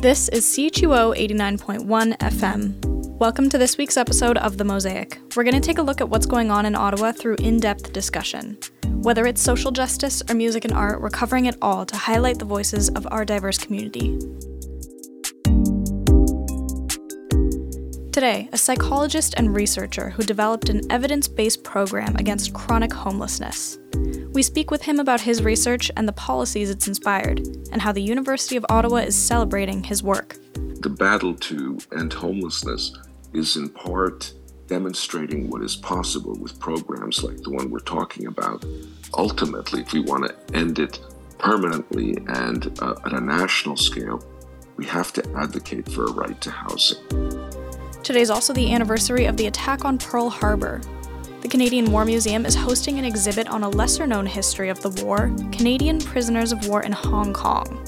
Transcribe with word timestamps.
This 0.00 0.30
is 0.30 0.46
CHUO 0.46 1.14
89.1 1.14 2.16
FM. 2.16 3.18
Welcome 3.18 3.50
to 3.50 3.58
this 3.58 3.76
week's 3.76 3.98
episode 3.98 4.38
of 4.38 4.56
The 4.56 4.64
Mosaic. 4.64 5.20
We're 5.36 5.44
going 5.44 5.52
to 5.52 5.60
take 5.60 5.76
a 5.76 5.82
look 5.82 6.00
at 6.00 6.08
what's 6.08 6.24
going 6.24 6.50
on 6.50 6.64
in 6.64 6.74
Ottawa 6.74 7.12
through 7.12 7.36
in 7.40 7.60
depth 7.60 7.92
discussion. 7.92 8.56
Whether 8.86 9.26
it's 9.26 9.42
social 9.42 9.70
justice 9.70 10.22
or 10.26 10.34
music 10.34 10.64
and 10.64 10.72
art, 10.72 11.02
we're 11.02 11.10
covering 11.10 11.44
it 11.44 11.58
all 11.60 11.84
to 11.84 11.96
highlight 11.98 12.38
the 12.38 12.46
voices 12.46 12.88
of 12.88 13.06
our 13.10 13.26
diverse 13.26 13.58
community. 13.58 14.18
Today, 18.10 18.48
a 18.52 18.56
psychologist 18.56 19.34
and 19.36 19.54
researcher 19.54 20.08
who 20.08 20.22
developed 20.22 20.70
an 20.70 20.80
evidence 20.88 21.28
based 21.28 21.62
program 21.62 22.16
against 22.16 22.54
chronic 22.54 22.94
homelessness. 22.94 23.78
We 24.32 24.44
speak 24.44 24.70
with 24.70 24.82
him 24.82 25.00
about 25.00 25.20
his 25.20 25.42
research 25.42 25.90
and 25.96 26.06
the 26.06 26.12
policies 26.12 26.70
it's 26.70 26.86
inspired, 26.86 27.40
and 27.72 27.82
how 27.82 27.90
the 27.90 28.00
University 28.00 28.56
of 28.56 28.64
Ottawa 28.68 28.98
is 28.98 29.16
celebrating 29.16 29.82
his 29.82 30.04
work. 30.04 30.36
The 30.54 30.88
battle 30.88 31.34
to 31.34 31.78
end 31.98 32.12
homelessness 32.12 32.96
is 33.32 33.56
in 33.56 33.70
part 33.70 34.32
demonstrating 34.68 35.50
what 35.50 35.62
is 35.62 35.74
possible 35.74 36.36
with 36.38 36.60
programs 36.60 37.24
like 37.24 37.38
the 37.38 37.50
one 37.50 37.70
we're 37.70 37.80
talking 37.80 38.28
about. 38.28 38.64
Ultimately, 39.14 39.80
if 39.80 39.92
we 39.92 40.00
want 40.00 40.28
to 40.28 40.56
end 40.56 40.78
it 40.78 41.00
permanently 41.38 42.16
and 42.28 42.78
uh, 42.80 42.94
at 43.04 43.12
a 43.12 43.20
national 43.20 43.76
scale, 43.76 44.22
we 44.76 44.86
have 44.86 45.12
to 45.14 45.28
advocate 45.36 45.90
for 45.90 46.04
a 46.04 46.12
right 46.12 46.40
to 46.40 46.52
housing. 46.52 46.98
Today 48.04 48.20
is 48.20 48.30
also 48.30 48.52
the 48.52 48.72
anniversary 48.72 49.24
of 49.26 49.36
the 49.36 49.48
attack 49.48 49.84
on 49.84 49.98
Pearl 49.98 50.30
Harbor. 50.30 50.80
The 51.40 51.48
Canadian 51.48 51.90
War 51.90 52.04
Museum 52.04 52.44
is 52.44 52.54
hosting 52.54 52.98
an 52.98 53.04
exhibit 53.06 53.48
on 53.48 53.62
a 53.62 53.68
lesser 53.68 54.06
known 54.06 54.26
history 54.26 54.68
of 54.68 54.82
the 54.82 54.90
war 55.02 55.34
Canadian 55.50 55.98
prisoners 55.98 56.52
of 56.52 56.68
war 56.68 56.82
in 56.82 56.92
Hong 56.92 57.32
Kong. 57.32 57.82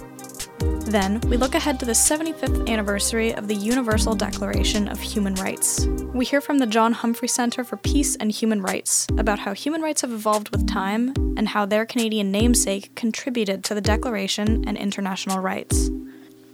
Then, 0.86 1.20
we 1.28 1.36
look 1.36 1.54
ahead 1.54 1.78
to 1.80 1.86
the 1.86 1.92
75th 1.92 2.66
anniversary 2.66 3.34
of 3.34 3.48
the 3.48 3.54
Universal 3.54 4.14
Declaration 4.14 4.88
of 4.88 4.98
Human 5.00 5.34
Rights. 5.34 5.86
We 6.14 6.24
hear 6.24 6.40
from 6.40 6.58
the 6.58 6.66
John 6.66 6.94
Humphrey 6.94 7.28
Centre 7.28 7.62
for 7.62 7.76
Peace 7.76 8.16
and 8.16 8.32
Human 8.32 8.62
Rights 8.62 9.06
about 9.18 9.40
how 9.40 9.52
human 9.52 9.82
rights 9.82 10.00
have 10.00 10.12
evolved 10.12 10.48
with 10.48 10.66
time 10.66 11.12
and 11.36 11.48
how 11.48 11.66
their 11.66 11.84
Canadian 11.84 12.32
namesake 12.32 12.94
contributed 12.94 13.64
to 13.64 13.74
the 13.74 13.80
Declaration 13.82 14.64
and 14.66 14.78
international 14.78 15.40
rights. 15.40 15.90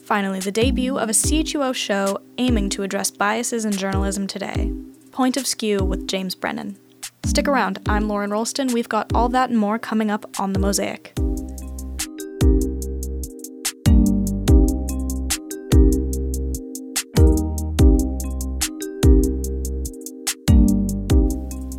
Finally, 0.03 0.41
the 0.41 0.53
debut 0.53 0.99
of 0.99 1.09
a 1.09 1.13
CHUO 1.13 1.73
show 1.75 2.19
aiming 2.39 2.71
to 2.71 2.83
address 2.83 3.13
biases 3.13 3.65
in 3.65 3.73
journalism 3.73 4.27
today 4.27 4.73
Point 5.13 5.37
of 5.37 5.47
Skew 5.47 5.79
with 5.85 6.07
James 6.07 6.35
Brennan. 6.35 6.77
Stick 7.25 7.49
around, 7.49 7.79
I'm 7.89 8.09
Lauren 8.09 8.31
Rolston. 8.31 8.73
We've 8.73 8.89
got 8.89 9.11
all 9.15 9.29
that 9.31 9.51
and 9.51 9.59
more 9.59 9.79
coming 9.79 10.11
up 10.11 10.27
on 10.41 10.53
The 10.53 10.59
Mosaic. 10.59 11.13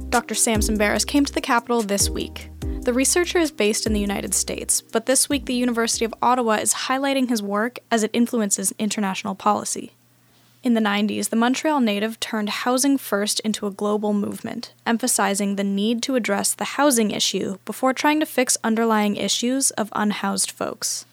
Dr. 0.09 0.35
Sam 0.35 0.59
Tsemberis 0.59 1.07
came 1.07 1.25
to 1.25 1.33
the 1.33 1.41
Capital 1.41 1.81
this 1.81 2.09
week. 2.09 2.49
The 2.81 2.93
researcher 2.93 3.39
is 3.39 3.51
based 3.51 3.85
in 3.85 3.93
the 3.93 3.99
United 3.99 4.33
States, 4.33 4.81
but 4.81 5.05
this 5.05 5.29
week 5.29 5.45
the 5.45 5.53
University 5.53 6.05
of 6.05 6.13
Ottawa 6.21 6.53
is 6.53 6.73
highlighting 6.73 7.29
his 7.29 7.41
work 7.41 7.79
as 7.91 8.03
it 8.03 8.11
influences 8.13 8.73
international 8.79 9.35
policy. 9.35 9.93
In 10.61 10.73
the 10.73 10.81
90s, 10.81 11.29
the 11.29 11.37
Montreal 11.37 11.79
native 11.79 12.19
turned 12.19 12.49
housing 12.49 12.97
first 12.97 13.39
into 13.41 13.65
a 13.65 13.71
global 13.71 14.11
movement, 14.11 14.73
emphasizing 14.85 15.55
the 15.55 15.63
need 15.63 16.03
to 16.03 16.15
address 16.15 16.53
the 16.53 16.75
housing 16.75 17.11
issue 17.11 17.59
before 17.63 17.93
trying 17.93 18.19
to 18.19 18.25
fix 18.25 18.57
underlying 18.61 19.15
issues 19.15 19.71
of 19.71 19.89
unhoused 19.93 20.51
folks. 20.51 21.05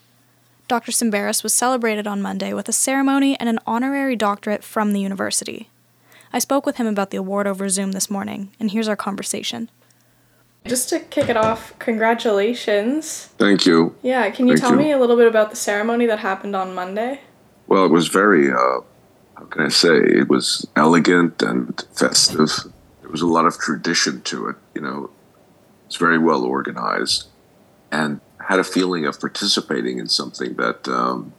Dr. 0.67 0.91
Tsemberis 0.91 1.45
was 1.45 1.55
celebrated 1.55 2.09
on 2.09 2.21
Monday 2.21 2.53
with 2.53 2.69
a 2.69 2.73
ceremony 2.73 3.39
and 3.39 3.49
an 3.49 3.61
honorary 3.69 4.17
doctorate 4.17 4.65
from 4.65 4.93
the 4.93 5.01
university. 5.01 5.71
I 6.33 6.41
spoke 6.41 6.67
with 6.67 6.77
him 6.77 6.89
about 6.89 7.11
the 7.11 7.17
award 7.17 7.47
over 7.47 7.69
Zoom 7.69 7.93
this 7.93 8.11
morning, 8.11 8.51
and 8.59 8.73
here's 8.73 8.89
our 8.89 8.97
conversation. 8.97 9.71
Just 10.65 10.89
to 10.89 10.99
kick 10.99 11.29
it 11.29 11.37
off, 11.37 11.73
congratulations. 11.79 13.27
Thank 13.39 13.65
you. 13.65 13.95
Yeah, 14.03 14.29
can 14.31 14.49
you 14.49 14.55
Thank 14.55 14.63
tell 14.63 14.73
you. 14.73 14.79
me 14.87 14.91
a 14.91 14.99
little 14.99 15.17
bit 15.17 15.29
about 15.29 15.51
the 15.51 15.57
ceremony 15.57 16.07
that 16.07 16.19
happened 16.19 16.57
on 16.57 16.75
Monday? 16.75 17.21
Well, 17.69 17.85
it 17.85 17.93
was 17.93 18.09
very, 18.09 18.51
uh, 18.51 18.81
how 19.37 19.45
can 19.45 19.63
I 19.63 19.69
say, 19.69 19.97
it 19.97 20.29
was 20.29 20.67
elegant 20.75 21.43
and 21.43 21.85
festive. 21.93 22.51
There 23.03 23.11
was 23.11 23.23
a 23.23 23.27
lot 23.27 23.47
of 23.47 23.59
tradition 23.59 24.23
to 24.23 24.49
it, 24.49 24.57
you 24.75 24.81
know, 24.81 25.11
it's 25.87 25.97
very 25.97 26.19
well 26.19 26.43
organized 26.43 27.29
and 27.93 28.21
had 28.49 28.59
a 28.59 28.65
feeling 28.65 29.07
of 29.07 29.21
participating 29.21 29.99
in 29.99 30.09
something 30.09 30.55
that 30.55 30.89
um, 30.89 31.33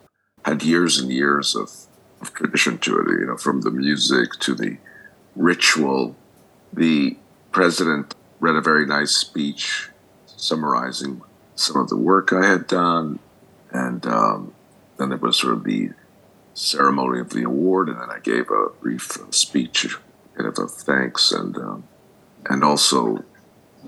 had 0.45 0.63
years 0.63 0.99
and 0.99 1.11
years 1.11 1.55
of, 1.55 1.71
of 2.21 2.33
tradition 2.33 2.77
to 2.79 2.99
it, 2.99 3.09
you 3.19 3.25
know, 3.25 3.37
from 3.37 3.61
the 3.61 3.71
music 3.71 4.31
to 4.39 4.55
the 4.55 4.77
ritual. 5.35 6.15
The 6.71 7.17
president 7.51 8.15
read 8.39 8.55
a 8.55 8.61
very 8.61 8.85
nice 8.85 9.11
speech 9.11 9.89
summarizing 10.25 11.21
some 11.55 11.77
of 11.77 11.89
the 11.89 11.97
work 11.97 12.31
I 12.31 12.45
had 12.45 12.67
done, 12.67 13.19
and 13.71 14.05
um, 14.05 14.53
then 14.97 15.09
there 15.09 15.17
was 15.17 15.37
sort 15.37 15.53
of 15.53 15.63
the 15.63 15.91
ceremony 16.57 17.19
of 17.19 17.29
the 17.29 17.43
award, 17.43 17.87
and 17.87 17.99
then 18.01 18.09
I 18.09 18.19
gave 18.19 18.49
a 18.49 18.69
brief 18.81 19.17
uh, 19.19 19.31
speech, 19.31 19.95
kind 20.35 20.47
of 20.47 20.57
a 20.57 20.67
thanks, 20.67 21.31
and 21.31 21.55
um, 21.57 21.83
and 22.49 22.63
also 22.63 23.23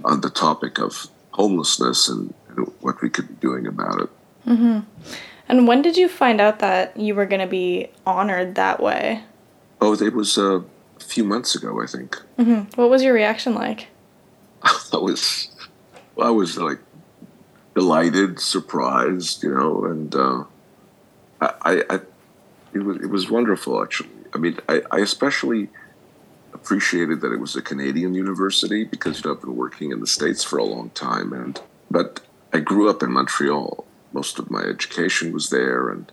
on 0.06 0.22
the 0.22 0.30
topic 0.30 0.80
of 0.80 1.08
homelessness 1.32 2.08
and, 2.08 2.34
and 2.50 2.72
what 2.82 3.02
we 3.02 3.10
could 3.10 3.28
be 3.28 3.36
doing 3.36 3.66
about 3.68 4.02
it. 4.02 4.10
And 5.48 5.68
when 5.68 5.82
did 5.82 5.98
you 5.98 6.08
find 6.08 6.40
out 6.40 6.60
that 6.60 6.96
you 6.98 7.16
were 7.16 7.26
going 7.26 7.42
to 7.42 7.48
be 7.48 7.90
honored 8.06 8.56
that 8.56 8.82
way? 8.82 9.24
Oh, 9.82 9.94
it 9.94 10.14
was 10.14 10.38
uh, 10.38 10.60
a 10.60 11.04
few 11.04 11.24
months 11.24 11.56
ago, 11.56 11.82
I 11.82 11.88
think. 11.88 12.22
What 12.76 12.90
was 12.90 13.02
your 13.04 13.14
reaction 13.14 13.56
like? 13.56 13.88
I 14.64 14.98
was, 14.98 15.50
I 16.22 16.30
was 16.30 16.58
like 16.58 16.80
delighted, 17.74 18.40
surprised, 18.40 19.44
you 19.44 19.54
know, 19.54 19.86
and 19.86 20.14
uh, 20.16 20.44
I, 21.42 21.84
I, 21.90 22.00
it 22.74 22.80
was 22.80 22.98
it 22.98 23.10
was 23.10 23.30
wonderful 23.30 23.82
actually. 23.82 24.10
I 24.34 24.38
mean, 24.38 24.58
I, 24.68 24.82
I 24.92 25.00
especially 25.00 25.70
appreciated 26.54 27.22
that 27.22 27.32
it 27.32 27.40
was 27.40 27.56
a 27.56 27.62
Canadian 27.62 28.14
university 28.14 28.84
because 28.84 29.24
you 29.24 29.30
know 29.30 29.36
I've 29.36 29.42
been 29.42 29.56
working 29.56 29.92
in 29.92 30.00
the 30.00 30.08
states 30.08 30.44
for 30.44 30.58
a 30.58 30.64
long 30.64 30.90
time, 30.92 31.34
and 31.34 31.60
but 31.90 32.22
I 32.54 32.60
grew 32.60 32.90
up 32.90 33.04
in 33.04 33.12
Montreal. 33.12 33.86
Most 34.12 34.40
of 34.40 34.50
my 34.50 34.62
education 34.62 35.32
was 35.32 35.50
there, 35.50 35.90
and 35.90 36.12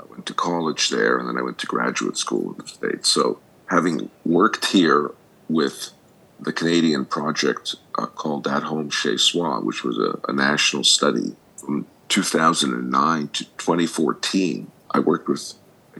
I 0.00 0.04
went 0.04 0.26
to 0.26 0.34
college 0.34 0.90
there, 0.90 1.18
and 1.18 1.28
then 1.28 1.38
I 1.38 1.42
went 1.42 1.58
to 1.58 1.66
graduate 1.66 2.16
school 2.16 2.52
in 2.52 2.58
the 2.58 2.66
states. 2.66 3.08
So 3.08 3.40
having 3.66 4.10
worked 4.24 4.66
here 4.66 5.12
with 5.48 5.90
the 6.40 6.52
Canadian 6.52 7.04
project 7.04 7.76
uh, 7.98 8.06
called 8.06 8.46
At 8.48 8.64
Home 8.64 8.90
Chez 8.90 9.18
Soi, 9.18 9.60
which 9.60 9.84
was 9.84 9.98
a, 9.98 10.18
a 10.28 10.32
national 10.32 10.84
study 10.84 11.36
from 11.56 11.86
2009 12.08 13.28
to 13.28 13.44
2014. 13.44 14.70
I 14.92 14.98
worked 14.98 15.28
with 15.28 15.54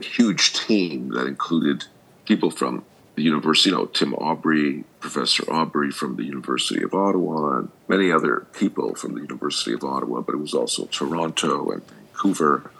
huge 0.05 0.53
team 0.53 1.09
that 1.09 1.27
included 1.27 1.85
people 2.25 2.51
from 2.51 2.85
the 3.15 3.23
university, 3.23 3.69
you 3.69 3.75
know, 3.75 3.85
Tim 3.85 4.13
Aubry, 4.13 4.83
Professor 4.99 5.43
Aubry 5.43 5.93
from 5.93 6.15
the 6.15 6.23
University 6.23 6.83
of 6.83 6.93
Ottawa, 6.93 7.57
and 7.57 7.69
many 7.87 8.11
other 8.11 8.47
people 8.53 8.95
from 8.95 9.15
the 9.15 9.21
University 9.21 9.73
of 9.73 9.83
Ottawa, 9.83 10.21
but 10.21 10.33
it 10.33 10.39
was 10.39 10.53
also 10.53 10.85
Toronto 10.85 11.69
and 11.71 11.83
Vancouver, 11.87 12.71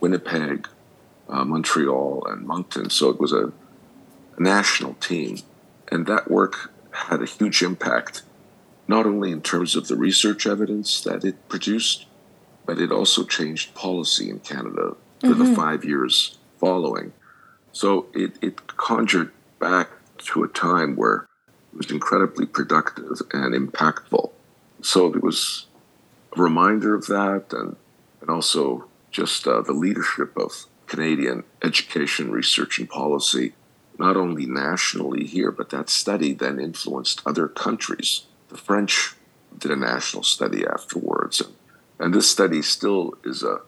Winnipeg, 0.00 0.68
uh, 1.28 1.44
Montreal, 1.44 2.24
and 2.26 2.46
Moncton. 2.46 2.90
So 2.90 3.10
it 3.10 3.20
was 3.20 3.32
a, 3.32 3.52
a 4.36 4.42
national 4.42 4.94
team. 4.94 5.38
And 5.90 6.06
that 6.06 6.30
work 6.30 6.72
had 6.92 7.20
a 7.20 7.26
huge 7.26 7.62
impact, 7.62 8.22
not 8.86 9.06
only 9.06 9.32
in 9.32 9.42
terms 9.42 9.74
of 9.74 9.88
the 9.88 9.96
research 9.96 10.46
evidence 10.46 11.00
that 11.02 11.24
it 11.24 11.48
produced, 11.48 12.06
but 12.64 12.78
it 12.78 12.92
also 12.92 13.24
changed 13.24 13.74
policy 13.74 14.30
in 14.30 14.38
Canada 14.40 14.94
for 15.20 15.34
the 15.34 15.54
five 15.54 15.84
years 15.84 16.38
following. 16.60 17.12
So 17.72 18.06
it, 18.14 18.32
it 18.42 18.76
conjured 18.76 19.32
back 19.58 19.88
to 20.18 20.44
a 20.44 20.48
time 20.48 20.96
where 20.96 21.26
it 21.72 21.78
was 21.78 21.90
incredibly 21.90 22.46
productive 22.46 23.22
and 23.32 23.54
impactful. 23.54 24.30
So 24.82 25.12
it 25.14 25.22
was 25.22 25.66
a 26.36 26.42
reminder 26.42 26.94
of 26.94 27.06
that 27.06 27.46
and, 27.52 27.76
and 28.20 28.30
also 28.30 28.86
just 29.10 29.46
uh, 29.46 29.62
the 29.62 29.72
leadership 29.72 30.36
of 30.36 30.66
Canadian 30.86 31.44
education, 31.62 32.30
research, 32.30 32.78
and 32.78 32.88
policy, 32.88 33.54
not 33.98 34.16
only 34.16 34.46
nationally 34.46 35.24
here, 35.24 35.52
but 35.52 35.70
that 35.70 35.88
study 35.88 36.32
then 36.32 36.58
influenced 36.58 37.22
other 37.24 37.46
countries. 37.46 38.26
The 38.48 38.56
French 38.56 39.14
did 39.56 39.70
a 39.70 39.76
national 39.76 40.24
study 40.24 40.66
afterwards, 40.66 41.40
and, 41.40 41.54
and 41.98 42.14
this 42.14 42.28
study 42.28 42.62
still 42.62 43.14
is 43.24 43.42
a 43.42 43.60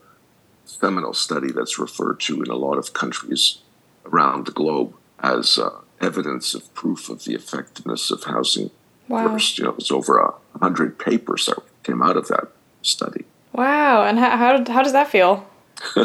seminal 0.81 1.13
study 1.15 1.53
that's 1.53 1.79
referred 1.79 2.19
to 2.21 2.43
in 2.43 2.51
a 2.51 2.57
lot 2.57 2.79
of 2.79 2.93
countries 2.93 3.59
around 4.07 4.47
the 4.47 4.53
globe 4.53 4.95
as 5.21 5.59
uh, 5.59 5.71
evidence 6.01 6.55
of 6.55 6.73
proof 6.75 7.09
of 7.09 7.25
the 7.25 7.35
effectiveness 7.35 8.11
of 8.11 8.25
housing 8.25 8.71
Wow. 9.09 9.29
first. 9.29 9.59
You 9.59 9.65
know, 9.65 9.71
it 9.71 9.77
was 9.77 9.91
over 9.91 10.19
a 10.19 10.33
hundred 10.59 10.99
papers 10.99 11.47
that 11.47 11.59
came 11.83 12.03
out 12.03 12.17
of 12.17 12.29
that 12.29 12.49
study. 12.83 13.25
Wow. 13.53 14.05
And 14.05 14.19
how, 14.19 14.37
how, 14.37 14.73
how 14.73 14.83
does 14.83 14.93
that 14.93 15.09
feel? 15.09 15.47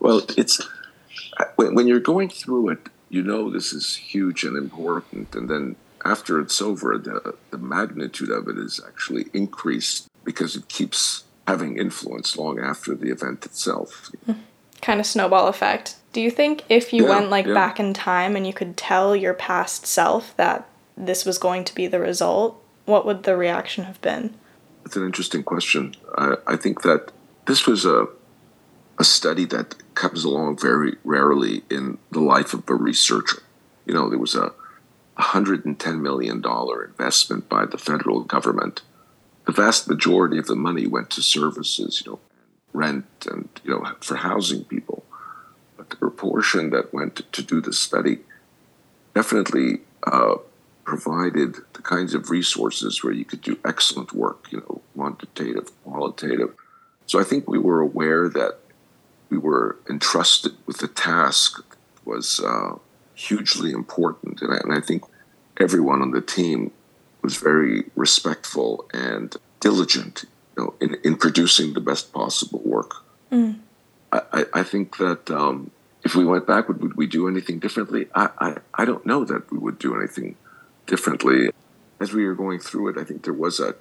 Well, 0.00 0.20
it's 0.36 0.60
when, 1.56 1.74
when 1.74 1.86
you're 1.86 1.98
going 2.00 2.28
through 2.28 2.68
it, 2.70 2.88
you 3.08 3.22
know 3.22 3.48
this 3.50 3.72
is 3.72 3.96
huge 3.96 4.44
and 4.44 4.54
important, 4.56 5.34
and 5.34 5.48
then 5.48 5.76
after 6.04 6.38
it's 6.40 6.60
over, 6.60 6.98
the, 6.98 7.34
the 7.50 7.56
magnitude 7.58 8.28
of 8.30 8.46
it 8.48 8.58
is 8.58 8.80
actually 8.86 9.26
increased 9.32 10.08
because 10.22 10.56
it 10.56 10.68
keeps 10.68 11.24
having 11.46 11.76
influence 11.76 12.36
long 12.36 12.58
after 12.58 12.94
the 12.94 13.10
event 13.10 13.44
itself. 13.44 14.10
Kind 14.80 15.00
of 15.00 15.06
snowball 15.06 15.48
effect. 15.48 15.96
Do 16.12 16.20
you 16.20 16.30
think 16.30 16.64
if 16.68 16.92
you 16.92 17.04
yeah, 17.04 17.10
went 17.10 17.30
like 17.30 17.46
yeah. 17.46 17.54
back 17.54 17.80
in 17.80 17.92
time 17.92 18.36
and 18.36 18.46
you 18.46 18.52
could 18.52 18.76
tell 18.76 19.16
your 19.16 19.34
past 19.34 19.86
self 19.86 20.36
that 20.36 20.68
this 20.96 21.24
was 21.24 21.38
going 21.38 21.64
to 21.64 21.74
be 21.74 21.86
the 21.86 22.00
result, 22.00 22.62
what 22.84 23.04
would 23.04 23.24
the 23.24 23.36
reaction 23.36 23.84
have 23.84 24.00
been? 24.00 24.34
It's 24.84 24.96
an 24.96 25.04
interesting 25.04 25.42
question. 25.42 25.94
I, 26.16 26.36
I 26.46 26.56
think 26.56 26.82
that 26.82 27.12
this 27.46 27.66
was 27.66 27.84
a 27.84 28.06
a 28.98 29.04
study 29.04 29.44
that 29.46 29.74
comes 29.94 30.24
along 30.24 30.58
very 30.58 30.96
rarely 31.04 31.62
in 31.70 31.98
the 32.10 32.20
life 32.20 32.54
of 32.54 32.68
a 32.68 32.74
researcher. 32.74 33.42
You 33.86 33.94
know, 33.94 34.08
there 34.08 34.18
was 34.18 34.34
a 34.34 34.52
$110 35.18 36.00
million 36.00 36.42
investment 36.44 37.48
by 37.48 37.66
the 37.66 37.78
federal 37.78 38.20
government. 38.20 38.82
The 39.46 39.52
vast 39.52 39.88
majority 39.88 40.38
of 40.38 40.46
the 40.46 40.56
money 40.56 40.86
went 40.86 41.10
to 41.10 41.22
services, 41.22 42.02
you 42.04 42.12
know, 42.12 42.20
rent 42.72 43.06
and, 43.30 43.48
you 43.62 43.70
know, 43.70 43.84
for 44.00 44.16
housing 44.16 44.64
people. 44.64 45.04
But 45.76 45.90
the 45.90 45.96
proportion 45.96 46.70
that 46.70 46.94
went 46.94 47.30
to 47.32 47.42
do 47.42 47.60
the 47.60 47.72
study 47.72 48.20
definitely 49.14 49.80
uh, 50.06 50.36
provided 50.84 51.56
the 51.72 51.82
kinds 51.82 52.14
of 52.14 52.30
resources 52.30 53.02
where 53.02 53.12
you 53.12 53.24
could 53.24 53.42
do 53.42 53.58
excellent 53.64 54.12
work, 54.12 54.46
you 54.50 54.58
know, 54.58 54.82
quantitative, 54.94 55.70
qualitative. 55.82 56.54
So 57.06 57.20
I 57.20 57.24
think 57.24 57.48
we 57.48 57.58
were 57.58 57.80
aware 57.80 58.28
that 58.28 58.58
we 59.30 59.38
were 59.38 59.76
entrusted 59.88 60.52
with 60.66 60.82
a 60.82 60.88
task 60.88 61.56
that 61.68 62.06
was 62.06 62.40
uh, 62.40 62.76
hugely 63.14 63.72
important. 63.72 64.42
And 64.42 64.52
I, 64.52 64.56
and 64.58 64.72
I 64.72 64.80
think 64.80 65.04
everyone 65.58 66.02
on 66.02 66.10
the 66.10 66.20
team 66.20 66.70
was 67.24 67.36
very 67.38 67.90
respectful 67.96 68.88
and 68.92 69.34
diligent 69.58 70.24
you 70.56 70.62
know, 70.62 70.74
in, 70.80 70.96
in 71.02 71.16
producing 71.16 71.72
the 71.72 71.80
best 71.80 72.12
possible 72.12 72.60
work. 72.64 72.92
Mm. 73.32 73.60
I, 74.12 74.44
I, 74.52 74.62
think 74.62 74.98
that 74.98 75.30
um, 75.30 75.70
if 76.04 76.14
we 76.14 76.24
went 76.24 76.46
back, 76.46 76.68
would, 76.68 76.80
would 76.82 76.96
we 76.96 77.06
do 77.06 77.26
anything 77.26 77.58
differently? 77.58 78.06
I, 78.14 78.28
I, 78.38 78.56
I 78.74 78.84
don't 78.84 79.04
know 79.04 79.24
that 79.24 79.50
we 79.50 79.58
would 79.58 79.78
do 79.78 79.96
anything 79.96 80.36
differently. 80.86 81.50
As 81.98 82.12
we 82.12 82.26
were 82.26 82.34
going 82.34 82.60
through 82.60 82.90
it, 82.90 82.98
I 82.98 83.04
think 83.04 83.24
there 83.24 83.32
was 83.32 83.58
a, 83.58 83.74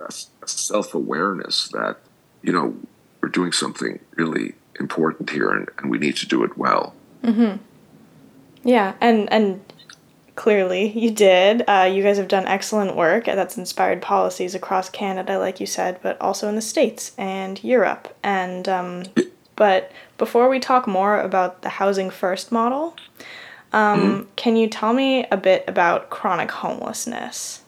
a, 0.00 0.12
a 0.42 0.48
self 0.48 0.94
awareness 0.94 1.68
that, 1.68 1.98
you 2.42 2.52
know, 2.52 2.76
we're 3.20 3.28
doing 3.28 3.52
something 3.52 3.98
really 4.16 4.54
important 4.78 5.30
here 5.30 5.50
and, 5.50 5.68
and 5.78 5.90
we 5.90 5.98
need 5.98 6.16
to 6.16 6.26
do 6.26 6.44
it 6.44 6.56
well. 6.56 6.94
Mm-hmm. 7.22 7.56
Yeah, 8.64 8.94
and 9.00 9.30
and 9.30 9.60
clearly 10.36 10.88
you 10.98 11.10
did. 11.10 11.62
Uh, 11.68 11.90
you 11.92 12.02
guys 12.02 12.18
have 12.18 12.28
done 12.28 12.46
excellent 12.46 12.96
work 12.96 13.26
that's 13.26 13.56
inspired 13.56 14.02
policies 14.02 14.54
across 14.54 14.88
Canada, 14.90 15.38
like 15.38 15.60
you 15.60 15.66
said, 15.66 15.98
but 16.02 16.20
also 16.20 16.48
in 16.48 16.54
the 16.54 16.62
States 16.62 17.12
and 17.16 17.62
Europe. 17.62 18.16
And 18.22 18.68
um, 18.68 19.04
but 19.56 19.92
before 20.18 20.48
we 20.48 20.60
talk 20.60 20.86
more 20.86 21.20
about 21.20 21.62
the 21.62 21.68
housing 21.68 22.10
first 22.10 22.50
model, 22.52 22.96
um, 23.72 24.00
mm-hmm. 24.00 24.30
can 24.36 24.56
you 24.56 24.68
tell 24.68 24.92
me 24.92 25.26
a 25.30 25.36
bit 25.36 25.64
about 25.66 26.10
chronic 26.10 26.50
homelessness? 26.50 27.62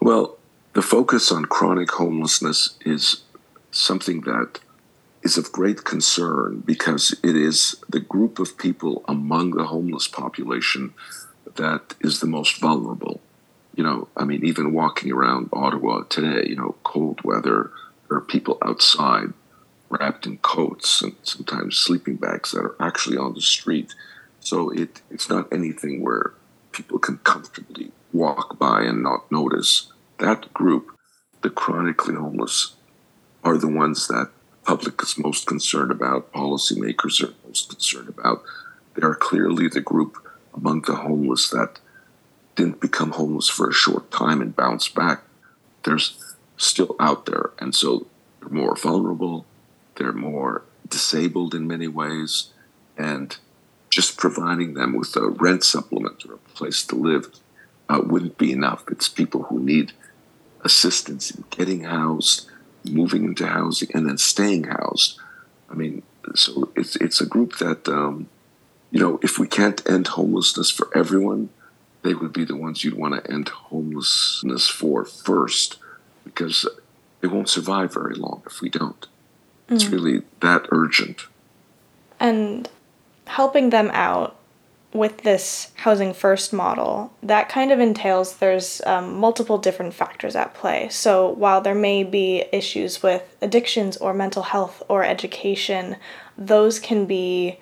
Well, 0.00 0.36
the 0.72 0.82
focus 0.82 1.30
on 1.30 1.44
chronic 1.44 1.90
homelessness 1.90 2.78
is 2.84 3.22
something 3.70 4.22
that 4.22 4.60
is 5.22 5.36
of 5.36 5.52
great 5.52 5.84
concern 5.84 6.62
because 6.64 7.14
it 7.22 7.36
is 7.36 7.76
the 7.88 8.00
group 8.00 8.38
of 8.38 8.56
people 8.56 9.04
among 9.06 9.50
the 9.50 9.64
homeless 9.64 10.08
population 10.08 10.94
that 11.56 11.94
is 12.00 12.20
the 12.20 12.26
most 12.26 12.60
vulnerable. 12.60 13.20
You 13.74 13.84
know, 13.84 14.08
I 14.16 14.24
mean, 14.24 14.44
even 14.44 14.72
walking 14.72 15.12
around 15.12 15.50
Ottawa 15.52 16.02
today, 16.04 16.48
you 16.48 16.56
know, 16.56 16.76
cold 16.84 17.20
weather, 17.22 17.70
there 18.08 18.18
are 18.18 18.22
people 18.22 18.58
outside 18.62 19.32
wrapped 19.88 20.26
in 20.26 20.38
coats 20.38 21.02
and 21.02 21.16
sometimes 21.22 21.76
sleeping 21.76 22.16
bags 22.16 22.52
that 22.52 22.60
are 22.60 22.76
actually 22.80 23.16
on 23.16 23.34
the 23.34 23.40
street. 23.40 23.94
So 24.40 24.70
it, 24.70 25.02
it's 25.10 25.28
not 25.28 25.52
anything 25.52 26.02
where 26.02 26.34
people 26.72 26.98
can 26.98 27.18
comfortably 27.18 27.92
walk 28.12 28.58
by 28.58 28.82
and 28.82 29.02
not 29.02 29.30
notice. 29.30 29.92
That 30.18 30.52
group, 30.52 30.90
the 31.42 31.50
chronically 31.50 32.14
homeless, 32.14 32.74
are 33.42 33.58
the 33.58 33.68
ones 33.68 34.08
that 34.08 34.30
public 34.64 35.02
is 35.02 35.18
most 35.18 35.46
concerned 35.46 35.90
about, 35.90 36.32
policymakers 36.32 37.22
are 37.22 37.34
most 37.46 37.68
concerned 37.68 38.08
about. 38.08 38.42
They 38.94 39.02
are 39.02 39.14
clearly 39.14 39.68
the 39.68 39.80
group 39.80 40.16
among 40.54 40.82
the 40.82 40.96
homeless 40.96 41.50
that 41.50 41.78
didn't 42.56 42.80
become 42.80 43.12
homeless 43.12 43.48
for 43.48 43.68
a 43.68 43.72
short 43.72 44.10
time 44.10 44.40
and 44.40 44.56
bounce 44.56 44.88
back. 44.88 45.22
They're 45.84 45.98
still 46.56 46.94
out 47.00 47.26
there. 47.26 47.50
And 47.58 47.74
so 47.74 48.06
they're 48.40 48.50
more 48.50 48.76
vulnerable, 48.76 49.46
they're 49.96 50.12
more 50.12 50.62
disabled 50.88 51.54
in 51.54 51.66
many 51.66 51.86
ways, 51.86 52.50
and 52.98 53.36
just 53.88 54.16
providing 54.16 54.74
them 54.74 54.94
with 54.94 55.16
a 55.16 55.28
rent 55.28 55.64
supplement 55.64 56.24
or 56.26 56.34
a 56.34 56.38
place 56.54 56.84
to 56.86 56.96
live 56.96 57.30
uh, 57.88 58.00
wouldn't 58.04 58.38
be 58.38 58.52
enough. 58.52 58.84
It's 58.90 59.08
people 59.08 59.44
who 59.44 59.58
need 59.58 59.92
assistance 60.62 61.30
in 61.30 61.44
getting 61.50 61.84
housed, 61.84 62.48
moving 62.84 63.24
into 63.24 63.46
housing, 63.46 63.88
and 63.94 64.08
then 64.08 64.18
staying 64.18 64.64
housed. 64.64 65.18
I 65.70 65.74
mean, 65.74 66.02
so 66.34 66.70
it's 66.76 66.96
it's 66.96 67.20
a 67.20 67.26
group 67.26 67.58
that 67.58 67.88
um, 67.88 68.28
you 68.90 69.00
know, 69.00 69.18
if 69.22 69.38
we 69.38 69.46
can't 69.46 69.88
end 69.88 70.08
homelessness 70.08 70.70
for 70.70 70.90
everyone, 70.96 71.48
they 72.02 72.14
would 72.14 72.32
be 72.32 72.44
the 72.44 72.56
ones 72.56 72.82
you'd 72.82 72.94
want 72.94 73.14
to 73.14 73.30
end 73.30 73.48
homelessness 73.48 74.68
for 74.68 75.04
first, 75.04 75.76
because 76.24 76.66
they 77.20 77.28
won't 77.28 77.48
survive 77.48 77.92
very 77.92 78.14
long 78.14 78.42
if 78.46 78.60
we 78.60 78.68
don't. 78.68 79.06
Mm. 79.68 79.74
It's 79.74 79.86
really 79.86 80.22
that 80.40 80.66
urgent. 80.70 81.26
And 82.18 82.68
helping 83.26 83.70
them 83.70 83.90
out 83.92 84.36
with 84.92 85.18
this 85.18 85.70
housing 85.76 86.12
first 86.12 86.52
model, 86.52 87.12
that 87.22 87.48
kind 87.48 87.70
of 87.70 87.78
entails 87.78 88.36
there's 88.36 88.80
um, 88.86 89.14
multiple 89.14 89.56
different 89.56 89.94
factors 89.94 90.34
at 90.34 90.52
play. 90.52 90.88
So 90.90 91.28
while 91.28 91.60
there 91.60 91.76
may 91.76 92.02
be 92.02 92.44
issues 92.52 93.02
with 93.02 93.36
addictions 93.40 93.96
or 93.98 94.12
mental 94.12 94.42
health 94.42 94.82
or 94.88 95.04
education, 95.04 95.96
those 96.36 96.80
can 96.80 97.06
be 97.06 97.60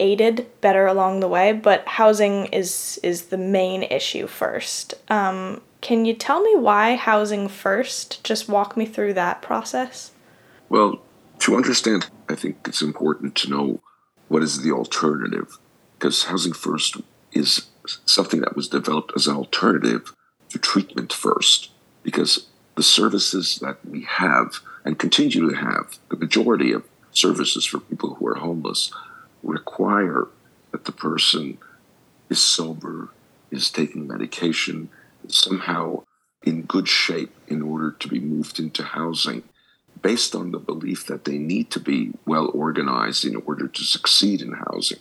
aided 0.00 0.46
better 0.60 0.86
along 0.86 1.20
the 1.20 1.28
way. 1.28 1.52
But 1.52 1.86
housing 1.86 2.46
is 2.46 2.98
is 3.02 3.26
the 3.26 3.38
main 3.38 3.84
issue 3.84 4.26
first. 4.26 4.94
Um, 5.08 5.60
can 5.80 6.04
you 6.04 6.14
tell 6.14 6.42
me 6.42 6.56
why 6.56 6.96
housing 6.96 7.48
first? 7.48 8.22
Just 8.24 8.48
walk 8.48 8.76
me 8.76 8.86
through 8.86 9.14
that 9.14 9.40
process. 9.42 10.12
Well, 10.68 11.00
to 11.40 11.56
understand, 11.56 12.10
I 12.28 12.34
think 12.34 12.56
it's 12.66 12.82
important 12.82 13.34
to 13.36 13.50
know 13.50 13.80
what 14.28 14.42
is 14.42 14.62
the 14.62 14.72
alternative 14.72 15.58
because 15.98 16.24
Housing 16.24 16.52
First 16.52 16.96
is 17.32 17.66
something 18.06 18.40
that 18.40 18.56
was 18.56 18.68
developed 18.68 19.12
as 19.14 19.26
an 19.26 19.36
alternative 19.36 20.14
to 20.48 20.58
treatment 20.58 21.12
first, 21.12 21.70
because 22.02 22.46
the 22.76 22.82
services 22.82 23.58
that 23.60 23.78
we 23.86 24.02
have 24.02 24.60
and 24.84 24.98
continue 24.98 25.50
to 25.50 25.56
have, 25.56 25.98
the 26.08 26.16
majority 26.16 26.72
of 26.72 26.84
services 27.12 27.66
for 27.66 27.80
people 27.80 28.14
who 28.14 28.26
are 28.26 28.36
homeless, 28.36 28.92
require 29.42 30.28
that 30.72 30.84
the 30.84 30.92
person 30.92 31.58
is 32.28 32.42
sober, 32.42 33.10
is 33.50 33.70
taking 33.70 34.06
medication, 34.06 34.88
somehow 35.28 36.02
in 36.42 36.62
good 36.62 36.88
shape 36.88 37.34
in 37.48 37.62
order 37.62 37.90
to 37.90 38.08
be 38.08 38.20
moved 38.20 38.58
into 38.58 38.82
housing 38.82 39.42
based 40.00 40.34
on 40.34 40.50
the 40.50 40.58
belief 40.58 41.06
that 41.06 41.24
they 41.24 41.36
need 41.36 41.70
to 41.70 41.80
be 41.80 42.12
well 42.24 42.50
organized 42.54 43.24
in 43.24 43.36
order 43.36 43.68
to 43.68 43.84
succeed 43.84 44.40
in 44.40 44.52
housing. 44.52 45.00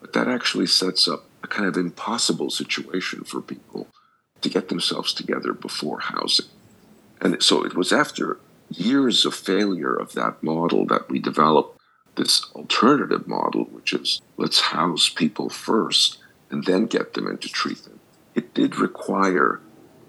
But 0.00 0.12
that 0.12 0.28
actually 0.28 0.66
sets 0.66 1.08
up 1.08 1.24
a 1.42 1.48
kind 1.48 1.66
of 1.66 1.76
impossible 1.76 2.50
situation 2.50 3.24
for 3.24 3.40
people 3.40 3.88
to 4.40 4.48
get 4.48 4.68
themselves 4.68 5.12
together 5.12 5.52
before 5.52 6.00
housing. 6.00 6.46
And 7.20 7.42
so 7.42 7.64
it 7.64 7.74
was 7.74 7.92
after 7.92 8.38
years 8.70 9.24
of 9.24 9.34
failure 9.34 9.94
of 9.94 10.12
that 10.12 10.42
model 10.42 10.86
that 10.86 11.08
we 11.08 11.18
developed 11.18 11.78
this 12.16 12.44
alternative 12.54 13.26
model, 13.26 13.64
which 13.64 13.92
is 13.92 14.20
let's 14.36 14.60
house 14.60 15.08
people 15.08 15.48
first 15.48 16.18
and 16.50 16.64
then 16.64 16.86
get 16.86 17.14
them 17.14 17.26
into 17.26 17.48
treatment. 17.48 18.00
It 18.34 18.54
did 18.54 18.76
require 18.76 19.60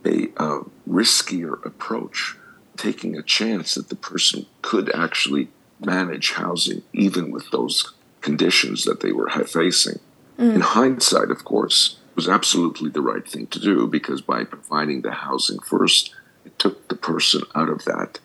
a 0.06 0.30
uh, 0.38 0.60
riskier 0.88 1.66
approach, 1.66 2.36
taking 2.76 3.18
a 3.18 3.24
chance 3.24 3.76
that 3.76 3.90
the 3.90 3.96
person 3.96 4.46
could 4.62 4.94
actually 4.94 5.50
manage 5.80 6.34
housing 6.34 6.84
even 6.94 7.32
with 7.32 7.50
those 7.52 7.94
conditions 8.22 8.86
that 8.86 9.02
they 9.02 9.12
were 9.12 9.30
facing. 9.30 10.00
Mm. 10.38 10.56
In 10.56 10.62
hindsight, 10.62 11.32
of 11.32 11.44
course, 11.44 11.98
was 12.16 12.30
absolutely 12.30 12.90
the 12.90 13.02
right 13.02 13.28
thing 13.28 13.48
to 13.48 13.60
do 13.60 13.88
because 13.88 14.22
by 14.22 14.44
providing 14.44 15.02
the 15.02 15.12
housing 15.12 15.60
first, 15.60 16.14
it 16.46 16.58
took 16.60 16.88
the 16.88 16.96
person 16.96 17.42
out 17.56 17.70
of 17.70 17.86
that 17.86 18.20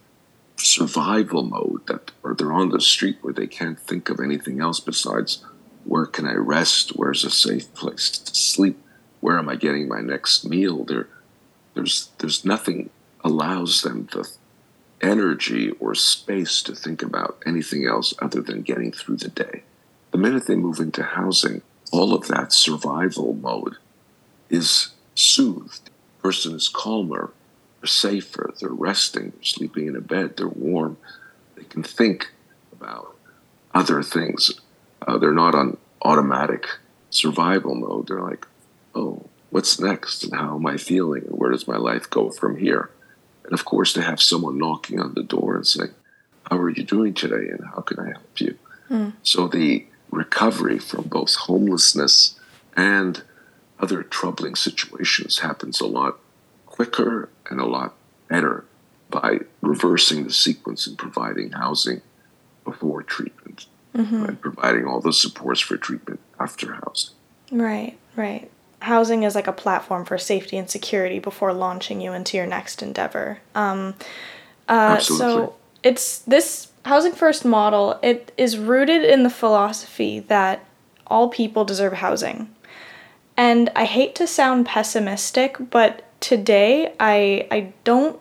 survival 0.58 1.42
mode 1.42 1.86
that 1.86 2.10
or 2.22 2.34
they're 2.34 2.52
on 2.52 2.70
the 2.70 2.80
street 2.80 3.18
where 3.20 3.32
they 3.32 3.46
can't 3.46 3.78
think 3.78 4.08
of 4.08 4.20
anything 4.20 4.60
else 4.60 4.80
besides 4.80 5.44
where 5.84 6.06
can 6.06 6.26
I 6.26 6.34
rest? 6.34 6.90
Where's 6.96 7.24
a 7.24 7.30
safe 7.30 7.72
place 7.74 8.10
to 8.10 8.34
sleep? 8.34 8.78
Where 9.20 9.38
am 9.38 9.48
I 9.48 9.56
getting 9.56 9.88
my 9.88 10.00
next 10.00 10.44
meal? 10.44 10.84
There, 10.84 11.08
there's 11.74 12.10
there's 12.18 12.44
nothing 12.44 12.90
allows 13.24 13.82
them 13.82 14.08
the 14.12 14.28
energy 15.00 15.70
or 15.80 15.94
space 15.94 16.62
to 16.62 16.74
think 16.74 17.02
about 17.02 17.42
anything 17.46 17.86
else 17.86 18.14
other 18.20 18.40
than 18.40 18.62
getting 18.62 18.92
through 18.92 19.16
the 19.16 19.28
day. 19.28 19.62
The 20.10 20.18
minute 20.18 20.46
they 20.46 20.56
move 20.56 20.80
into 20.80 21.02
housing, 21.02 21.62
all 21.92 22.14
of 22.14 22.28
that 22.28 22.52
survival 22.52 23.34
mode 23.34 23.76
is 24.50 24.88
soothed. 25.14 25.86
The 25.86 26.22
person 26.22 26.54
is 26.54 26.68
calmer, 26.68 27.32
they're 27.80 27.88
safer, 27.88 28.52
they're 28.60 28.70
resting, 28.70 29.30
they're 29.30 29.42
sleeping 29.42 29.86
in 29.86 29.96
a 29.96 30.00
bed, 30.00 30.36
they're 30.36 30.48
warm. 30.48 30.96
They 31.56 31.64
can 31.64 31.82
think 31.82 32.32
about 32.72 33.16
other 33.74 34.02
things. 34.02 34.60
Uh, 35.06 35.18
they're 35.18 35.32
not 35.32 35.54
on 35.54 35.76
automatic 36.02 36.66
survival 37.10 37.74
mode. 37.74 38.08
They're 38.08 38.20
like, 38.20 38.46
oh, 38.94 39.28
what's 39.50 39.80
next? 39.80 40.24
And 40.24 40.34
how 40.34 40.56
am 40.56 40.66
I 40.66 40.76
feeling? 40.76 41.24
And 41.26 41.38
where 41.38 41.50
does 41.50 41.68
my 41.68 41.76
life 41.76 42.08
go 42.08 42.30
from 42.30 42.58
here? 42.58 42.90
And 43.44 43.52
of 43.52 43.64
course, 43.64 43.92
to 43.94 44.02
have 44.02 44.20
someone 44.20 44.58
knocking 44.58 45.00
on 45.00 45.14
the 45.14 45.22
door 45.22 45.56
and 45.56 45.66
saying, 45.66 45.94
how 46.50 46.58
are 46.58 46.70
you 46.70 46.84
doing 46.84 47.14
today? 47.14 47.48
And 47.50 47.64
how 47.64 47.80
can 47.80 47.98
I 47.98 48.10
help 48.10 48.40
you? 48.40 48.58
Mm. 48.90 49.12
So 49.22 49.48
the 49.48 49.86
recovery 50.10 50.78
from 50.78 51.04
both 51.04 51.34
homelessness 51.34 52.38
and 52.76 53.22
other 53.78 54.02
troubling 54.02 54.54
situations 54.54 55.40
happens 55.40 55.80
a 55.80 55.86
lot 55.86 56.18
quicker 56.78 57.28
and 57.50 57.60
a 57.60 57.66
lot 57.66 57.94
better 58.28 58.64
by 59.10 59.38
reversing 59.62 60.22
the 60.22 60.32
sequence 60.32 60.86
and 60.86 60.96
providing 60.96 61.50
housing 61.50 62.00
before 62.64 63.02
treatment 63.02 63.66
mm-hmm. 63.96 64.24
and 64.26 64.40
providing 64.40 64.86
all 64.86 65.00
the 65.00 65.12
supports 65.12 65.60
for 65.60 65.76
treatment 65.76 66.20
after 66.38 66.74
housing. 66.74 67.14
Right, 67.50 67.98
right. 68.14 68.48
Housing 68.80 69.24
is 69.24 69.34
like 69.34 69.48
a 69.48 69.52
platform 69.52 70.04
for 70.04 70.18
safety 70.18 70.56
and 70.56 70.70
security 70.70 71.18
before 71.18 71.52
launching 71.52 72.00
you 72.00 72.12
into 72.12 72.36
your 72.36 72.46
next 72.46 72.80
endeavor. 72.80 73.40
Um, 73.56 73.94
uh, 74.68 74.98
Absolutely. 74.98 75.46
So 75.46 75.56
it's 75.82 76.20
this 76.20 76.70
housing 76.84 77.12
first 77.12 77.44
model. 77.44 77.98
It 78.04 78.30
is 78.36 78.56
rooted 78.56 79.02
in 79.02 79.24
the 79.24 79.30
philosophy 79.30 80.20
that 80.20 80.64
all 81.08 81.28
people 81.28 81.64
deserve 81.64 81.94
housing. 81.94 82.54
And 83.36 83.68
I 83.74 83.84
hate 83.84 84.14
to 84.16 84.28
sound 84.28 84.66
pessimistic, 84.66 85.56
but 85.70 86.07
today 86.20 86.94
I 86.98 87.46
I 87.50 87.72
don't 87.84 88.18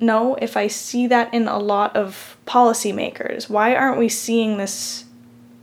know 0.00 0.34
if 0.36 0.56
I 0.56 0.66
see 0.66 1.06
that 1.08 1.32
in 1.34 1.46
a 1.46 1.58
lot 1.58 1.94
of 1.96 2.36
policymakers. 2.46 3.48
Why 3.48 3.74
aren't 3.74 3.98
we 3.98 4.08
seeing 4.08 4.56
this 4.56 5.04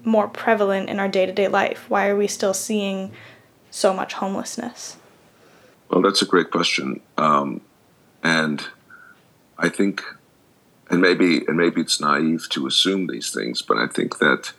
more 0.03 0.27
prevalent 0.27 0.89
in 0.89 0.99
our 0.99 1.07
day-to-day 1.07 1.47
life? 1.47 1.89
Why 1.89 2.07
are 2.07 2.15
we 2.15 2.27
still 2.27 2.53
seeing 2.53 3.11
so 3.71 3.93
much 3.93 4.13
homelessness? 4.13 4.97
Well, 5.89 6.01
that's 6.01 6.21
a 6.21 6.25
great 6.25 6.51
question, 6.51 7.01
um, 7.17 7.61
and 8.21 8.65
I 9.57 9.69
think, 9.69 10.03
and 10.89 11.01
maybe 11.01 11.45
and 11.47 11.57
maybe 11.57 11.81
it's 11.81 11.99
naive 11.99 12.47
to 12.49 12.67
assume 12.67 13.07
these 13.07 13.31
things, 13.31 13.61
but 13.61 13.77
I 13.77 13.87
think 13.87 14.19
that 14.19 14.51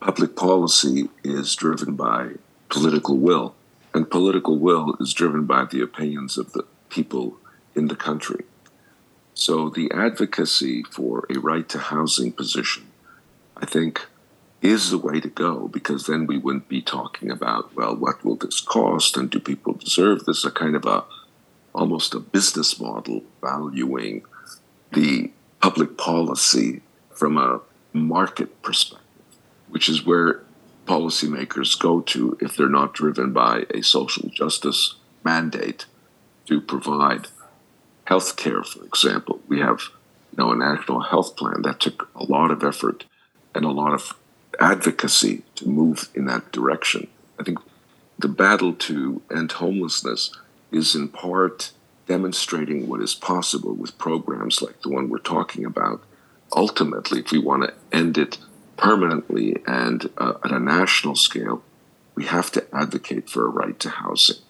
public 0.00 0.36
policy 0.36 1.08
is 1.24 1.54
driven 1.56 1.94
by 1.94 2.32
political 2.68 3.16
will 3.16 3.54
and 3.92 4.10
political 4.10 4.58
will 4.58 4.96
is 5.00 5.12
driven 5.12 5.46
by 5.46 5.64
the 5.64 5.82
opinions 5.82 6.38
of 6.38 6.52
the 6.52 6.64
people 6.88 7.36
in 7.74 7.88
the 7.88 7.96
country. 7.96 8.44
So 9.34 9.70
the 9.70 9.90
advocacy 9.92 10.82
for 10.82 11.26
a 11.30 11.38
right 11.38 11.68
to 11.70 11.78
housing 11.78 12.32
position, 12.32 12.88
I 13.56 13.66
think, 13.66 14.06
is 14.60 14.90
the 14.90 14.98
way 14.98 15.20
to 15.20 15.28
go 15.28 15.68
because 15.68 16.06
then 16.06 16.26
we 16.26 16.36
wouldn't 16.36 16.68
be 16.68 16.82
talking 16.82 17.30
about, 17.30 17.74
well, 17.74 17.96
what 17.96 18.24
will 18.24 18.36
this 18.36 18.60
cost 18.60 19.16
and 19.16 19.30
do 19.30 19.40
people 19.40 19.72
deserve 19.74 20.24
this? 20.24 20.44
A 20.44 20.50
kind 20.50 20.76
of 20.76 20.84
a 20.84 21.04
almost 21.72 22.14
a 22.14 22.20
business 22.20 22.80
model 22.80 23.22
valuing 23.40 24.24
the 24.92 25.30
public 25.60 25.96
policy 25.96 26.82
from 27.10 27.38
a 27.38 27.60
market 27.92 28.60
perspective, 28.62 29.06
which 29.68 29.88
is 29.88 30.04
where 30.04 30.42
policymakers 30.90 31.78
go 31.78 32.00
to 32.00 32.36
if 32.40 32.56
they're 32.56 32.68
not 32.80 32.92
driven 32.92 33.32
by 33.32 33.64
a 33.70 33.80
social 33.80 34.28
justice 34.28 34.96
mandate 35.22 35.86
to 36.46 36.60
provide 36.60 37.28
health 38.06 38.34
care, 38.34 38.64
for 38.64 38.84
example. 38.84 39.38
We 39.46 39.60
have 39.60 39.82
you 40.32 40.38
know, 40.38 40.50
a 40.50 40.56
national 40.56 41.02
health 41.02 41.36
plan 41.36 41.62
that 41.62 41.78
took 41.78 42.10
a 42.16 42.24
lot 42.24 42.50
of 42.50 42.64
effort 42.64 43.04
and 43.54 43.64
a 43.64 43.70
lot 43.70 43.92
of 43.92 44.14
advocacy 44.58 45.44
to 45.54 45.68
move 45.68 46.08
in 46.12 46.24
that 46.24 46.50
direction. 46.50 47.06
I 47.38 47.44
think 47.44 47.60
the 48.18 48.26
battle 48.26 48.72
to 48.72 49.22
end 49.32 49.52
homelessness 49.52 50.36
is 50.72 50.96
in 50.96 51.06
part 51.06 51.70
demonstrating 52.08 52.88
what 52.88 53.00
is 53.00 53.14
possible 53.14 53.74
with 53.74 53.96
programs 53.96 54.60
like 54.60 54.82
the 54.82 54.88
one 54.88 55.08
we're 55.08 55.18
talking 55.18 55.64
about. 55.64 56.02
Ultimately, 56.56 57.20
if 57.20 57.30
we 57.30 57.38
want 57.38 57.62
to 57.62 57.74
end 57.96 58.18
it 58.18 58.38
permanently 58.80 59.56
and 59.66 60.08
uh, 60.16 60.34
at 60.42 60.50
a 60.50 60.58
national 60.58 61.14
scale, 61.14 61.62
we 62.14 62.24
have 62.24 62.50
to 62.52 62.66
advocate 62.74 63.28
for 63.28 63.46
a 63.46 63.50
right 63.50 63.78
to 63.78 63.90
housing, 63.90 64.42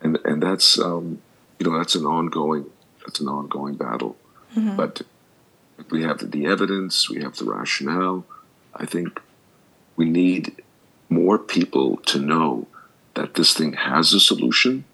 and 0.00 0.18
and 0.24 0.42
that's 0.42 0.78
um, 0.78 1.20
you 1.58 1.66
know 1.66 1.76
that's 1.76 1.96
an 1.96 2.06
ongoing 2.06 2.66
that's 3.04 3.20
an 3.20 3.28
ongoing 3.28 3.74
battle. 3.74 4.16
Mm-hmm. 4.56 4.76
But 4.76 5.02
we 5.90 6.02
have 6.02 6.30
the 6.30 6.46
evidence, 6.46 7.10
we 7.10 7.22
have 7.22 7.36
the 7.36 7.44
rationale. 7.44 8.24
I 8.74 8.86
think 8.86 9.20
we 9.96 10.04
need 10.04 10.62
more 11.08 11.38
people 11.38 11.96
to 11.96 12.18
know 12.20 12.68
that 13.14 13.34
this 13.34 13.52
thing 13.52 13.72
has 13.72 14.14
a 14.14 14.20
solution, 14.20 14.84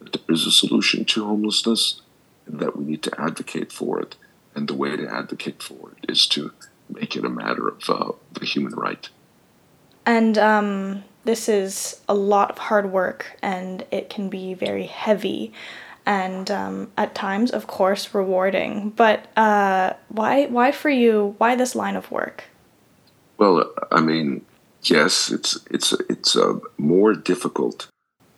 that 0.00 0.12
there 0.12 0.34
is 0.34 0.46
a 0.46 0.52
solution 0.52 1.04
to 1.06 1.26
homelessness, 1.26 2.02
and 2.46 2.60
that 2.60 2.76
we 2.76 2.84
need 2.84 3.02
to 3.02 3.20
advocate 3.20 3.72
for 3.72 4.00
it. 4.00 4.14
And 4.54 4.68
the 4.68 4.74
way 4.74 4.96
to 4.96 5.12
advocate 5.12 5.62
for 5.62 5.92
it 5.92 6.10
is 6.10 6.26
to 6.28 6.52
make 6.88 7.16
it 7.16 7.24
a 7.24 7.28
matter 7.28 7.68
of 7.68 7.88
uh, 7.88 8.12
the 8.32 8.44
human 8.44 8.74
right. 8.74 9.08
And 10.04 10.38
um, 10.38 11.04
this 11.24 11.48
is 11.48 12.00
a 12.08 12.14
lot 12.14 12.50
of 12.50 12.58
hard 12.58 12.92
work, 12.92 13.36
and 13.42 13.84
it 13.90 14.08
can 14.08 14.28
be 14.28 14.54
very 14.54 14.86
heavy, 14.86 15.52
and 16.04 16.48
um, 16.50 16.92
at 16.96 17.14
times, 17.14 17.50
of 17.50 17.66
course, 17.66 18.14
rewarding. 18.14 18.90
But 18.90 19.26
uh, 19.36 19.94
why, 20.08 20.46
why 20.46 20.70
for 20.70 20.90
you? 20.90 21.34
Why 21.38 21.56
this 21.56 21.74
line 21.74 21.96
of 21.96 22.10
work? 22.12 22.44
Well, 23.38 23.72
I 23.90 24.00
mean, 24.00 24.46
yes, 24.84 25.30
it's 25.30 25.58
it's 25.70 25.92
it's 26.08 26.36
a 26.36 26.60
more 26.78 27.12
difficult 27.12 27.88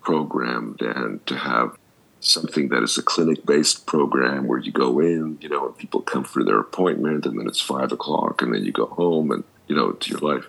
program 0.01 0.77
than 0.81 1.21
to 1.27 1.37
have 1.37 1.77
something 2.21 2.69
that 2.69 2.83
is 2.83 2.99
a 2.99 3.03
clinic 3.03 3.45
based 3.47 3.87
program 3.87 4.47
where 4.47 4.59
you 4.59 4.73
go 4.73 4.99
in, 4.99 5.39
you 5.41 5.49
know, 5.49 5.67
and 5.67 5.79
people 5.79 6.01
come 6.01 6.25
for 6.25 6.45
their 6.45 6.59
appointment 6.59 7.27
and 7.27 7.39
then 7.39 7.47
it's 7.47 7.61
five 7.61 7.93
o'clock 7.93 8.43
and 8.43 8.55
then 8.55 8.65
you 8.65 8.73
go 8.73 8.87
home 8.87 9.31
and, 9.31 9.45
you 9.67 9.77
know, 9.77 9.93
to 9.93 10.11
your 10.11 10.21
life. 10.21 10.49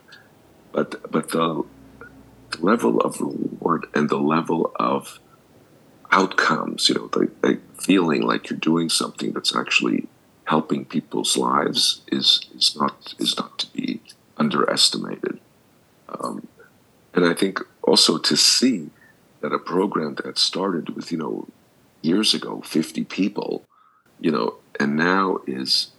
But 0.71 1.11
but 1.11 1.29
the 1.29 1.63
level 2.59 2.99
of 3.01 3.21
reward 3.21 3.85
and 3.93 4.09
the 4.09 4.17
level 4.17 4.71
of 4.77 5.19
outcomes, 6.11 6.89
you 6.89 6.95
know, 6.95 7.07
the, 7.07 7.31
the 7.41 7.59
feeling 7.79 8.21
like 8.21 8.49
you're 8.49 8.59
doing 8.59 8.89
something 8.89 9.33
that's 9.33 9.55
actually 9.55 10.07
helping 10.45 10.83
people's 10.83 11.37
lives 11.37 12.01
is 12.07 12.41
is 12.55 12.75
not 12.75 13.13
is 13.19 13.37
not 13.37 13.59
to 13.59 13.67
be 13.73 14.01
underestimated. 14.37 15.39
Um, 16.09 16.47
and 17.13 17.25
I 17.25 17.33
think 17.33 17.59
also 17.83 18.17
to 18.17 18.35
see 18.35 18.89
that 19.41 19.53
a 19.53 19.59
program 19.59 20.15
that 20.23 20.37
started 20.37 20.95
with 20.95 21.11
you 21.11 21.17
know 21.17 21.47
years 22.01 22.33
ago 22.33 22.61
50 22.61 23.03
people, 23.05 23.65
you 24.19 24.31
know, 24.31 24.55
and 24.79 24.95
now 24.95 25.39
is 25.47 25.91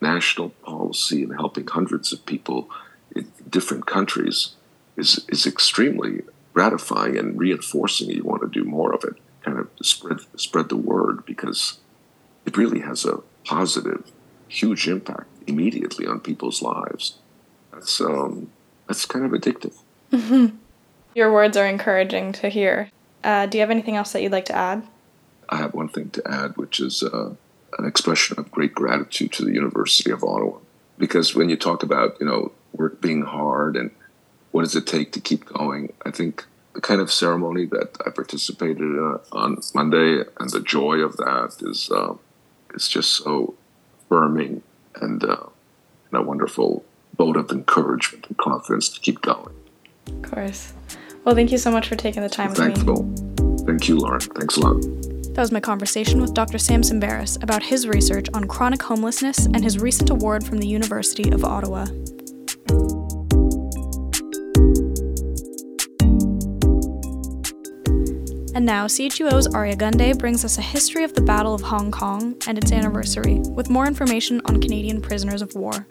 national 0.00 0.50
policy 0.50 1.22
and 1.22 1.34
helping 1.34 1.66
hundreds 1.66 2.12
of 2.12 2.24
people 2.26 2.68
in 3.14 3.30
different 3.48 3.86
countries 3.86 4.54
is 4.96 5.24
is 5.28 5.46
extremely 5.46 6.22
gratifying 6.52 7.16
and 7.16 7.38
reinforcing 7.38 8.10
you 8.10 8.22
want 8.22 8.42
to 8.42 8.48
do 8.48 8.64
more 8.64 8.92
of 8.92 9.02
it 9.04 9.16
kind 9.44 9.58
of 9.58 9.68
spread 9.82 10.18
spread 10.36 10.68
the 10.68 10.76
word 10.76 11.24
because 11.26 11.78
it 12.46 12.56
really 12.56 12.80
has 12.80 13.04
a 13.04 13.18
positive 13.44 14.10
huge 14.48 14.88
impact 14.88 15.26
immediately 15.46 16.06
on 16.06 16.20
people's 16.20 16.62
lives. 16.62 17.18
That's 17.72 18.00
um 18.00 18.50
that's 18.86 19.06
kind 19.06 19.24
of 19.24 19.32
addictive. 19.32 19.76
Mm-hmm. 20.12 20.56
your 21.14 21.32
words 21.32 21.56
are 21.56 21.66
encouraging 21.66 22.32
to 22.34 22.48
hear. 22.48 22.90
Uh, 23.24 23.46
do 23.46 23.58
you 23.58 23.62
have 23.62 23.70
anything 23.70 23.96
else 23.96 24.12
that 24.12 24.22
you'd 24.22 24.32
like 24.32 24.44
to 24.44 24.54
add 24.54 24.86
I 25.48 25.56
have 25.56 25.74
one 25.74 25.88
thing 25.88 26.10
to 26.10 26.22
add, 26.26 26.56
which 26.56 26.80
is 26.80 27.02
uh, 27.02 27.34
an 27.78 27.84
expression 27.84 28.38
of 28.38 28.50
great 28.50 28.74
gratitude 28.74 29.32
to 29.32 29.44
the 29.44 29.52
University 29.52 30.10
of 30.10 30.22
Ottawa. 30.22 30.58
Because 30.98 31.34
when 31.34 31.48
you 31.48 31.56
talk 31.56 31.82
about, 31.82 32.16
you 32.20 32.26
know, 32.26 32.52
work 32.72 33.00
being 33.00 33.22
hard 33.22 33.76
and 33.76 33.90
what 34.52 34.62
does 34.62 34.76
it 34.76 34.86
take 34.86 35.12
to 35.12 35.20
keep 35.20 35.44
going, 35.44 35.92
I 36.06 36.10
think 36.10 36.44
the 36.74 36.80
kind 36.80 37.00
of 37.00 37.10
ceremony 37.10 37.66
that 37.66 37.96
I 38.06 38.10
participated 38.10 38.78
in 38.78 39.18
on 39.32 39.58
Monday 39.74 40.22
and 40.38 40.50
the 40.50 40.60
joy 40.60 40.98
of 40.98 41.16
that 41.16 41.56
is 41.62 41.90
uh, 41.90 42.14
is 42.74 42.88
just 42.88 43.12
so 43.12 43.54
affirming 44.02 44.62
and, 44.96 45.24
uh, 45.24 45.46
and 46.10 46.20
a 46.20 46.22
wonderful 46.22 46.84
vote 47.16 47.36
of 47.36 47.50
encouragement 47.50 48.26
and 48.28 48.36
confidence 48.36 48.88
to 48.90 49.00
keep 49.00 49.20
going. 49.20 49.54
Of 50.06 50.22
course. 50.22 50.72
Well, 51.24 51.34
thank 51.34 51.52
you 51.52 51.58
so 51.58 51.70
much 51.70 51.88
for 51.88 51.96
taking 51.96 52.22
the 52.22 52.28
time 52.28 52.54
Thankful. 52.54 53.02
with 53.02 53.40
me. 53.40 53.64
Thank 53.66 53.88
you, 53.88 53.98
Lauren. 53.98 54.20
Thanks 54.20 54.56
a 54.56 54.60
lot. 54.60 55.13
That 55.34 55.40
was 55.42 55.50
my 55.50 55.58
conversation 55.58 56.20
with 56.20 56.32
Dr. 56.32 56.58
Sam 56.58 56.82
Tsemberis 56.82 57.42
about 57.42 57.64
his 57.64 57.88
research 57.88 58.28
on 58.34 58.46
chronic 58.46 58.80
homelessness 58.80 59.46
and 59.46 59.64
his 59.64 59.80
recent 59.80 60.10
award 60.10 60.46
from 60.46 60.58
the 60.58 60.68
University 60.68 61.28
of 61.32 61.44
Ottawa. 61.44 61.86
And 68.54 68.64
now, 68.64 68.86
CHUO's 68.86 69.52
Arya 69.52 69.74
Gunde 69.74 70.16
brings 70.16 70.44
us 70.44 70.58
a 70.58 70.62
history 70.62 71.02
of 71.02 71.14
the 71.14 71.20
Battle 71.20 71.54
of 71.54 71.62
Hong 71.62 71.90
Kong 71.90 72.36
and 72.46 72.56
its 72.56 72.70
anniversary, 72.70 73.40
with 73.40 73.68
more 73.68 73.84
information 73.84 74.40
on 74.44 74.60
Canadian 74.60 75.00
prisoners 75.02 75.42
of 75.42 75.56
war. 75.56 75.88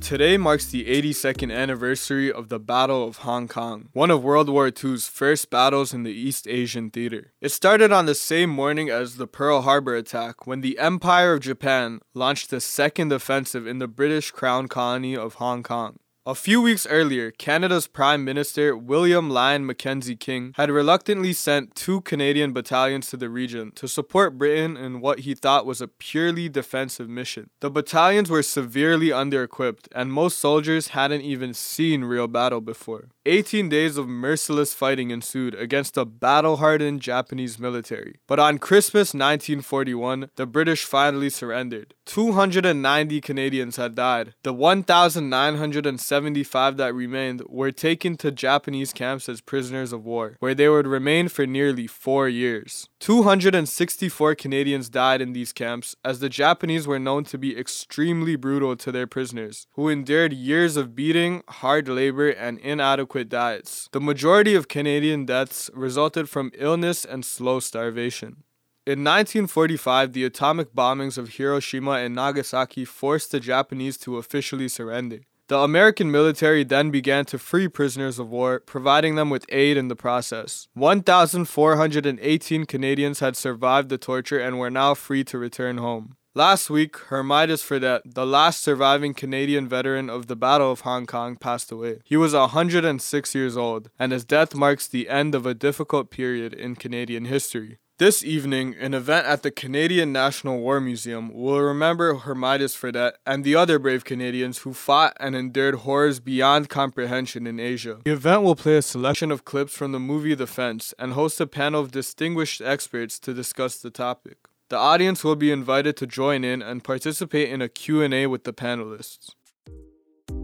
Today 0.00 0.36
marks 0.36 0.66
the 0.66 0.86
82nd 0.86 1.54
anniversary 1.54 2.32
of 2.32 2.48
the 2.48 2.58
Battle 2.58 3.06
of 3.06 3.18
Hong 3.18 3.46
Kong, 3.46 3.90
one 3.92 4.10
of 4.10 4.24
World 4.24 4.48
War 4.48 4.66
II's 4.66 5.06
first 5.06 5.50
battles 5.50 5.94
in 5.94 6.02
the 6.02 6.10
East 6.10 6.48
Asian 6.48 6.90
theater. 6.90 7.32
It 7.40 7.50
started 7.50 7.92
on 7.92 8.06
the 8.06 8.16
same 8.16 8.50
morning 8.50 8.90
as 8.90 9.14
the 9.14 9.28
Pearl 9.28 9.62
Harbor 9.62 9.94
attack 9.94 10.48
when 10.48 10.62
the 10.62 10.80
Empire 10.80 11.34
of 11.34 11.40
Japan 11.40 12.00
launched 12.12 12.50
the 12.50 12.60
second 12.60 13.12
offensive 13.12 13.68
in 13.68 13.78
the 13.78 13.86
British 13.86 14.32
Crown 14.32 14.66
colony 14.66 15.16
of 15.16 15.34
Hong 15.34 15.62
Kong. 15.62 15.99
A 16.26 16.34
few 16.34 16.60
weeks 16.60 16.86
earlier, 16.86 17.30
Canada's 17.30 17.86
Prime 17.86 18.26
Minister 18.26 18.76
William 18.76 19.30
Lyon 19.30 19.64
Mackenzie 19.64 20.16
King 20.16 20.52
had 20.58 20.70
reluctantly 20.70 21.32
sent 21.32 21.74
two 21.74 22.02
Canadian 22.02 22.52
battalions 22.52 23.08
to 23.08 23.16
the 23.16 23.30
region 23.30 23.72
to 23.76 23.88
support 23.88 24.36
Britain 24.36 24.76
in 24.76 25.00
what 25.00 25.20
he 25.20 25.34
thought 25.34 25.64
was 25.64 25.80
a 25.80 25.88
purely 25.88 26.50
defensive 26.50 27.08
mission. 27.08 27.48
The 27.60 27.70
battalions 27.70 28.28
were 28.28 28.42
severely 28.42 29.10
under 29.10 29.42
equipped, 29.42 29.88
and 29.94 30.12
most 30.12 30.36
soldiers 30.36 30.88
hadn't 30.88 31.22
even 31.22 31.54
seen 31.54 32.04
real 32.04 32.28
battle 32.28 32.60
before. 32.60 33.08
18 33.24 33.70
days 33.70 33.96
of 33.96 34.06
merciless 34.06 34.74
fighting 34.74 35.10
ensued 35.10 35.54
against 35.54 35.96
a 35.96 36.04
battle 36.04 36.58
hardened 36.58 37.00
Japanese 37.00 37.58
military. 37.58 38.16
But 38.26 38.38
on 38.38 38.58
Christmas 38.58 39.14
1941, 39.14 40.28
the 40.36 40.46
British 40.46 40.84
finally 40.84 41.30
surrendered. 41.30 41.94
290 42.10 43.20
Canadians 43.20 43.76
had 43.76 43.94
died. 43.94 44.34
The 44.42 44.52
1,975 44.52 46.76
that 46.76 46.92
remained 46.92 47.42
were 47.48 47.70
taken 47.70 48.16
to 48.16 48.32
Japanese 48.32 48.92
camps 48.92 49.28
as 49.28 49.40
prisoners 49.40 49.92
of 49.92 50.04
war, 50.04 50.34
where 50.40 50.56
they 50.56 50.68
would 50.68 50.88
remain 50.88 51.28
for 51.28 51.46
nearly 51.46 51.86
four 51.86 52.28
years. 52.28 52.88
264 52.98 54.34
Canadians 54.34 54.88
died 54.88 55.20
in 55.20 55.34
these 55.34 55.52
camps, 55.52 55.94
as 56.04 56.18
the 56.18 56.28
Japanese 56.28 56.84
were 56.84 56.98
known 56.98 57.22
to 57.22 57.38
be 57.38 57.56
extremely 57.56 58.34
brutal 58.34 58.74
to 58.74 58.90
their 58.90 59.06
prisoners, 59.06 59.68
who 59.74 59.88
endured 59.88 60.32
years 60.32 60.76
of 60.76 60.96
beating, 60.96 61.44
hard 61.48 61.86
labor, 61.86 62.30
and 62.30 62.58
inadequate 62.58 63.28
diets. 63.28 63.88
The 63.92 64.00
majority 64.00 64.56
of 64.56 64.66
Canadian 64.66 65.26
deaths 65.26 65.70
resulted 65.72 66.28
from 66.28 66.50
illness 66.58 67.04
and 67.04 67.24
slow 67.24 67.60
starvation. 67.60 68.42
In 68.90 69.04
1945, 69.04 70.14
the 70.14 70.24
atomic 70.24 70.74
bombings 70.74 71.16
of 71.16 71.34
Hiroshima 71.34 71.92
and 71.92 72.12
Nagasaki 72.12 72.84
forced 72.84 73.30
the 73.30 73.38
Japanese 73.38 73.96
to 73.98 74.16
officially 74.16 74.66
surrender. 74.66 75.20
The 75.46 75.58
American 75.58 76.10
military 76.10 76.64
then 76.64 76.90
began 76.90 77.24
to 77.26 77.38
free 77.38 77.68
prisoners 77.68 78.18
of 78.18 78.30
war, 78.30 78.58
providing 78.58 79.14
them 79.14 79.30
with 79.30 79.46
aid 79.48 79.76
in 79.76 79.86
the 79.86 79.94
process. 79.94 80.66
1,418 80.74 82.64
Canadians 82.66 83.20
had 83.20 83.36
survived 83.36 83.90
the 83.90 83.96
torture 83.96 84.40
and 84.40 84.58
were 84.58 84.70
now 84.70 84.94
free 84.94 85.22
to 85.22 85.38
return 85.38 85.78
home. 85.78 86.16
Last 86.34 86.68
week, 86.68 86.96
Hermidas 87.10 87.62
Fredette, 87.62 88.02
the 88.04 88.26
last 88.26 88.60
surviving 88.60 89.14
Canadian 89.14 89.68
veteran 89.68 90.10
of 90.10 90.26
the 90.26 90.34
Battle 90.34 90.72
of 90.72 90.80
Hong 90.80 91.06
Kong, 91.06 91.36
passed 91.36 91.70
away. 91.70 92.00
He 92.04 92.16
was 92.16 92.34
106 92.34 93.34
years 93.36 93.56
old, 93.56 93.88
and 94.00 94.10
his 94.10 94.24
death 94.24 94.52
marks 94.52 94.88
the 94.88 95.08
end 95.08 95.36
of 95.36 95.46
a 95.46 95.54
difficult 95.54 96.10
period 96.10 96.52
in 96.52 96.74
Canadian 96.74 97.26
history. 97.26 97.78
This 98.00 98.24
evening, 98.24 98.76
an 98.80 98.94
event 98.94 99.26
at 99.26 99.42
the 99.42 99.50
Canadian 99.50 100.10
National 100.10 100.58
War 100.58 100.80
Museum 100.80 101.34
will 101.34 101.60
remember 101.60 102.14
Hermidas 102.14 102.74
Fredette 102.74 103.16
and 103.26 103.44
the 103.44 103.54
other 103.54 103.78
brave 103.78 104.06
Canadians 104.06 104.60
who 104.60 104.72
fought 104.72 105.14
and 105.20 105.36
endured 105.36 105.74
horrors 105.84 106.18
beyond 106.18 106.70
comprehension 106.70 107.46
in 107.46 107.60
Asia. 107.60 107.98
The 108.06 108.12
event 108.12 108.40
will 108.40 108.56
play 108.56 108.78
a 108.78 108.80
selection 108.80 109.30
of 109.30 109.44
clips 109.44 109.74
from 109.74 109.92
the 109.92 109.98
movie 109.98 110.34
The 110.34 110.46
Fence 110.46 110.94
and 110.98 111.12
host 111.12 111.42
a 111.42 111.46
panel 111.46 111.82
of 111.82 111.90
distinguished 111.90 112.62
experts 112.62 113.18
to 113.18 113.34
discuss 113.34 113.76
the 113.76 113.90
topic. 113.90 114.38
The 114.70 114.78
audience 114.78 115.22
will 115.22 115.36
be 115.36 115.52
invited 115.52 115.98
to 115.98 116.06
join 116.06 116.42
in 116.42 116.62
and 116.62 116.82
participate 116.82 117.50
in 117.50 117.60
a 117.60 117.68
Q&A 117.68 118.26
with 118.28 118.44
the 118.44 118.54
panelists. 118.54 119.32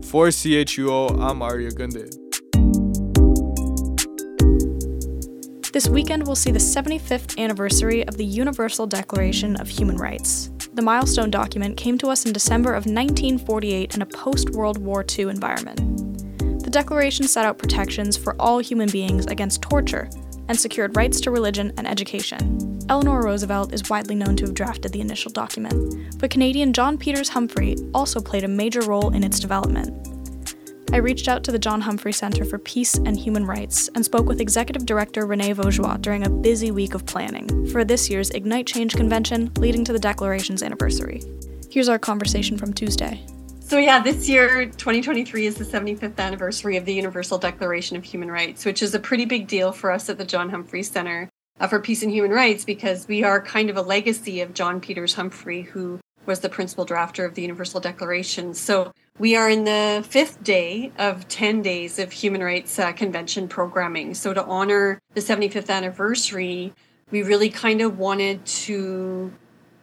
For 0.04 0.26
CHUO, 0.26 1.18
I'm 1.18 1.40
Arya 1.40 1.70
Gunde. 1.70 2.25
This 5.76 5.90
weekend 5.90 6.26
we'll 6.26 6.36
see 6.36 6.52
the 6.52 6.58
75th 6.58 7.36
anniversary 7.36 8.02
of 8.08 8.16
the 8.16 8.24
Universal 8.24 8.86
Declaration 8.86 9.56
of 9.56 9.68
Human 9.68 9.96
Rights. 9.96 10.50
The 10.72 10.80
milestone 10.80 11.30
document 11.30 11.76
came 11.76 11.98
to 11.98 12.08
us 12.08 12.24
in 12.24 12.32
December 12.32 12.70
of 12.70 12.86
1948 12.86 13.94
in 13.94 14.00
a 14.00 14.06
post 14.06 14.48
World 14.52 14.78
War 14.78 15.04
II 15.06 15.26
environment. 15.26 16.64
The 16.64 16.70
Declaration 16.70 17.28
set 17.28 17.44
out 17.44 17.58
protections 17.58 18.16
for 18.16 18.34
all 18.40 18.58
human 18.58 18.88
beings 18.88 19.26
against 19.26 19.60
torture 19.60 20.08
and 20.48 20.58
secured 20.58 20.96
rights 20.96 21.20
to 21.20 21.30
religion 21.30 21.74
and 21.76 21.86
education. 21.86 22.78
Eleanor 22.88 23.22
Roosevelt 23.22 23.74
is 23.74 23.90
widely 23.90 24.14
known 24.14 24.34
to 24.36 24.46
have 24.46 24.54
drafted 24.54 24.94
the 24.94 25.02
initial 25.02 25.30
document, 25.30 26.18
but 26.18 26.30
Canadian 26.30 26.72
John 26.72 26.96
Peters 26.96 27.28
Humphrey 27.28 27.76
also 27.92 28.18
played 28.22 28.44
a 28.44 28.48
major 28.48 28.80
role 28.80 29.12
in 29.12 29.22
its 29.22 29.38
development. 29.38 30.15
I 30.92 30.98
reached 30.98 31.26
out 31.26 31.42
to 31.44 31.52
the 31.52 31.58
John 31.58 31.80
Humphrey 31.80 32.12
Center 32.12 32.44
for 32.44 32.58
Peace 32.58 32.94
and 32.94 33.18
Human 33.18 33.44
Rights 33.44 33.88
and 33.94 34.04
spoke 34.04 34.26
with 34.26 34.40
Executive 34.40 34.86
Director 34.86 35.26
Renee 35.26 35.52
Vaugeois 35.52 35.96
during 35.96 36.24
a 36.24 36.30
busy 36.30 36.70
week 36.70 36.94
of 36.94 37.04
planning 37.06 37.66
for 37.66 37.84
this 37.84 38.08
year's 38.08 38.30
Ignite 38.30 38.66
Change 38.66 38.94
convention 38.94 39.52
leading 39.56 39.84
to 39.84 39.92
the 39.92 39.98
Declaration's 39.98 40.62
anniversary. 40.62 41.22
Here's 41.70 41.88
our 41.88 41.98
conversation 41.98 42.56
from 42.56 42.72
Tuesday. 42.72 43.26
So, 43.60 43.78
yeah, 43.78 44.00
this 44.00 44.28
year, 44.28 44.66
2023, 44.66 45.46
is 45.46 45.56
the 45.56 45.64
75th 45.64 46.18
anniversary 46.18 46.76
of 46.76 46.84
the 46.84 46.94
Universal 46.94 47.38
Declaration 47.38 47.96
of 47.96 48.04
Human 48.04 48.30
Rights, 48.30 48.64
which 48.64 48.80
is 48.80 48.94
a 48.94 49.00
pretty 49.00 49.24
big 49.24 49.48
deal 49.48 49.72
for 49.72 49.90
us 49.90 50.08
at 50.08 50.18
the 50.18 50.24
John 50.24 50.50
Humphrey 50.50 50.84
Center 50.84 51.28
uh, 51.58 51.66
for 51.66 51.80
Peace 51.80 52.04
and 52.04 52.12
Human 52.12 52.30
Rights 52.30 52.64
because 52.64 53.08
we 53.08 53.24
are 53.24 53.42
kind 53.42 53.70
of 53.70 53.76
a 53.76 53.82
legacy 53.82 54.40
of 54.40 54.54
John 54.54 54.80
Peters 54.80 55.14
Humphrey, 55.14 55.62
who 55.62 55.98
was 56.26 56.40
the 56.40 56.48
principal 56.48 56.86
drafter 56.86 57.26
of 57.26 57.34
the 57.34 57.42
Universal 57.42 57.80
Declaration. 57.80 58.54
So, 58.54 58.92
we 59.18 59.34
are 59.34 59.48
in 59.48 59.64
the 59.64 60.04
fifth 60.06 60.42
day 60.42 60.92
of 60.98 61.26
10 61.28 61.62
days 61.62 61.98
of 61.98 62.12
human 62.12 62.42
rights 62.42 62.78
uh, 62.78 62.92
convention 62.92 63.48
programming. 63.48 64.14
So, 64.14 64.34
to 64.34 64.44
honor 64.44 65.00
the 65.14 65.20
75th 65.20 65.70
anniversary, 65.70 66.74
we 67.10 67.22
really 67.22 67.48
kind 67.48 67.80
of 67.80 67.98
wanted 67.98 68.44
to 68.44 69.32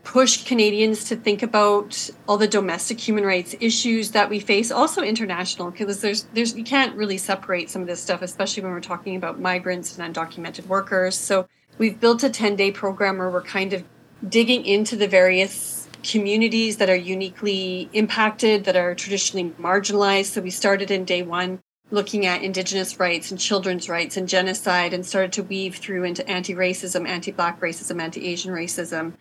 push 0.03 0.43
Canadians 0.43 1.05
to 1.05 1.15
think 1.15 1.41
about 1.41 2.09
all 2.27 2.37
the 2.37 2.47
domestic 2.47 2.99
human 2.99 3.23
rights 3.23 3.55
issues 3.59 4.11
that 4.11 4.29
we 4.29 4.39
face, 4.39 4.69
also 4.69 5.01
international, 5.01 5.71
because 5.71 6.01
there's 6.01 6.23
there's 6.33 6.55
you 6.55 6.63
can't 6.63 6.95
really 6.95 7.17
separate 7.17 7.69
some 7.69 7.81
of 7.81 7.87
this 7.87 8.01
stuff, 8.01 8.21
especially 8.21 8.61
when 8.61 8.71
we're 8.71 8.81
talking 8.81 9.15
about 9.15 9.39
migrants 9.39 9.97
and 9.97 10.15
undocumented 10.15 10.67
workers. 10.67 11.15
So 11.15 11.47
we've 11.77 11.99
built 11.99 12.23
a 12.23 12.29
10-day 12.29 12.71
program 12.71 13.17
where 13.17 13.29
we're 13.29 13.41
kind 13.41 13.73
of 13.73 13.83
digging 14.27 14.65
into 14.65 14.95
the 14.95 15.07
various 15.07 15.82
communities 16.03 16.77
that 16.77 16.89
are 16.89 16.95
uniquely 16.95 17.89
impacted, 17.93 18.65
that 18.65 18.75
are 18.75 18.93
traditionally 18.93 19.51
marginalized. 19.59 20.25
So 20.25 20.41
we 20.41 20.49
started 20.49 20.91
in 20.91 21.05
day 21.05 21.23
one 21.23 21.59
looking 21.91 22.25
at 22.25 22.41
Indigenous 22.41 22.99
rights 22.99 23.31
and 23.31 23.39
children's 23.39 23.87
rights 23.87 24.17
and 24.17 24.27
genocide 24.27 24.93
and 24.93 25.05
started 25.05 25.31
to 25.33 25.43
weave 25.43 25.75
through 25.75 26.03
into 26.03 26.27
anti 26.27 26.53
racism, 26.53 27.07
anti 27.07 27.31
Black 27.31 27.59
racism, 27.61 28.01
anti 28.01 28.25
Asian 28.27 28.53
racism. 28.53 29.13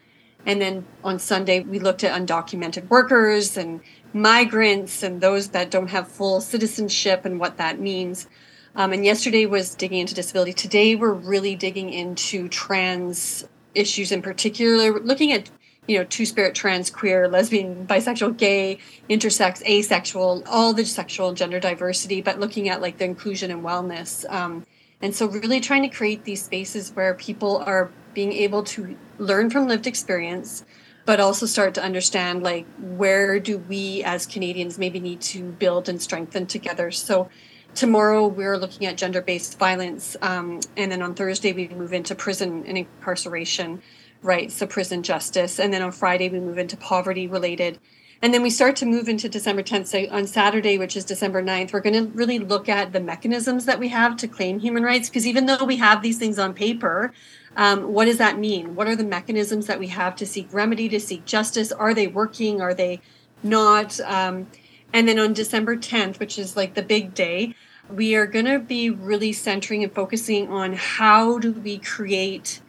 And 0.45 0.61
then 0.61 0.87
on 1.05 1.19
Sunday, 1.19 1.61
we 1.61 1.79
looked 1.79 2.03
at 2.03 2.19
undocumented 2.19 2.89
workers 2.89 3.57
and 3.57 3.81
migrants 4.13 5.03
and 5.03 5.21
those 5.21 5.49
that 5.51 5.71
don't 5.71 5.89
have 5.89 6.09
full 6.09 6.41
citizenship 6.41 7.25
and 7.25 7.39
what 7.39 7.59
that 7.59 7.79
means. 7.79 8.27
Um, 8.75 8.93
and 8.93 9.05
yesterday 9.05 9.47
was 9.47 9.75
digging 9.75 10.01
into 10.01 10.15
disability. 10.15 10.53
Today, 10.55 10.97
we're 10.97 11.13
really 11.13 11.55
digging 11.55 11.93
into 11.93 12.49
trans 12.49 13.47
issues 13.75 14.11
in 14.13 14.23
particular, 14.23 14.99
looking 15.01 15.33
at 15.33 15.51
you 15.87 15.99
know, 15.99 16.05
two 16.05 16.25
spirit, 16.25 16.55
trans, 16.55 16.91
queer, 16.91 17.29
lesbian, 17.29 17.87
bisexual, 17.87 18.37
gay, 18.37 18.79
intersex, 19.11 19.63
asexual, 19.67 20.43
all 20.47 20.73
the 20.73 20.85
sexual 20.85 21.29
and 21.29 21.37
gender 21.37 21.59
diversity, 21.59 22.21
but 22.23 22.39
looking 22.39 22.69
at 22.69 22.81
like 22.81 22.99
the 22.99 23.05
inclusion 23.05 23.51
and 23.51 23.65
wellness. 23.65 24.31
Um, 24.33 24.65
and 25.01 25.15
so, 25.15 25.27
really 25.27 25.59
trying 25.59 25.83
to 25.83 25.89
create 25.89 26.25
these 26.25 26.45
spaces 26.45 26.93
where 26.95 27.15
people 27.15 27.59
are 27.59 27.91
being 28.15 28.33
able 28.33 28.63
to 28.63 28.97
learn 29.19 29.51
from 29.51 29.67
lived 29.67 29.89
experience, 29.89 30.65
but 31.05 31.19
also 31.19 31.47
start 31.47 31.75
to 31.75 31.83
understand 31.83 32.45
like 32.45 32.67
where 32.79 33.41
do 33.41 33.59
we 33.59 34.05
as 34.05 34.25
Canadians 34.27 34.79
maybe 34.79 35.01
need 35.01 35.21
to 35.21 35.43
build 35.43 35.89
and 35.89 36.01
strengthen 36.01 36.47
together. 36.47 36.93
So, 36.93 37.29
tomorrow 37.75 38.29
we're 38.29 38.57
looking 38.57 38.87
at 38.87 38.97
gender 38.97 39.21
based 39.21 39.59
violence. 39.59 40.17
Um, 40.23 40.61
and 40.77 40.93
then 40.93 41.03
on 41.03 41.17
Thursday, 41.17 41.53
we 41.53 41.67
move 41.69 41.93
into 41.93 42.15
prison 42.15 42.63
and 42.69 42.79
incarceration 42.79 43.83
rights, 44.23 44.55
so 44.55 44.67
prison 44.67 45.03
justice. 45.03 45.59
And 45.59 45.73
then 45.73 45.83
on 45.83 45.93
Friday, 45.93 46.29
we 46.29 46.41
move 46.41 46.59
into 46.59 46.77
poverty 46.77 47.27
related 47.27 47.79
And 48.25 48.33
then 48.33 48.43
we 48.43 48.51
start 48.51 48.77
to 48.77 48.87
move 48.87 49.09
into 49.09 49.29
December 49.29 49.65
10th. 49.65 49.89
So 49.89 50.07
on 50.13 50.29
Saturday, 50.29 50.79
which 50.79 50.97
is 50.97 51.05
December 51.05 51.43
9th, 51.43 51.73
we're 51.73 51.81
going 51.81 52.07
to 52.07 52.13
really 52.13 52.39
look 52.39 52.69
at 52.69 52.93
the 52.93 53.01
mechanisms 53.01 53.65
that 53.65 53.81
we 53.81 53.89
have 53.89 54.17
to 54.19 54.29
claim 54.29 54.61
human 54.61 54.85
rights. 54.85 55.09
Because 55.09 55.27
even 55.27 55.47
though 55.47 55.65
we 55.65 55.79
have 55.79 56.03
these 56.03 56.19
things 56.19 56.39
on 56.39 56.55
paper, 56.55 57.13
um, 57.57 57.93
what 57.93 58.05
does 58.05 58.19
that 58.19 58.39
mean? 58.39 58.77
What 58.77 58.87
are 58.87 58.95
the 58.95 59.05
mechanisms 59.05 59.67
that 59.67 59.81
we 59.81 59.89
have 59.89 60.15
to 60.17 60.25
seek 60.25 60.47
remedy, 60.53 60.89
to 60.91 61.01
seek 61.01 61.25
justice? 61.25 61.73
Are 61.73 61.95
they 61.95 62.07
working? 62.07 62.63
Are 62.63 62.75
they 62.75 63.01
not? 63.43 63.99
Um, 64.01 64.47
and 64.93 65.09
then 65.09 65.19
on 65.19 65.33
December 65.33 65.77
10th, 65.77 66.21
which 66.21 66.39
is 66.39 66.57
like 66.57 66.75
the 66.75 66.83
big 66.83 67.15
day, 67.15 67.57
we 67.91 68.15
are 68.15 68.27
going 68.27 68.45
to 68.45 68.61
be 68.61 68.89
really 68.89 69.33
centering 69.33 69.83
and 69.83 69.93
focusing 69.93 70.49
on 70.49 70.75
how 70.75 71.41
do 71.41 71.51
we 71.51 71.79
create 71.79 72.62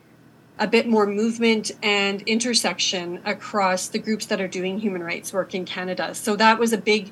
a 0.63 0.67
bit 0.67 0.88
more 0.88 1.06
movement 1.06 1.71
and 1.84 2.21
intersection 2.21 3.19
across 3.26 3.89
the 3.89 3.99
groups 3.99 4.28
that 4.28 4.39
are 4.39 4.47
doing 4.47 4.80
human 4.80 5.04
rights 5.04 5.34
work 5.34 5.54
in 5.54 5.65
Canada. 5.65 6.15
So 6.15 6.38
that 6.38 6.58
was 6.58 6.71
a 6.71 6.78
big 6.78 7.12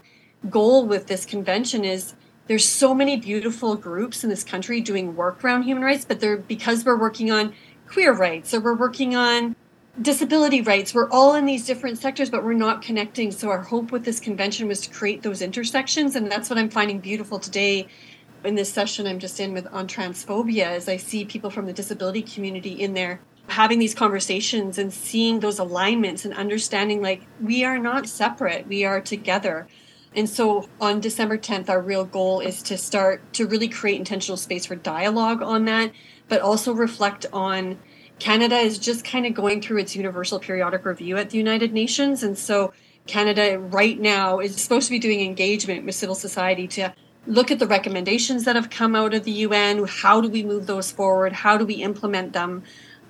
goal 0.49 0.85
with 0.87 1.07
this 1.07 1.25
convention 1.25 1.83
is 1.83 2.13
there's 2.47 2.63
so 2.63 2.95
many 2.95 3.17
beautiful 3.17 3.75
groups 3.75 4.23
in 4.23 4.29
this 4.29 4.45
country 4.45 4.79
doing 4.79 5.17
work 5.17 5.43
around 5.43 5.63
human 5.63 5.83
rights, 5.83 6.05
but 6.05 6.21
they're 6.21 6.37
because 6.37 6.85
we're 6.85 6.97
working 6.97 7.29
on 7.29 7.53
queer 7.89 8.13
rights 8.13 8.53
or 8.53 8.61
we're 8.61 8.73
working 8.73 9.17
on 9.17 9.57
disability 10.01 10.61
rights. 10.61 10.93
We're 10.93 11.09
all 11.09 11.35
in 11.35 11.45
these 11.45 11.65
different 11.65 11.97
sectors, 11.97 12.29
but 12.29 12.45
we're 12.45 12.53
not 12.53 12.81
connecting. 12.81 13.33
So 13.33 13.49
our 13.49 13.63
hope 13.63 13.91
with 13.91 14.05
this 14.05 14.21
convention 14.21 14.69
was 14.69 14.79
to 14.81 14.89
create 14.89 15.23
those 15.23 15.41
intersections, 15.41 16.15
and 16.15 16.31
that's 16.31 16.49
what 16.49 16.57
I'm 16.57 16.69
finding 16.69 17.01
beautiful 17.01 17.37
today. 17.37 17.89
In 18.45 18.55
this 18.55 18.71
session 18.71 19.05
I'm 19.05 19.19
just 19.19 19.41
in 19.41 19.53
with 19.53 19.67
on 19.73 19.87
transphobia, 19.87 20.63
as 20.63 20.87
I 20.87 20.95
see 20.95 21.25
people 21.25 21.49
from 21.49 21.65
the 21.65 21.73
disability 21.73 22.21
community 22.21 22.71
in 22.71 22.93
there 22.93 23.19
having 23.51 23.79
these 23.79 23.93
conversations 23.93 24.77
and 24.77 24.93
seeing 24.93 25.39
those 25.39 25.59
alignments 25.59 26.25
and 26.25 26.33
understanding 26.33 27.01
like 27.01 27.21
we 27.41 27.63
are 27.63 27.77
not 27.77 28.07
separate, 28.07 28.67
we 28.67 28.85
are 28.85 29.01
together. 29.01 29.67
And 30.15 30.29
so 30.29 30.67
on 30.79 30.99
December 30.99 31.37
10th, 31.37 31.69
our 31.69 31.81
real 31.81 32.05
goal 32.05 32.39
is 32.39 32.61
to 32.63 32.77
start 32.77 33.33
to 33.33 33.45
really 33.45 33.67
create 33.67 33.99
intentional 33.99 34.37
space 34.37 34.65
for 34.65 34.75
dialogue 34.75 35.41
on 35.41 35.65
that, 35.65 35.91
but 36.27 36.41
also 36.41 36.73
reflect 36.73 37.25
on 37.31 37.77
Canada 38.19 38.57
is 38.57 38.77
just 38.77 39.03
kind 39.03 39.25
of 39.25 39.33
going 39.33 39.61
through 39.61 39.79
its 39.79 39.95
universal 39.95 40.39
periodic 40.39 40.85
review 40.85 41.17
at 41.17 41.31
the 41.31 41.37
United 41.37 41.73
Nations. 41.73 42.23
And 42.23 42.37
so 42.37 42.71
Canada 43.07 43.57
right 43.57 43.99
now 43.99 44.39
is 44.39 44.55
supposed 44.55 44.87
to 44.87 44.91
be 44.91 44.99
doing 44.99 45.21
engagement 45.21 45.85
with 45.85 45.95
civil 45.95 46.15
society 46.15 46.67
to 46.67 46.93
look 47.27 47.51
at 47.51 47.59
the 47.59 47.67
recommendations 47.67 48.45
that 48.45 48.55
have 48.55 48.69
come 48.69 48.95
out 48.95 49.13
of 49.13 49.23
the 49.23 49.31
UN. 49.31 49.85
How 49.85 50.21
do 50.21 50.29
we 50.29 50.43
move 50.43 50.67
those 50.67 50.91
forward? 50.91 51.33
How 51.33 51.57
do 51.57 51.65
we 51.65 51.75
implement 51.75 52.33
them? 52.33 52.63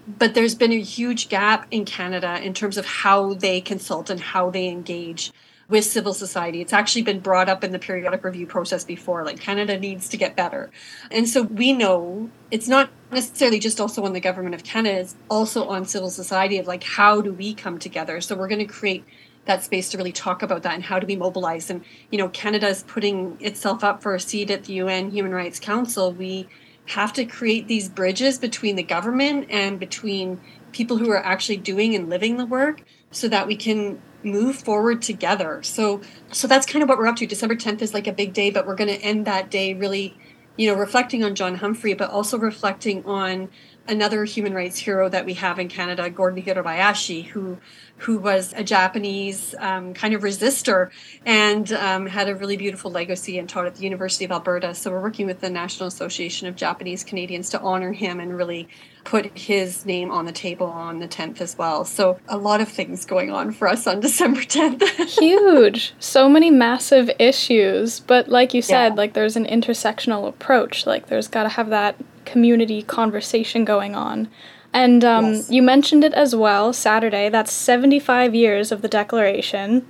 But 0.08 0.34
there's 0.34 0.56
been 0.56 0.72
a 0.72 0.82
huge 0.82 1.30
gap 1.30 1.68
in 1.72 1.86
Canada 1.86 2.40
in 2.42 2.54
terms 2.54 2.78
of 2.78 2.86
how 2.86 3.34
they 3.34 3.62
consult 3.62 4.10
and 4.10 4.20
how 4.20 4.50
they 4.50 4.68
engage 4.68 5.32
with 5.72 5.86
civil 5.86 6.14
society. 6.14 6.60
It's 6.60 6.74
actually 6.74 7.04
been 7.04 7.22
brought 7.22 7.48
up 7.48 7.64
in 7.64 7.72
the 7.72 7.80
periodic 7.80 8.26
review 8.26 8.46
process 8.46 8.84
before, 8.84 9.24
like 9.24 9.40
Canada 9.40 9.80
needs 9.80 10.10
to 10.10 10.18
get 10.18 10.36
better. 10.36 10.70
And 11.10 11.30
so 11.30 11.44
we 11.44 11.72
know 11.72 12.30
it's 12.52 12.68
not 12.68 12.90
necessarily 13.10 13.58
just 13.58 13.80
also 13.80 14.04
on 14.04 14.12
the 14.12 14.20
government 14.20 14.54
of 14.54 14.66
Canada, 14.66 15.00
it's 15.00 15.16
also 15.30 15.70
on 15.70 15.86
civil 15.86 16.10
society 16.10 16.58
of 16.58 16.68
like, 16.68 16.84
how 16.84 17.22
do 17.22 17.32
we 17.32 17.54
come 17.54 17.80
together? 17.80 18.20
So 18.20 18.36
we're 18.36 18.50
going 18.50 18.60
to 18.60 18.74
create 18.74 19.06
that 19.46 19.64
space 19.64 19.90
to 19.90 19.98
really 19.98 20.12
talk 20.12 20.44
about 20.44 20.64
that 20.64 20.76
and 20.76 20.84
how 20.84 21.00
do 21.00 21.08
we 21.08 21.16
mobilize. 21.16 21.70
And, 21.70 21.84
you 22.12 22.18
know, 22.18 22.28
Canada 22.30 22.68
is 22.68 22.84
putting 22.84 23.38
itself 23.40 23.82
up 23.82 24.04
for 24.04 24.14
a 24.14 24.20
seat 24.20 24.52
at 24.52 24.66
the 24.66 24.74
UN 24.74 25.12
Human 25.12 25.32
Rights 25.32 25.60
Council. 25.60 26.12
We 26.12 26.48
have 26.92 27.14
to 27.14 27.26
create 27.26 27.68
these 27.68 27.88
bridges 27.88 28.38
between 28.38 28.76
the 28.76 28.84
government 28.84 29.48
and 29.50 29.80
between 29.80 30.40
people 30.72 30.98
who 30.98 31.10
are 31.10 31.24
actually 31.24 31.58
doing 31.58 31.96
and 31.96 32.10
living 32.10 32.38
the 32.38 32.46
work 32.46 32.82
so 33.12 33.28
that 33.28 33.48
we 33.48 33.56
can 33.56 34.02
move 34.24 34.58
forward 34.58 35.02
together. 35.02 35.64
So 35.64 36.02
so 36.32 36.48
that's 36.48 36.66
kind 36.66 36.84
of 36.84 36.90
what 36.90 36.98
we're 36.98 37.08
up 37.08 37.16
to. 37.18 37.26
December 37.26 37.56
10th 37.56 37.82
is 37.82 37.94
like 37.94 38.08
a 38.08 38.14
big 38.14 38.34
day, 38.34 38.52
but 38.52 38.68
we're 38.68 38.76
going 38.76 38.90
to 38.90 39.02
end 39.02 39.26
that 39.26 39.50
day 39.50 39.74
really, 39.74 40.18
you 40.58 40.68
know, 40.68 40.78
reflecting 40.78 41.24
on 41.24 41.34
John 41.34 41.56
Humphrey, 41.56 41.94
but 41.94 42.10
also 42.10 42.38
reflecting 42.38 43.06
on 43.06 43.50
another 43.88 44.26
human 44.26 44.54
rights 44.54 44.80
hero 44.80 45.10
that 45.10 45.26
we 45.26 45.34
have 45.36 45.60
in 45.60 45.70
Canada, 45.70 46.10
Gordon 46.10 46.44
Hirabayashi, 46.44 47.26
who 47.28 47.58
who 48.02 48.18
was 48.18 48.52
a 48.58 48.64
Japanese 48.64 49.54
um, 49.60 49.94
kind 49.94 50.16
of 50.16 50.24
resistor 50.24 50.90
and 51.24 51.72
um, 51.74 52.08
had 52.08 52.28
a 52.28 52.36
really 52.36 52.58
beautiful 52.58 52.90
legacy 52.90 53.38
and 53.38 53.48
taught 53.48 53.68
at 53.68 53.76
the 53.76 53.84
University 53.84 54.26
of 54.26 54.32
Alberta. 54.32 54.74
So 54.74 54.90
we're 54.90 55.02
working 55.02 55.28
with 55.28 55.40
the 55.40 55.52
National 55.52 55.88
Association 55.88 56.48
of 56.48 56.56
Japanese 56.56 57.04
Canadians 57.04 57.52
to 57.52 57.62
honor 57.62 57.92
him 57.92 58.20
and 58.20 58.36
really 58.36 58.68
put 59.04 59.38
his 59.38 59.86
name 59.86 60.10
on 60.10 60.26
the 60.26 60.32
table 60.32 60.66
on 60.66 60.98
the 60.98 61.08
10th 61.08 61.42
as 61.42 61.56
well. 61.60 61.86
So 61.86 62.20
a 62.28 62.38
lot 62.38 62.60
of 62.60 62.68
things 62.68 63.06
going 63.06 63.30
on 63.30 63.52
for 63.52 63.68
us 63.68 63.86
on 63.86 64.00
December 64.08 64.42
10th. 64.42 65.20
Huge. 65.20 65.94
So 66.00 66.28
many 66.28 66.50
massive 66.50 67.12
issues, 67.20 68.00
but 68.00 68.30
like 68.30 68.56
you 68.56 68.64
said, 68.64 68.90
yeah. 68.90 68.96
like 68.96 69.14
there's 69.14 69.36
an 69.36 69.46
intersectional 69.46 70.28
approach. 70.28 70.88
Like 70.88 71.06
there's 71.06 71.28
got 71.28 71.44
to 71.44 71.50
have 71.50 71.70
that 71.70 71.98
community 72.26 72.82
conversation 72.82 73.64
going 73.64 73.96
on. 73.96 74.28
And 74.74 75.04
um, 75.04 75.34
yes. 75.34 75.50
you 75.50 75.62
mentioned 75.62 76.04
it 76.04 76.14
as 76.14 76.36
well, 76.36 76.74
Saturday. 76.74 77.30
That's 77.30 77.52
75 77.52 78.34
years 78.34 78.72
of 78.72 78.82
the 78.82 78.88
Declaration. 78.88 79.90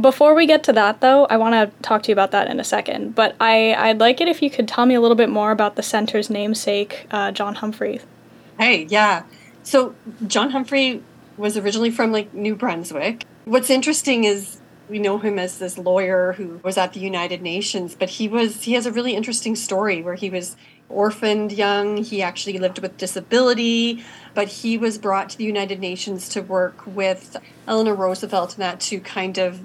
Before 0.00 0.34
we 0.34 0.46
get 0.46 0.62
to 0.64 0.72
that, 0.74 1.00
though, 1.00 1.26
I 1.26 1.36
want 1.36 1.54
to 1.54 1.82
talk 1.82 2.04
to 2.04 2.08
you 2.08 2.12
about 2.12 2.30
that 2.30 2.48
in 2.48 2.60
a 2.60 2.64
second. 2.64 3.16
But 3.16 3.34
I, 3.40 3.74
I'd 3.74 3.98
like 3.98 4.20
it 4.20 4.28
if 4.28 4.40
you 4.40 4.50
could 4.50 4.68
tell 4.68 4.86
me 4.86 4.94
a 4.94 5.00
little 5.00 5.16
bit 5.16 5.28
more 5.28 5.50
about 5.50 5.74
the 5.74 5.82
center's 5.82 6.30
namesake, 6.30 7.06
uh, 7.10 7.32
John 7.32 7.56
Humphrey. 7.56 8.00
Hey, 8.58 8.84
yeah. 8.84 9.24
So, 9.64 9.94
John 10.26 10.50
Humphrey 10.50 11.02
was 11.36 11.56
originally 11.56 11.90
from 11.90 12.12
like 12.12 12.32
New 12.32 12.54
Brunswick. 12.54 13.24
What's 13.46 13.70
interesting 13.70 14.24
is 14.24 14.60
we 14.88 14.98
know 14.98 15.18
him 15.18 15.38
as 15.38 15.58
this 15.58 15.78
lawyer 15.78 16.34
who 16.34 16.60
was 16.62 16.76
at 16.76 16.92
the 16.92 17.00
United 17.00 17.42
Nations, 17.42 17.96
but 17.98 18.10
he 18.10 18.28
was 18.28 18.62
he 18.64 18.74
has 18.74 18.86
a 18.86 18.92
really 18.92 19.14
interesting 19.14 19.56
story 19.56 20.02
where 20.02 20.14
he 20.14 20.28
was 20.28 20.56
orphaned 20.90 21.52
young. 21.52 21.98
He 21.98 22.22
actually 22.22 22.58
lived 22.58 22.80
with 22.80 22.96
disability, 22.96 24.04
but 24.34 24.48
he 24.48 24.76
was 24.76 24.98
brought 24.98 25.30
to 25.30 25.38
the 25.38 25.44
United 25.44 25.80
Nations 25.80 26.28
to 26.30 26.42
work 26.42 26.86
with 26.86 27.36
Eleanor 27.66 27.94
Roosevelt 27.94 28.54
and 28.54 28.62
that 28.62 28.80
to 28.80 29.00
kind 29.00 29.38
of 29.38 29.60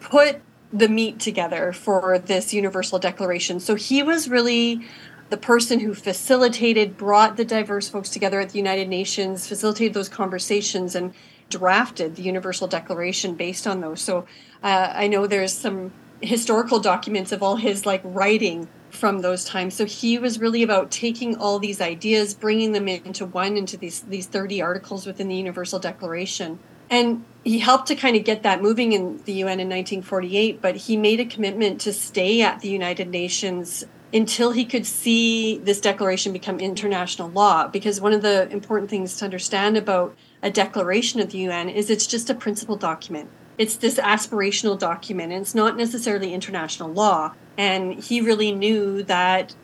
put 0.00 0.40
the 0.72 0.88
meat 0.88 1.20
together 1.20 1.72
for 1.72 2.18
this 2.18 2.54
universal 2.54 2.98
declaration. 2.98 3.60
So 3.60 3.74
he 3.74 4.02
was 4.02 4.28
really 4.28 4.86
the 5.28 5.36
person 5.36 5.80
who 5.80 5.94
facilitated, 5.94 6.96
brought 6.96 7.36
the 7.36 7.44
diverse 7.44 7.88
folks 7.88 8.10
together 8.10 8.40
at 8.40 8.50
the 8.50 8.58
United 8.58 8.88
Nations, 8.88 9.46
facilitated 9.46 9.94
those 9.94 10.08
conversations, 10.08 10.94
and 10.94 11.14
drafted 11.48 12.16
the 12.16 12.22
Universal 12.22 12.68
Declaration 12.68 13.34
based 13.34 13.66
on 13.66 13.80
those. 13.80 14.00
So 14.00 14.26
uh, 14.62 14.92
I 14.94 15.06
know 15.06 15.26
there's 15.26 15.52
some 15.52 15.92
historical 16.20 16.80
documents 16.80 17.32
of 17.32 17.42
all 17.42 17.56
his 17.56 17.84
like 17.84 18.00
writing 18.04 18.68
from 18.92 19.20
those 19.20 19.44
times. 19.44 19.74
So 19.74 19.84
he 19.84 20.18
was 20.18 20.38
really 20.38 20.62
about 20.62 20.90
taking 20.90 21.36
all 21.36 21.58
these 21.58 21.80
ideas, 21.80 22.34
bringing 22.34 22.72
them 22.72 22.86
into 22.88 23.26
one, 23.26 23.56
into 23.56 23.76
these 23.76 24.02
these 24.02 24.26
30 24.26 24.60
articles 24.60 25.06
within 25.06 25.28
the 25.28 25.34
Universal 25.34 25.80
Declaration. 25.80 26.58
And 26.90 27.24
he 27.42 27.58
helped 27.58 27.88
to 27.88 27.94
kind 27.94 28.16
of 28.16 28.24
get 28.24 28.42
that 28.42 28.60
moving 28.60 28.92
in 28.92 29.22
the 29.24 29.32
UN 29.32 29.60
in 29.60 29.68
1948, 29.68 30.60
but 30.60 30.76
he 30.76 30.96
made 30.96 31.20
a 31.20 31.24
commitment 31.24 31.80
to 31.80 31.92
stay 31.92 32.42
at 32.42 32.60
the 32.60 32.68
United 32.68 33.08
Nations 33.08 33.84
until 34.12 34.52
he 34.52 34.64
could 34.64 34.84
see 34.84 35.56
this 35.56 35.80
declaration 35.80 36.34
become 36.34 36.60
international 36.60 37.30
law. 37.30 37.66
Because 37.66 38.00
one 38.00 38.12
of 38.12 38.20
the 38.20 38.48
important 38.50 38.90
things 38.90 39.16
to 39.16 39.24
understand 39.24 39.78
about 39.78 40.14
a 40.42 40.50
declaration 40.50 41.18
of 41.20 41.30
the 41.30 41.38
UN 41.38 41.70
is 41.70 41.88
it's 41.88 42.06
just 42.06 42.28
a 42.28 42.34
principle 42.34 42.76
document. 42.76 43.30
It's 43.58 43.76
this 43.76 43.96
aspirational 43.96 44.78
document, 44.78 45.32
and 45.32 45.42
it's 45.42 45.54
not 45.54 45.76
necessarily 45.76 46.32
international 46.32 46.90
law. 46.90 47.34
And 47.58 48.02
he 48.02 48.20
really 48.20 48.52
knew 48.52 49.02
that 49.04 49.54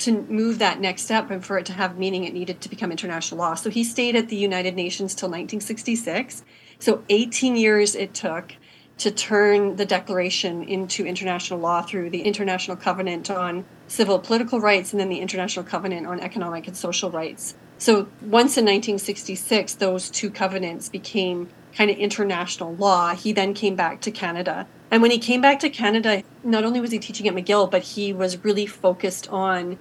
to 0.00 0.22
move 0.28 0.58
that 0.60 0.80
next 0.80 1.02
step 1.02 1.30
and 1.30 1.44
for 1.44 1.58
it 1.58 1.66
to 1.66 1.72
have 1.72 1.98
meaning, 1.98 2.24
it 2.24 2.32
needed 2.32 2.60
to 2.60 2.68
become 2.68 2.92
international 2.92 3.40
law. 3.40 3.54
So 3.54 3.68
he 3.70 3.82
stayed 3.82 4.14
at 4.14 4.28
the 4.28 4.36
United 4.36 4.76
Nations 4.76 5.14
till 5.14 5.28
1966. 5.28 6.44
So 6.78 7.02
18 7.08 7.56
years 7.56 7.94
it 7.96 8.14
took 8.14 8.54
to 8.98 9.10
turn 9.10 9.76
the 9.76 9.86
Declaration 9.86 10.62
into 10.62 11.06
international 11.06 11.60
law 11.60 11.82
through 11.82 12.10
the 12.10 12.22
International 12.22 12.76
Covenant 12.76 13.30
on 13.30 13.64
Civil 13.86 14.18
Political 14.18 14.60
Rights 14.60 14.92
and 14.92 15.00
then 15.00 15.08
the 15.08 15.20
International 15.20 15.64
Covenant 15.64 16.06
on 16.06 16.20
Economic 16.20 16.66
and 16.66 16.76
Social 16.76 17.10
Rights. 17.10 17.54
So 17.78 18.08
once 18.20 18.56
in 18.56 18.64
1966, 18.64 19.74
those 19.74 20.10
two 20.10 20.30
covenants 20.30 20.88
became 20.88 21.48
kind 21.78 21.92
of 21.92 21.96
international 21.96 22.74
law. 22.74 23.14
He 23.14 23.32
then 23.32 23.54
came 23.54 23.76
back 23.76 24.00
to 24.00 24.10
Canada. 24.10 24.66
And 24.90 25.00
when 25.00 25.12
he 25.12 25.18
came 25.18 25.40
back 25.40 25.60
to 25.60 25.70
Canada, 25.70 26.24
not 26.42 26.64
only 26.64 26.80
was 26.80 26.90
he 26.90 26.98
teaching 26.98 27.28
at 27.28 27.34
McGill, 27.34 27.70
but 27.70 27.82
he 27.82 28.12
was 28.12 28.42
really 28.44 28.66
focused 28.66 29.28
on 29.28 29.78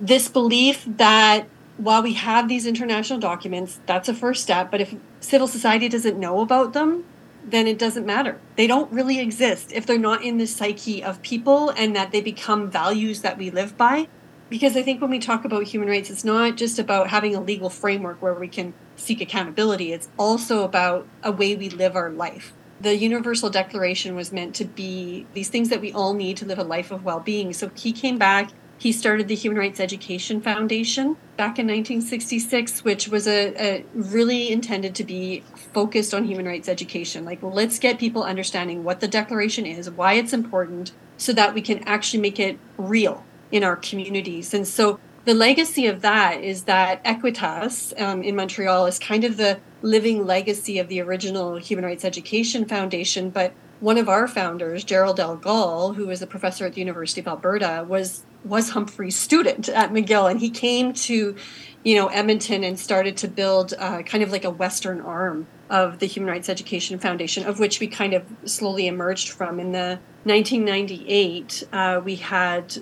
this 0.00 0.28
belief 0.28 0.84
that 0.86 1.48
while 1.76 2.04
we 2.04 2.12
have 2.12 2.48
these 2.48 2.66
international 2.66 3.18
documents, 3.18 3.80
that's 3.84 4.08
a 4.08 4.14
first 4.14 4.44
step. 4.44 4.70
But 4.70 4.80
if 4.80 4.94
civil 5.18 5.48
society 5.48 5.88
doesn't 5.88 6.20
know 6.20 6.40
about 6.40 6.72
them, 6.72 7.04
then 7.44 7.66
it 7.66 7.80
doesn't 7.80 8.06
matter. 8.06 8.38
They 8.54 8.68
don't 8.68 8.92
really 8.92 9.18
exist 9.18 9.72
if 9.72 9.86
they're 9.86 9.98
not 9.98 10.22
in 10.22 10.38
the 10.38 10.46
psyche 10.46 11.02
of 11.02 11.20
people 11.20 11.70
and 11.70 11.96
that 11.96 12.12
they 12.12 12.20
become 12.20 12.70
values 12.70 13.22
that 13.22 13.36
we 13.36 13.50
live 13.50 13.76
by. 13.76 14.06
Because 14.50 14.76
I 14.76 14.82
think 14.82 15.00
when 15.00 15.10
we 15.10 15.18
talk 15.18 15.44
about 15.44 15.64
human 15.64 15.88
rights, 15.88 16.10
it's 16.10 16.24
not 16.24 16.56
just 16.56 16.78
about 16.78 17.08
having 17.08 17.34
a 17.34 17.40
legal 17.40 17.70
framework 17.70 18.22
where 18.22 18.34
we 18.34 18.46
can 18.46 18.72
seek 18.96 19.20
accountability, 19.20 19.92
it's 19.92 20.08
also 20.18 20.64
about 20.64 21.06
a 21.22 21.32
way 21.32 21.56
we 21.56 21.68
live 21.68 21.96
our 21.96 22.10
life. 22.10 22.52
the 22.80 22.96
Universal 22.96 23.48
Declaration 23.50 24.14
was 24.14 24.32
meant 24.32 24.54
to 24.56 24.64
be 24.64 25.26
these 25.32 25.48
things 25.48 25.68
that 25.70 25.80
we 25.80 25.92
all 25.92 26.12
need 26.12 26.36
to 26.36 26.44
live 26.44 26.58
a 26.58 26.64
life 26.64 26.90
of 26.90 27.04
well 27.04 27.20
being. 27.20 27.52
So 27.52 27.70
he 27.74 27.92
came 27.92 28.18
back 28.18 28.50
he 28.78 28.92
started 28.92 29.28
the 29.28 29.34
Human 29.34 29.58
Rights 29.58 29.80
Education 29.80 30.40
Foundation 30.40 31.16
back 31.36 31.58
in 31.58 31.66
1966, 31.66 32.84
which 32.84 33.08
was 33.08 33.26
a, 33.26 33.54
a, 33.56 33.84
really 33.94 34.50
intended 34.50 34.94
to 34.96 35.04
be 35.04 35.42
focused 35.72 36.12
on 36.12 36.24
human 36.24 36.46
rights 36.46 36.68
education. 36.68 37.24
Like, 37.24 37.42
let's 37.42 37.78
get 37.78 37.98
people 37.98 38.24
understanding 38.24 38.84
what 38.84 39.00
the 39.00 39.08
Declaration 39.08 39.64
is, 39.64 39.90
why 39.90 40.14
it's 40.14 40.32
important, 40.32 40.92
so 41.16 41.32
that 41.32 41.54
we 41.54 41.62
can 41.62 41.78
actually 41.84 42.20
make 42.20 42.40
it 42.40 42.58
real 42.76 43.24
in 43.52 43.62
our 43.62 43.76
communities. 43.76 44.52
And 44.52 44.66
so 44.66 44.98
the 45.24 45.34
legacy 45.34 45.86
of 45.86 46.02
that 46.02 46.42
is 46.42 46.64
that 46.64 47.02
Equitas 47.04 47.98
um, 48.00 48.22
in 48.22 48.36
Montreal 48.36 48.86
is 48.86 48.98
kind 48.98 49.24
of 49.24 49.36
the 49.36 49.58
living 49.80 50.26
legacy 50.26 50.78
of 50.78 50.88
the 50.88 51.00
original 51.00 51.56
Human 51.56 51.84
Rights 51.84 52.04
Education 52.04 52.66
Foundation, 52.66 53.30
but 53.30 53.52
one 53.80 53.98
of 53.98 54.08
our 54.08 54.28
founders, 54.28 54.84
Gerald 54.84 55.20
L. 55.20 55.36
Gall, 55.36 55.94
who 55.94 56.06
was 56.06 56.22
a 56.22 56.26
professor 56.26 56.66
at 56.66 56.74
the 56.74 56.80
University 56.80 57.20
of 57.20 57.28
Alberta, 57.28 57.84
was 57.86 58.24
was 58.44 58.70
Humphrey's 58.70 59.16
student 59.16 59.70
at 59.70 59.90
McGill, 59.90 60.30
and 60.30 60.38
he 60.38 60.50
came 60.50 60.92
to, 60.92 61.34
you 61.82 61.94
know, 61.94 62.08
Edmonton 62.08 62.62
and 62.62 62.78
started 62.78 63.16
to 63.18 63.28
build 63.28 63.72
uh, 63.78 64.02
kind 64.02 64.22
of 64.22 64.30
like 64.30 64.44
a 64.44 64.50
Western 64.50 65.00
arm 65.00 65.46
of 65.70 65.98
the 65.98 66.06
Human 66.06 66.30
Rights 66.30 66.50
Education 66.50 66.98
Foundation, 66.98 67.44
of 67.46 67.58
which 67.58 67.80
we 67.80 67.86
kind 67.86 68.12
of 68.12 68.24
slowly 68.44 68.86
emerged 68.86 69.30
from. 69.30 69.58
In 69.58 69.72
the 69.72 69.98
1998, 70.24 71.64
uh, 71.72 72.00
we 72.04 72.16
had 72.16 72.76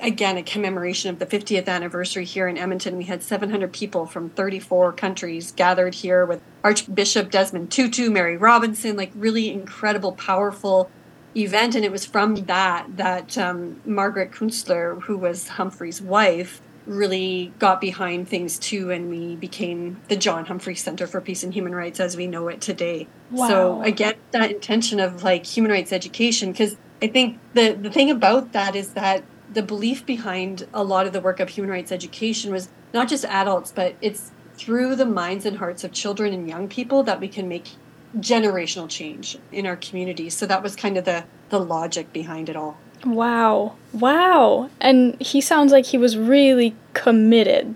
again 0.00 0.36
a 0.36 0.42
commemoration 0.42 1.10
of 1.10 1.18
the 1.18 1.26
50th 1.26 1.68
anniversary 1.68 2.24
here 2.24 2.48
in 2.48 2.58
Edmonton. 2.58 2.96
We 2.96 3.04
had 3.04 3.22
700 3.22 3.72
people 3.72 4.06
from 4.06 4.30
34 4.30 4.92
countries 4.92 5.52
gathered 5.52 5.94
here 5.94 6.24
with 6.24 6.42
Archbishop 6.64 7.30
Desmond 7.30 7.70
Tutu, 7.70 8.10
Mary 8.10 8.36
Robinson, 8.36 8.96
like 8.96 9.12
really 9.14 9.52
incredible, 9.52 10.12
powerful 10.12 10.90
event. 11.36 11.74
And 11.74 11.84
it 11.84 11.92
was 11.92 12.04
from 12.04 12.34
that 12.46 12.96
that 12.96 13.38
um, 13.38 13.80
Margaret 13.84 14.32
Kunstler, 14.32 15.02
who 15.02 15.16
was 15.16 15.48
Humphrey's 15.48 16.00
wife, 16.00 16.60
really 16.86 17.52
got 17.58 17.80
behind 17.80 18.28
things 18.28 18.58
too. 18.58 18.90
And 18.90 19.10
we 19.10 19.36
became 19.36 20.00
the 20.08 20.16
John 20.16 20.46
Humphrey 20.46 20.74
Center 20.74 21.06
for 21.06 21.20
Peace 21.20 21.42
and 21.42 21.52
Human 21.52 21.74
Rights 21.74 22.00
as 22.00 22.16
we 22.16 22.26
know 22.26 22.48
it 22.48 22.60
today. 22.60 23.06
Wow. 23.30 23.48
So 23.48 23.82
again, 23.82 24.14
that 24.32 24.50
intention 24.50 24.98
of 25.00 25.22
like 25.22 25.44
human 25.44 25.70
rights 25.70 25.92
education, 25.92 26.52
because 26.52 26.76
I 27.00 27.06
think 27.08 27.38
the, 27.54 27.72
the 27.72 27.90
thing 27.90 28.10
about 28.10 28.52
that 28.52 28.74
is 28.74 28.94
that 28.94 29.22
the 29.52 29.62
belief 29.62 30.04
behind 30.04 30.66
a 30.74 30.84
lot 30.84 31.06
of 31.06 31.12
the 31.12 31.20
work 31.20 31.40
of 31.40 31.48
human 31.48 31.70
rights 31.70 31.92
education 31.92 32.52
was 32.52 32.68
not 32.92 33.08
just 33.08 33.24
adults, 33.24 33.72
but 33.72 33.94
it's 34.00 34.32
through 34.54 34.96
the 34.96 35.06
minds 35.06 35.46
and 35.46 35.58
hearts 35.58 35.84
of 35.84 35.92
children 35.92 36.32
and 36.32 36.48
young 36.48 36.68
people 36.68 37.02
that 37.04 37.20
we 37.20 37.28
can 37.28 37.48
make 37.48 37.70
generational 38.16 38.88
change 38.88 39.38
in 39.52 39.66
our 39.66 39.76
communities. 39.76 40.36
So 40.36 40.46
that 40.46 40.62
was 40.62 40.74
kind 40.76 40.96
of 40.96 41.04
the 41.04 41.24
the 41.50 41.60
logic 41.60 42.12
behind 42.12 42.48
it 42.48 42.56
all. 42.56 42.76
Wow. 43.04 43.76
Wow. 43.92 44.70
And 44.80 45.20
he 45.20 45.40
sounds 45.40 45.72
like 45.72 45.86
he 45.86 45.98
was 45.98 46.16
really 46.16 46.74
committed. 46.94 47.74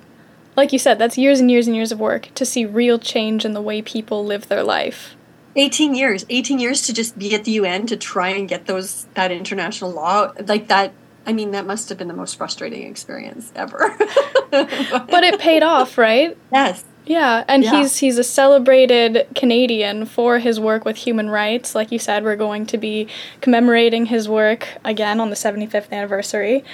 Like 0.56 0.72
you 0.72 0.78
said, 0.78 0.98
that's 0.98 1.16
years 1.16 1.40
and 1.40 1.50
years 1.50 1.66
and 1.66 1.76
years 1.76 1.92
of 1.92 2.00
work 2.00 2.28
to 2.34 2.44
see 2.44 2.66
real 2.66 2.98
change 2.98 3.44
in 3.44 3.52
the 3.52 3.62
way 3.62 3.80
people 3.80 4.24
live 4.24 4.48
their 4.48 4.62
life. 4.62 5.16
18 5.54 5.94
years 5.94 6.24
18 6.30 6.58
years 6.58 6.80
to 6.80 6.94
just 6.94 7.18
be 7.18 7.34
at 7.34 7.44
the 7.44 7.50
UN 7.52 7.86
to 7.86 7.94
try 7.94 8.30
and 8.30 8.48
get 8.48 8.64
those 8.64 9.06
that 9.12 9.30
international 9.30 9.90
law 9.90 10.32
like 10.46 10.68
that 10.68 10.94
I 11.26 11.32
mean 11.32 11.52
that 11.52 11.66
must 11.66 11.88
have 11.88 11.98
been 11.98 12.08
the 12.08 12.14
most 12.14 12.36
frustrating 12.36 12.82
experience 12.88 13.52
ever. 13.54 13.94
but 14.50 15.24
it 15.24 15.40
paid 15.40 15.62
off, 15.62 15.98
right? 15.98 16.36
Yes. 16.52 16.84
Yeah, 17.04 17.44
and 17.48 17.64
yeah. 17.64 17.80
he's 17.80 17.96
he's 17.96 18.18
a 18.18 18.24
celebrated 18.24 19.26
Canadian 19.34 20.06
for 20.06 20.38
his 20.38 20.60
work 20.60 20.84
with 20.84 20.96
human 20.96 21.28
rights. 21.30 21.74
Like 21.74 21.90
you 21.90 21.98
said, 21.98 22.22
we're 22.22 22.36
going 22.36 22.64
to 22.66 22.78
be 22.78 23.08
commemorating 23.40 24.06
his 24.06 24.28
work 24.28 24.68
again 24.84 25.18
on 25.18 25.30
the 25.30 25.36
75th 25.36 25.90
anniversary. 25.90 26.64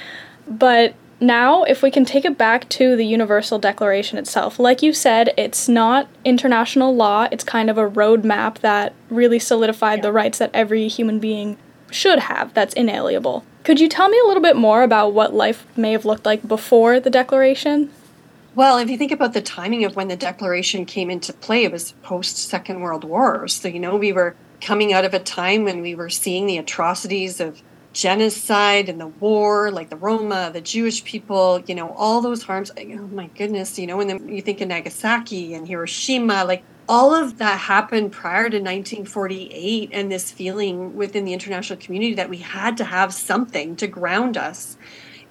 But 0.47 0.95
now, 1.21 1.65
if 1.65 1.83
we 1.83 1.91
can 1.91 2.05
take 2.05 2.25
it 2.25 2.39
back 2.39 2.69
to 2.71 2.95
the 2.95 3.05
Universal 3.05 3.59
Declaration 3.59 4.19
itself, 4.19 4.59
like 4.59 4.83
you 4.83 4.93
said, 4.93 5.35
it's 5.37 5.69
not 5.69 6.09
international 6.25 6.95
law, 6.95 7.27
it's 7.33 7.43
kind 7.43 7.71
of 7.71 7.79
a 7.79 7.89
roadmap 7.89 8.59
that 8.59 8.95
really 9.11 9.39
solidified 9.39 9.99
yeah. 9.99 10.03
the 10.03 10.13
rights 10.13 10.39
that 10.39 10.51
every 10.55 10.87
human 10.89 11.19
being 11.19 11.57
should 11.91 12.19
have 12.19 12.55
that's 12.55 12.75
inalienable. 12.75 13.45
Could 13.69 13.81
you 13.81 13.89
tell 13.91 14.09
me 14.09 14.19
a 14.19 14.27
little 14.27 14.43
bit 14.43 14.57
more 14.57 14.83
about 14.83 15.13
what 15.13 15.35
life 15.35 15.67
may 15.77 15.93
have 15.93 16.07
looked 16.07 16.25
like 16.25 16.49
before 16.49 17.01
the 17.01 17.11
Declaration? 17.11 17.91
Well, 18.55 18.79
if 18.79 18.89
you 18.89 18.97
think 18.97 19.13
about 19.13 19.35
the 19.35 19.43
timing 19.43 19.85
of 19.85 19.95
when 19.95 20.09
the 20.09 20.17
Declaration 20.17 20.87
came 20.87 21.11
into 21.11 21.35
play, 21.35 21.65
it 21.65 21.73
was 21.73 21.93
post 22.03 22.39
Second 22.39 22.81
World 22.81 23.05
War. 23.05 23.47
So, 23.47 23.69
you 23.69 23.79
know, 23.79 23.95
we 23.97 24.11
were 24.11 24.35
coming 24.63 24.95
out 24.95 25.05
of 25.05 25.13
a 25.13 25.19
time 25.19 25.65
when 25.65 25.83
we 25.83 25.95
were 25.95 26.09
seeing 26.09 26.47
the 26.47 26.57
atrocities 26.57 27.41
of 27.41 27.61
genocide 27.99 28.89
and 28.89 29.01
the 29.01 29.09
war, 29.09 29.73
like 29.73 29.91
the 29.91 29.97
Roma, 29.97 30.51
the 30.53 30.61
Jewish 30.61 31.03
people, 31.03 31.61
you 31.67 31.75
know, 31.75 31.89
all 31.97 32.21
those 32.21 32.45
harms. 32.45 32.71
Oh 32.79 33.09
my 33.09 33.27
goodness, 33.37 33.77
you 33.77 33.89
know, 33.89 34.01
and 34.01 34.09
then 34.09 34.29
you 34.29 34.41
think 34.41 34.61
of 34.61 34.69
Nagasaki 34.69 35.53
and 35.53 35.67
Hiroshima, 35.67 36.45
like 36.45 36.63
all 36.89 37.13
of 37.13 37.39
that 37.39 37.59
happened 37.59 38.13
prior 38.13 38.49
to 38.51 38.59
1948 38.59 39.91
and 39.93 40.13
this 40.13 40.31
feeling 40.31 40.95
within 40.95 41.25
the 41.25 41.33
international 41.33 41.77
community 41.81 42.15
that 42.15 42.31
we 42.31 42.39
had 42.39 42.77
to 42.77 42.85
have 42.85 43.13
something 43.13 43.75
to 43.75 43.89
ground 43.89 44.37
us 44.37 44.79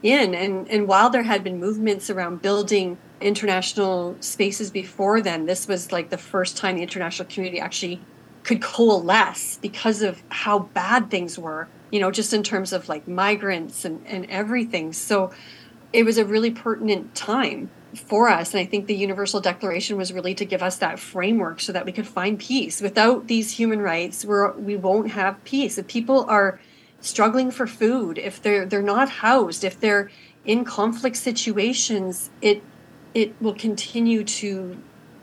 in 0.03 0.35
and 0.35 0.69
and 0.69 0.87
while 0.87 1.09
there 1.09 1.23
had 1.23 1.43
been 1.43 1.59
movements 1.59 2.09
around 2.09 2.41
building 2.41 2.97
international 3.21 4.15
spaces 4.19 4.69
before 4.69 5.21
then. 5.21 5.45
This 5.45 5.67
was 5.67 5.91
like 5.91 6.09
the 6.09 6.17
first 6.17 6.57
time 6.57 6.75
the 6.75 6.83
international 6.83 7.27
community 7.29 7.59
actually 7.59 8.01
could 8.47 8.61
coalesce 8.61 9.59
because 9.61 10.01
of 10.01 10.23
how 10.29 10.59
bad 10.59 11.11
things 11.11 11.37
were, 11.37 11.67
you 11.91 11.99
know, 11.99 12.11
just 12.11 12.33
in 12.33 12.43
terms 12.43 12.71
of 12.71 12.87
like 12.87 13.05
migrants 13.05 13.83
and, 13.83 14.01
and 14.07 14.25
everything. 14.29 14.93
So 14.93 15.31
it 15.91 16.03
was 16.03 16.17
a 16.17 16.23
really 16.23 16.51
pertinent 16.51 17.13
time 17.13 17.69
for 17.93 18.29
us. 18.29 18.53
And 18.53 18.61
I 18.61 18.65
think 18.65 18.87
the 18.87 18.95
Universal 18.95 19.41
Declaration 19.41 19.97
was 19.97 20.13
really 20.13 20.33
to 20.35 20.45
give 20.45 20.63
us 20.63 20.77
that 20.77 20.97
framework 20.97 21.59
so 21.59 21.73
that 21.73 21.85
we 21.85 21.91
could 21.91 22.07
find 22.07 22.39
peace. 22.39 22.79
Without 22.79 23.27
these 23.27 23.51
human 23.51 23.81
rights, 23.81 24.23
we're, 24.23 24.53
we 24.53 24.77
won't 24.77 25.11
have 25.11 25.43
peace. 25.43 25.77
If 25.77 25.87
people 25.87 26.25
are 26.29 26.57
struggling 27.01 27.51
for 27.51 27.67
food, 27.67 28.17
if 28.17 28.41
they're 28.41 28.65
they're 28.65 28.81
not 28.81 29.09
housed, 29.09 29.65
if 29.65 29.77
they're 29.79 30.09
in 30.45 30.63
conflict 30.63 31.17
situations, 31.17 32.29
it 32.41 32.63
it 33.13 33.35
will 33.41 33.55
continue 33.55 34.23
to 34.23 34.77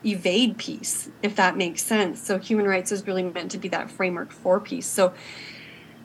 evade 0.05 0.57
peace, 0.57 1.09
if 1.21 1.35
that 1.35 1.57
makes 1.57 1.83
sense. 1.83 2.21
So 2.21 2.37
human 2.37 2.65
rights 2.65 2.91
is 2.91 3.05
really 3.07 3.23
meant 3.23 3.51
to 3.51 3.57
be 3.57 3.67
that 3.69 3.89
framework 3.89 4.31
for 4.31 4.59
peace. 4.59 4.87
So 4.87 5.13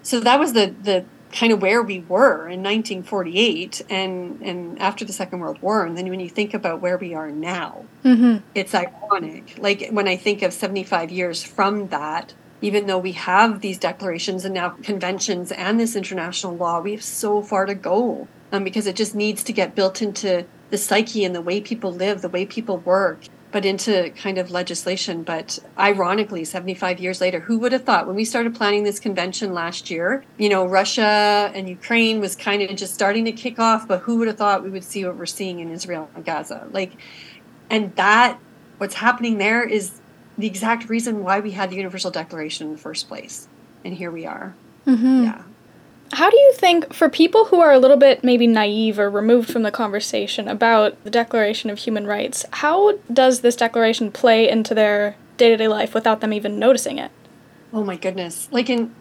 so 0.03 0.21
that 0.21 0.39
was 0.39 0.53
the 0.53 0.75
the 0.83 1.05
kind 1.33 1.53
of 1.53 1.63
where 1.63 1.83
we 1.83 2.01
were 2.01 2.49
in 2.49 2.61
1948 2.63 3.83
and 3.89 4.41
and 4.43 4.81
after 4.81 5.05
the 5.05 5.13
second 5.13 5.39
world 5.39 5.63
war 5.63 5.87
and 5.87 5.97
then 5.97 6.09
when 6.09 6.19
you 6.19 6.29
think 6.29 6.55
about 6.55 6.81
where 6.81 6.99
we 6.99 7.15
are 7.15 7.31
now 7.31 7.85
mm-hmm. 8.05 8.45
it's 8.53 8.75
ironic 8.75 9.55
like 9.59 9.89
when 9.91 10.09
i 10.09 10.17
think 10.17 10.43
of 10.43 10.53
75 10.53 11.13
years 11.13 11.41
from 11.45 11.87
that 11.89 12.35
even 12.61 12.89
though 12.89 12.99
we 12.99 13.13
have 13.13 13.61
these 13.61 13.79
declarations 13.79 14.45
and 14.45 14.55
now 14.55 14.71
conventions 14.83 15.53
and 15.53 15.79
this 15.79 15.95
international 15.95 16.57
law 16.57 16.81
we 16.81 16.91
have 16.91 17.05
so 17.05 17.43
far 17.43 17.65
to 17.65 17.77
go 17.77 18.27
um, 18.53 18.65
because 18.65 18.87
it 18.87 18.97
just 18.97 19.15
needs 19.15 19.45
to 19.45 19.53
get 19.53 19.75
built 19.75 20.03
into 20.03 20.45
the 20.71 20.79
psyche 20.79 21.25
and 21.25 21.35
the 21.35 21.41
way 21.41 21.61
people 21.61 21.93
live, 21.93 22.23
the 22.23 22.29
way 22.29 22.47
people 22.47 22.79
work, 22.79 23.25
but 23.53 23.65
into 23.65 24.11
kind 24.11 24.39
of 24.39 24.51
legislation. 24.51 25.23
But 25.23 25.59
ironically, 25.79 26.45
75 26.45 27.01
years 27.01 27.21
later, 27.21 27.41
who 27.41 27.59
would 27.59 27.73
have 27.73 27.85
thought 27.85 28.07
when 28.07 28.17
we 28.17 28.25
started 28.25 28.55
planning 28.55 28.85
this 28.85 29.01
convention 29.01 29.53
last 29.53 29.91
year, 29.91 30.25
you 30.39 30.49
know, 30.49 30.67
Russia 30.67 31.51
and 31.55 31.69
Ukraine 31.69 32.21
was 32.21 32.37
kind 32.37 32.63
of 32.63 32.77
just 32.77 32.95
starting 32.95 33.25
to 33.25 33.33
kick 33.33 33.59
off, 33.59 33.89
but 33.89 34.01
who 34.01 34.19
would 34.19 34.29
have 34.29 34.37
thought 34.37 34.63
we 34.63 34.71
would 34.71 34.85
see 34.85 35.05
what 35.05 35.17
we're 35.17 35.27
seeing 35.27 35.61
in 35.61 35.71
Israel 35.71 36.09
and 36.15 36.25
Gaza? 36.25 36.69
Like, 36.71 36.93
and 37.69 37.95
that, 37.97 38.39
what's 38.79 38.95
happening 38.95 39.39
there 39.39 39.63
is 39.63 40.01
the 40.39 40.47
exact 40.47 40.89
reason 40.89 41.23
why 41.23 41.41
we 41.41 41.51
had 41.51 41.71
the 41.71 41.77
Universal 41.77 42.13
Declaration 42.13 42.69
in 42.69 42.73
the 42.73 42.79
first 42.79 43.09
place. 43.09 43.49
And 43.85 43.95
here 43.95 44.11
we 44.11 44.27
are. 44.27 44.55
Mm-hmm. 44.87 45.25
Yeah. 45.25 45.43
How 46.12 46.29
do 46.29 46.37
you 46.37 46.53
think, 46.55 46.92
for 46.92 47.09
people 47.09 47.46
who 47.46 47.61
are 47.61 47.73
a 47.73 47.79
little 47.79 47.96
bit 47.96 48.25
maybe 48.25 48.46
naive 48.46 48.99
or 48.99 49.09
removed 49.09 49.51
from 49.51 49.62
the 49.62 49.70
conversation 49.70 50.49
about 50.49 51.03
the 51.05 51.11
Declaration 51.11 51.70
of 51.70 51.79
Human 51.79 52.07
Rights, 52.07 52.44
how 52.51 52.99
does 53.12 53.40
this 53.40 53.55
declaration 53.55 54.11
play 54.11 54.49
into 54.49 54.75
their 54.75 55.16
day 55.37 55.51
to 55.51 55.57
day 55.57 55.68
life 55.68 55.94
without 55.94 56.20
them 56.20 56.33
even 56.33 56.59
noticing 56.59 56.99
it? 56.99 57.12
Oh 57.73 57.85
my 57.85 57.96
goodness. 57.96 58.49
Like 58.51 58.68
in, 58.68 58.94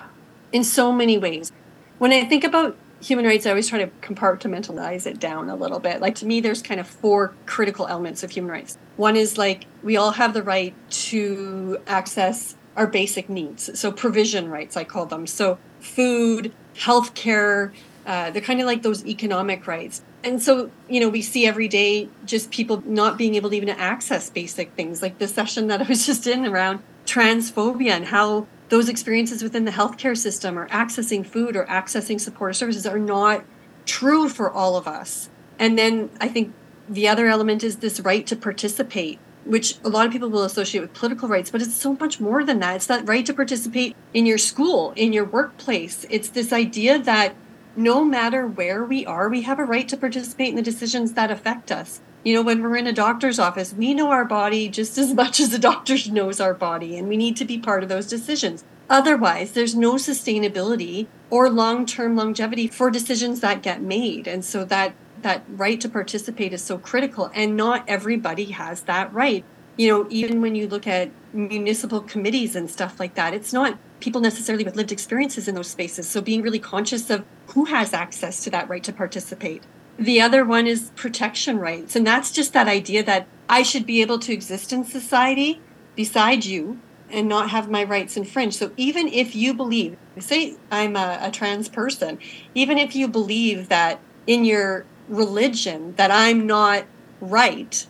in 0.52 0.62
so 0.62 0.92
many 0.92 1.18
ways. 1.18 1.50
When 1.98 2.12
I 2.12 2.24
think 2.24 2.44
about 2.44 2.76
human 3.00 3.24
rights, 3.24 3.44
I 3.44 3.50
always 3.50 3.68
try 3.68 3.84
to 3.84 3.90
compartmentalize 4.00 5.06
it 5.06 5.18
down 5.18 5.48
a 5.48 5.56
little 5.56 5.80
bit. 5.80 6.00
Like 6.00 6.14
to 6.16 6.26
me, 6.26 6.40
there's 6.40 6.62
kind 6.62 6.80
of 6.80 6.86
four 6.86 7.34
critical 7.46 7.88
elements 7.88 8.22
of 8.22 8.30
human 8.30 8.52
rights. 8.52 8.78
One 8.96 9.16
is 9.16 9.36
like 9.36 9.66
we 9.82 9.96
all 9.96 10.12
have 10.12 10.32
the 10.32 10.42
right 10.42 10.74
to 10.90 11.78
access 11.88 12.54
our 12.76 12.86
basic 12.86 13.28
needs. 13.28 13.78
So 13.78 13.90
provision 13.90 14.48
rights, 14.48 14.76
I 14.76 14.84
call 14.84 15.06
them. 15.06 15.26
So 15.26 15.58
food, 15.82 16.52
healthcare, 16.74 17.72
uh, 18.06 18.30
they're 18.30 18.42
kind 18.42 18.60
of 18.60 18.66
like 18.66 18.82
those 18.82 19.06
economic 19.06 19.66
rights. 19.66 20.02
And 20.24 20.42
so, 20.42 20.70
you 20.88 21.00
know, 21.00 21.08
we 21.08 21.22
see 21.22 21.46
every 21.46 21.68
day 21.68 22.08
just 22.24 22.50
people 22.50 22.82
not 22.86 23.18
being 23.18 23.34
able 23.34 23.50
to 23.50 23.56
even 23.56 23.68
access 23.68 24.30
basic 24.30 24.72
things, 24.72 25.02
like 25.02 25.18
the 25.18 25.28
session 25.28 25.66
that 25.68 25.80
I 25.82 25.84
was 25.84 26.06
just 26.06 26.26
in 26.26 26.46
around 26.46 26.82
transphobia 27.06 27.90
and 27.90 28.06
how 28.06 28.46
those 28.68 28.88
experiences 28.88 29.42
within 29.42 29.64
the 29.64 29.70
healthcare 29.70 30.16
system 30.16 30.58
or 30.58 30.68
accessing 30.68 31.26
food 31.26 31.56
or 31.56 31.66
accessing 31.66 32.20
support 32.20 32.56
services 32.56 32.86
are 32.86 32.98
not 32.98 33.44
true 33.84 34.28
for 34.28 34.50
all 34.50 34.76
of 34.76 34.86
us. 34.86 35.28
And 35.58 35.78
then 35.78 36.10
I 36.20 36.28
think 36.28 36.54
the 36.88 37.08
other 37.08 37.26
element 37.26 37.62
is 37.62 37.76
this 37.76 38.00
right 38.00 38.26
to 38.26 38.36
participate, 38.36 39.18
which 39.44 39.78
a 39.84 39.88
lot 39.88 40.06
of 40.06 40.12
people 40.12 40.30
will 40.30 40.44
associate 40.44 40.80
with 40.80 40.94
political 40.94 41.28
rights, 41.28 41.50
but 41.50 41.62
it's 41.62 41.74
so 41.74 41.94
much 41.94 42.20
more 42.20 42.44
than 42.44 42.60
that. 42.60 42.76
It's 42.76 42.86
that 42.86 43.08
right 43.08 43.26
to 43.26 43.34
participate 43.34 43.96
in 44.14 44.26
your 44.26 44.38
school, 44.38 44.92
in 44.96 45.12
your 45.12 45.24
workplace. 45.24 46.06
It's 46.10 46.28
this 46.28 46.52
idea 46.52 46.98
that 46.98 47.34
no 47.76 48.04
matter 48.04 48.46
where 48.46 48.84
we 48.84 49.06
are, 49.06 49.28
we 49.28 49.42
have 49.42 49.58
a 49.58 49.64
right 49.64 49.88
to 49.88 49.96
participate 49.96 50.50
in 50.50 50.56
the 50.56 50.62
decisions 50.62 51.14
that 51.14 51.30
affect 51.30 51.72
us. 51.72 52.00
You 52.24 52.34
know, 52.34 52.42
when 52.42 52.62
we're 52.62 52.76
in 52.76 52.86
a 52.86 52.92
doctor's 52.92 53.38
office, 53.38 53.72
we 53.72 53.94
know 53.94 54.10
our 54.10 54.24
body 54.24 54.68
just 54.68 54.96
as 54.98 55.12
much 55.22 55.40
as 55.40 55.50
the 55.50 55.58
doctor 55.58 55.96
knows 56.10 56.40
our 56.40 56.54
body, 56.54 56.96
and 56.96 57.08
we 57.08 57.16
need 57.16 57.36
to 57.38 57.44
be 57.44 57.58
part 57.58 57.82
of 57.82 57.88
those 57.88 58.06
decisions. 58.06 58.64
Otherwise, 58.88 59.52
there's 59.52 59.74
no 59.74 59.94
sustainability 59.94 61.06
or 61.30 61.48
long 61.48 61.86
term 61.86 62.14
longevity 62.14 62.68
for 62.68 62.90
decisions 62.90 63.40
that 63.40 63.62
get 63.62 63.80
made. 63.80 64.28
And 64.28 64.44
so 64.44 64.64
that, 64.66 64.94
that 65.22 65.44
right 65.48 65.80
to 65.80 65.88
participate 65.88 66.52
is 66.52 66.62
so 66.62 66.78
critical, 66.78 67.30
and 67.34 67.56
not 67.56 67.84
everybody 67.88 68.46
has 68.46 68.82
that 68.82 69.12
right. 69.12 69.44
You 69.76 69.88
know, 69.88 70.06
even 70.10 70.42
when 70.42 70.54
you 70.54 70.68
look 70.68 70.86
at 70.86 71.10
municipal 71.32 72.00
committees 72.00 72.54
and 72.54 72.70
stuff 72.70 73.00
like 73.00 73.14
that, 73.14 73.32
it's 73.32 73.52
not 73.52 73.78
people 74.00 74.20
necessarily 74.20 74.64
with 74.64 74.76
lived 74.76 74.92
experiences 74.92 75.48
in 75.48 75.54
those 75.54 75.68
spaces. 75.68 76.08
So 76.08 76.20
being 76.20 76.42
really 76.42 76.58
conscious 76.58 77.08
of 77.08 77.24
who 77.48 77.64
has 77.66 77.94
access 77.94 78.44
to 78.44 78.50
that 78.50 78.68
right 78.68 78.84
to 78.84 78.92
participate 78.92 79.62
the 79.98 80.20
other 80.20 80.44
one 80.44 80.66
is 80.66 80.90
protection 80.96 81.58
rights. 81.58 81.96
And 81.96 82.06
that's 82.06 82.32
just 82.32 82.52
that 82.54 82.68
idea 82.68 83.02
that 83.04 83.26
I 83.48 83.62
should 83.62 83.86
be 83.86 84.00
able 84.00 84.18
to 84.20 84.32
exist 84.32 84.72
in 84.72 84.84
society 84.84 85.60
beside 85.94 86.44
you 86.44 86.80
and 87.10 87.28
not 87.28 87.50
have 87.50 87.70
my 87.70 87.84
rights 87.84 88.16
infringed. 88.16 88.56
So 88.56 88.72
even 88.76 89.06
if 89.08 89.36
you 89.36 89.52
believe, 89.52 89.96
say 90.18 90.56
I'm 90.70 90.96
a, 90.96 91.18
a 91.20 91.30
trans 91.30 91.68
person, 91.68 92.18
even 92.54 92.78
if 92.78 92.96
you 92.96 93.06
believe 93.06 93.68
that 93.68 94.00
in 94.26 94.44
your 94.44 94.86
religion 95.12 95.94
that 95.96 96.10
I'm 96.10 96.46
not 96.46 96.86
right, 97.20 97.86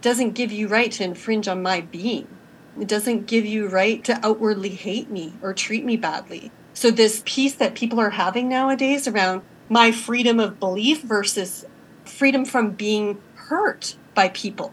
doesn't 0.00 0.32
give 0.32 0.52
you 0.52 0.68
right 0.68 0.92
to 0.92 1.04
infringe 1.04 1.48
on 1.48 1.62
my 1.62 1.80
being. 1.80 2.28
It 2.80 2.88
doesn't 2.88 3.26
give 3.26 3.44
you 3.44 3.68
right 3.68 4.02
to 4.04 4.24
outwardly 4.24 4.70
hate 4.70 5.10
me 5.10 5.34
or 5.42 5.52
treat 5.52 5.84
me 5.84 5.96
badly. 5.96 6.50
So 6.72 6.90
this 6.90 7.22
piece 7.24 7.54
that 7.54 7.74
people 7.74 8.00
are 8.00 8.10
having 8.10 8.48
nowadays 8.48 9.06
around 9.06 9.42
my 9.68 9.92
freedom 9.92 10.40
of 10.40 10.60
belief 10.60 11.02
versus 11.02 11.64
freedom 12.04 12.44
from 12.44 12.70
being 12.72 13.20
hurt 13.34 13.96
by 14.14 14.28
people. 14.28 14.72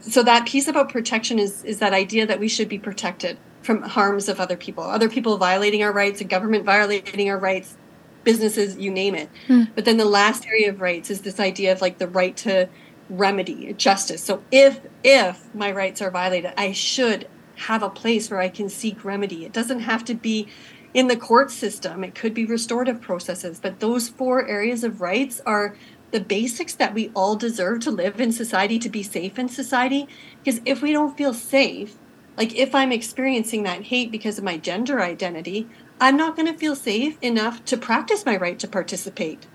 So 0.00 0.22
that 0.22 0.46
piece 0.46 0.68
about 0.68 0.88
protection 0.88 1.38
is 1.38 1.64
is 1.64 1.78
that 1.78 1.92
idea 1.92 2.26
that 2.26 2.40
we 2.40 2.48
should 2.48 2.68
be 2.68 2.78
protected 2.78 3.38
from 3.62 3.82
harms 3.82 4.28
of 4.28 4.40
other 4.40 4.56
people, 4.56 4.82
other 4.82 5.08
people 5.08 5.36
violating 5.38 5.82
our 5.84 5.92
rights, 5.92 6.20
a 6.20 6.24
government 6.24 6.64
violating 6.64 7.30
our 7.30 7.38
rights, 7.38 7.76
businesses, 8.24 8.76
you 8.76 8.90
name 8.90 9.14
it. 9.14 9.28
Hmm. 9.46 9.64
But 9.74 9.84
then 9.84 9.96
the 9.96 10.04
last 10.04 10.46
area 10.46 10.70
of 10.70 10.80
rights 10.80 11.10
is 11.10 11.22
this 11.22 11.40
idea 11.40 11.72
of 11.72 11.80
like 11.80 11.98
the 11.98 12.08
right 12.08 12.36
to 12.38 12.68
remedy, 13.08 13.72
justice. 13.74 14.22
So 14.22 14.42
if 14.50 14.80
if 15.04 15.54
my 15.54 15.70
rights 15.70 16.00
are 16.00 16.10
violated, 16.10 16.52
I 16.56 16.72
should 16.72 17.28
have 17.56 17.82
a 17.82 17.90
place 17.90 18.30
where 18.30 18.40
I 18.40 18.48
can 18.48 18.68
seek 18.68 19.04
remedy. 19.04 19.44
It 19.44 19.52
doesn't 19.52 19.80
have 19.80 20.04
to 20.06 20.14
be 20.14 20.48
in 20.94 21.08
the 21.08 21.16
court 21.16 21.50
system, 21.50 22.04
it 22.04 22.14
could 22.14 22.34
be 22.34 22.44
restorative 22.44 23.00
processes, 23.00 23.58
but 23.58 23.80
those 23.80 24.10
four 24.10 24.46
areas 24.46 24.84
of 24.84 25.00
rights 25.00 25.40
are 25.46 25.74
the 26.10 26.20
basics 26.20 26.74
that 26.74 26.92
we 26.92 27.10
all 27.14 27.34
deserve 27.34 27.80
to 27.80 27.90
live 27.90 28.20
in 28.20 28.30
society, 28.30 28.78
to 28.78 28.90
be 28.90 29.02
safe 29.02 29.38
in 29.38 29.48
society. 29.48 30.06
Because 30.44 30.60
if 30.66 30.82
we 30.82 30.92
don't 30.92 31.16
feel 31.16 31.32
safe, 31.32 31.96
like 32.36 32.54
if 32.54 32.74
I'm 32.74 32.92
experiencing 32.92 33.62
that 33.62 33.84
hate 33.84 34.10
because 34.10 34.36
of 34.36 34.44
my 34.44 34.58
gender 34.58 35.00
identity, 35.00 35.66
I'm 36.02 36.16
not 36.16 36.34
going 36.34 36.52
to 36.52 36.58
feel 36.58 36.74
safe 36.74 37.16
enough 37.22 37.64
to 37.66 37.76
practice 37.76 38.26
my 38.26 38.36
right 38.36 38.58
to 38.58 38.66
participate. 38.66 39.46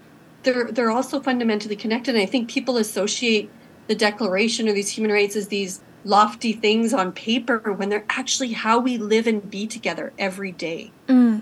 They're, 0.43 0.71
they're 0.71 0.89
also 0.89 1.19
fundamentally 1.19 1.75
connected. 1.75 2.15
And 2.15 2.23
I 2.23 2.25
think 2.25 2.49
people 2.49 2.77
associate 2.77 3.51
the 3.87 3.95
Declaration 3.95 4.69
or 4.69 4.71
these 4.71 4.91
human 4.91 5.11
rights 5.11 5.35
as 5.35 5.49
these 5.49 5.81
lofty 6.05 6.53
things 6.53 6.93
on 6.93 7.11
paper 7.11 7.73
when 7.73 7.89
they're 7.89 8.05
actually 8.07 8.53
how 8.53 8.79
we 8.79 8.97
live 8.97 9.27
and 9.27 9.51
be 9.51 9.67
together 9.67 10.13
every 10.17 10.53
day. 10.53 10.93
Mm. 11.09 11.41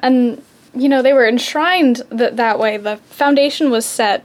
And, 0.00 0.42
you 0.74 0.88
know, 0.88 1.02
they 1.02 1.12
were 1.12 1.28
enshrined 1.28 2.02
th- 2.10 2.34
that 2.34 2.58
way. 2.58 2.78
The 2.78 2.96
foundation 2.96 3.70
was 3.70 3.86
set 3.86 4.24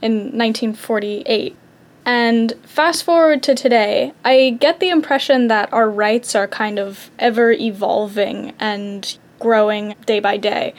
in 0.00 0.38
1948. 0.38 1.56
And 2.04 2.54
fast 2.62 3.02
forward 3.02 3.42
to 3.42 3.56
today, 3.56 4.12
I 4.24 4.56
get 4.60 4.78
the 4.78 4.90
impression 4.90 5.48
that 5.48 5.72
our 5.72 5.90
rights 5.90 6.36
are 6.36 6.46
kind 6.46 6.78
of 6.78 7.10
ever 7.18 7.50
evolving 7.50 8.54
and 8.60 9.18
growing 9.38 9.94
day 10.06 10.20
by 10.20 10.36
day. 10.36 10.74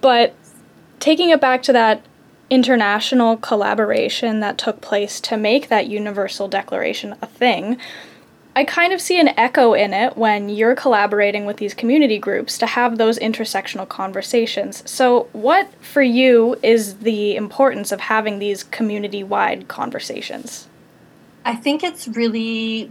But 0.00 0.34
taking 1.00 1.30
it 1.30 1.40
back 1.40 1.62
to 1.64 1.72
that 1.72 2.04
international 2.50 3.36
collaboration 3.36 4.40
that 4.40 4.58
took 4.58 4.80
place 4.80 5.20
to 5.20 5.36
make 5.36 5.68
that 5.68 5.88
Universal 5.88 6.48
Declaration 6.48 7.14
a 7.20 7.26
thing, 7.26 7.78
I 8.56 8.64
kind 8.64 8.92
of 8.92 9.00
see 9.00 9.20
an 9.20 9.28
echo 9.38 9.74
in 9.74 9.92
it 9.94 10.16
when 10.16 10.48
you're 10.48 10.74
collaborating 10.74 11.46
with 11.46 11.58
these 11.58 11.74
community 11.74 12.18
groups 12.18 12.58
to 12.58 12.66
have 12.66 12.98
those 12.98 13.18
intersectional 13.18 13.88
conversations. 13.88 14.82
So, 14.90 15.28
what 15.32 15.72
for 15.80 16.02
you 16.02 16.56
is 16.62 16.98
the 16.98 17.36
importance 17.36 17.92
of 17.92 18.00
having 18.00 18.40
these 18.40 18.64
community 18.64 19.22
wide 19.22 19.68
conversations? 19.68 20.66
I 21.44 21.54
think 21.54 21.84
it's 21.84 22.08
really, 22.08 22.90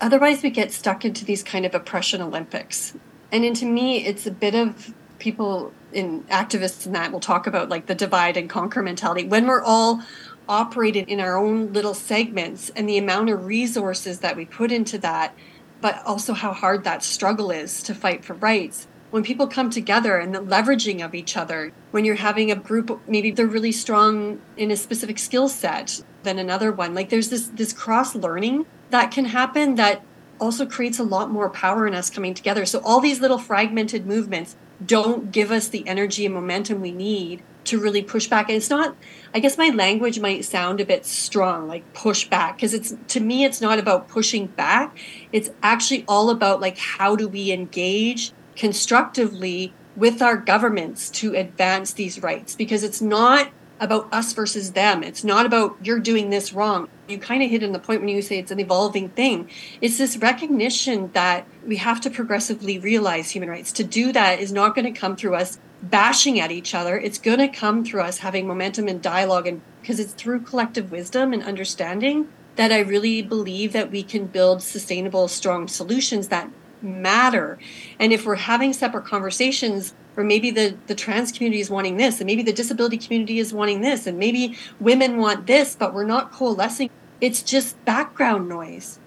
otherwise, 0.00 0.42
we 0.42 0.50
get 0.50 0.72
stuck 0.72 1.06
into 1.06 1.24
these 1.24 1.42
kind 1.42 1.64
of 1.64 1.74
oppression 1.74 2.20
Olympics. 2.20 2.94
And 3.32 3.44
into 3.44 3.64
me, 3.64 4.04
it's 4.04 4.26
a 4.26 4.30
bit 4.30 4.54
of 4.54 4.94
people 5.18 5.72
in 5.92 6.22
activists 6.24 6.86
and 6.86 6.94
that 6.94 7.10
will 7.12 7.20
talk 7.20 7.46
about 7.46 7.68
like 7.68 7.86
the 7.86 7.94
divide 7.94 8.36
and 8.36 8.48
conquer 8.48 8.82
mentality. 8.82 9.24
When 9.26 9.46
we're 9.46 9.62
all 9.62 10.02
operated 10.48 11.08
in 11.08 11.20
our 11.20 11.36
own 11.36 11.72
little 11.72 11.94
segments 11.94 12.70
and 12.70 12.88
the 12.88 12.98
amount 12.98 13.30
of 13.30 13.46
resources 13.46 14.20
that 14.20 14.36
we 14.36 14.44
put 14.44 14.72
into 14.72 14.98
that 14.98 15.34
but 15.80 16.00
also 16.06 16.32
how 16.32 16.52
hard 16.52 16.84
that 16.84 17.02
struggle 17.02 17.50
is 17.50 17.82
to 17.82 17.94
fight 17.94 18.24
for 18.24 18.34
rights 18.34 18.86
when 19.10 19.22
people 19.22 19.46
come 19.46 19.70
together 19.70 20.18
and 20.18 20.34
the 20.34 20.40
leveraging 20.40 21.04
of 21.04 21.14
each 21.14 21.36
other 21.36 21.72
when 21.90 22.04
you're 22.04 22.16
having 22.16 22.50
a 22.50 22.56
group 22.56 23.00
maybe 23.06 23.30
they're 23.30 23.46
really 23.46 23.72
strong 23.72 24.40
in 24.56 24.70
a 24.70 24.76
specific 24.76 25.18
skill 25.18 25.48
set 25.48 26.02
than 26.22 26.38
another 26.38 26.72
one 26.72 26.94
like 26.94 27.08
there's 27.08 27.30
this 27.30 27.46
this 27.48 27.72
cross 27.72 28.14
learning 28.14 28.66
that 28.90 29.10
can 29.10 29.26
happen 29.26 29.76
that 29.76 30.04
also 30.42 30.66
creates 30.66 30.98
a 30.98 31.04
lot 31.04 31.30
more 31.30 31.48
power 31.48 31.86
in 31.86 31.94
us 31.94 32.10
coming 32.10 32.34
together 32.34 32.66
so 32.66 32.80
all 32.84 33.00
these 33.00 33.20
little 33.20 33.38
fragmented 33.38 34.04
movements 34.06 34.56
don't 34.84 35.30
give 35.30 35.50
us 35.50 35.68
the 35.68 35.86
energy 35.86 36.26
and 36.26 36.34
momentum 36.34 36.80
we 36.80 36.92
need 36.92 37.42
to 37.64 37.78
really 37.78 38.02
push 38.02 38.26
back. 38.26 38.48
And 38.48 38.56
it's 38.56 38.70
not, 38.70 38.96
I 39.34 39.38
guess 39.38 39.56
my 39.56 39.68
language 39.68 40.18
might 40.18 40.44
sound 40.44 40.80
a 40.80 40.84
bit 40.84 41.06
strong, 41.06 41.68
like 41.68 41.92
push 41.94 42.28
back, 42.28 42.56
because 42.56 42.74
it's 42.74 42.94
to 43.08 43.20
me, 43.20 43.44
it's 43.44 43.60
not 43.60 43.78
about 43.78 44.08
pushing 44.08 44.46
back. 44.46 44.98
It's 45.30 45.50
actually 45.62 46.04
all 46.08 46.30
about 46.30 46.60
like 46.60 46.78
how 46.78 47.16
do 47.16 47.28
we 47.28 47.52
engage 47.52 48.32
constructively 48.56 49.72
with 49.94 50.22
our 50.22 50.36
governments 50.36 51.10
to 51.10 51.34
advance 51.34 51.92
these 51.92 52.22
rights, 52.22 52.54
because 52.56 52.82
it's 52.82 53.00
not 53.00 53.50
about 53.82 54.08
us 54.12 54.32
versus 54.32 54.72
them. 54.72 55.02
It's 55.02 55.24
not 55.24 55.44
about 55.44 55.76
you're 55.82 55.98
doing 55.98 56.30
this 56.30 56.52
wrong. 56.52 56.88
You 57.08 57.18
kind 57.18 57.42
of 57.42 57.50
hit 57.50 57.64
in 57.64 57.72
the 57.72 57.80
point 57.80 58.00
when 58.00 58.08
you 58.08 58.22
say 58.22 58.38
it's 58.38 58.52
an 58.52 58.60
evolving 58.60 59.08
thing. 59.08 59.50
It's 59.80 59.98
this 59.98 60.16
recognition 60.16 61.10
that 61.14 61.48
we 61.66 61.76
have 61.76 62.00
to 62.02 62.10
progressively 62.10 62.78
realize 62.78 63.30
human 63.30 63.50
rights. 63.50 63.72
To 63.72 63.84
do 63.84 64.12
that 64.12 64.38
is 64.38 64.52
not 64.52 64.76
going 64.76 64.84
to 64.84 64.98
come 64.98 65.16
through 65.16 65.34
us 65.34 65.58
bashing 65.82 66.38
at 66.38 66.52
each 66.52 66.76
other. 66.76 66.96
It's 66.96 67.18
going 67.18 67.40
to 67.40 67.48
come 67.48 67.84
through 67.84 68.02
us 68.02 68.18
having 68.18 68.46
momentum 68.46 68.86
and 68.86 69.02
dialogue 69.02 69.48
and 69.48 69.60
because 69.80 69.98
it's 69.98 70.12
through 70.12 70.42
collective 70.42 70.92
wisdom 70.92 71.32
and 71.32 71.42
understanding 71.42 72.28
that 72.54 72.70
I 72.70 72.78
really 72.80 73.20
believe 73.20 73.72
that 73.72 73.90
we 73.90 74.04
can 74.04 74.26
build 74.26 74.62
sustainable 74.62 75.26
strong 75.26 75.66
solutions 75.66 76.28
that 76.28 76.48
matter. 76.82 77.58
And 77.98 78.12
if 78.12 78.26
we're 78.26 78.36
having 78.36 78.72
separate 78.72 79.04
conversations 79.04 79.94
or 80.16 80.24
maybe 80.24 80.50
the 80.50 80.76
the 80.86 80.94
trans 80.94 81.32
community 81.32 81.60
is 81.60 81.70
wanting 81.70 81.96
this 81.96 82.20
and 82.20 82.26
maybe 82.26 82.42
the 82.42 82.52
disability 82.52 82.98
community 82.98 83.38
is 83.38 83.52
wanting 83.52 83.80
this 83.80 84.06
and 84.06 84.18
maybe 84.18 84.56
women 84.80 85.16
want 85.16 85.46
this 85.46 85.74
but 85.74 85.94
we're 85.94 86.04
not 86.04 86.32
coalescing 86.32 86.90
it's 87.20 87.42
just 87.42 87.82
background 87.84 88.48
noise 88.48 88.98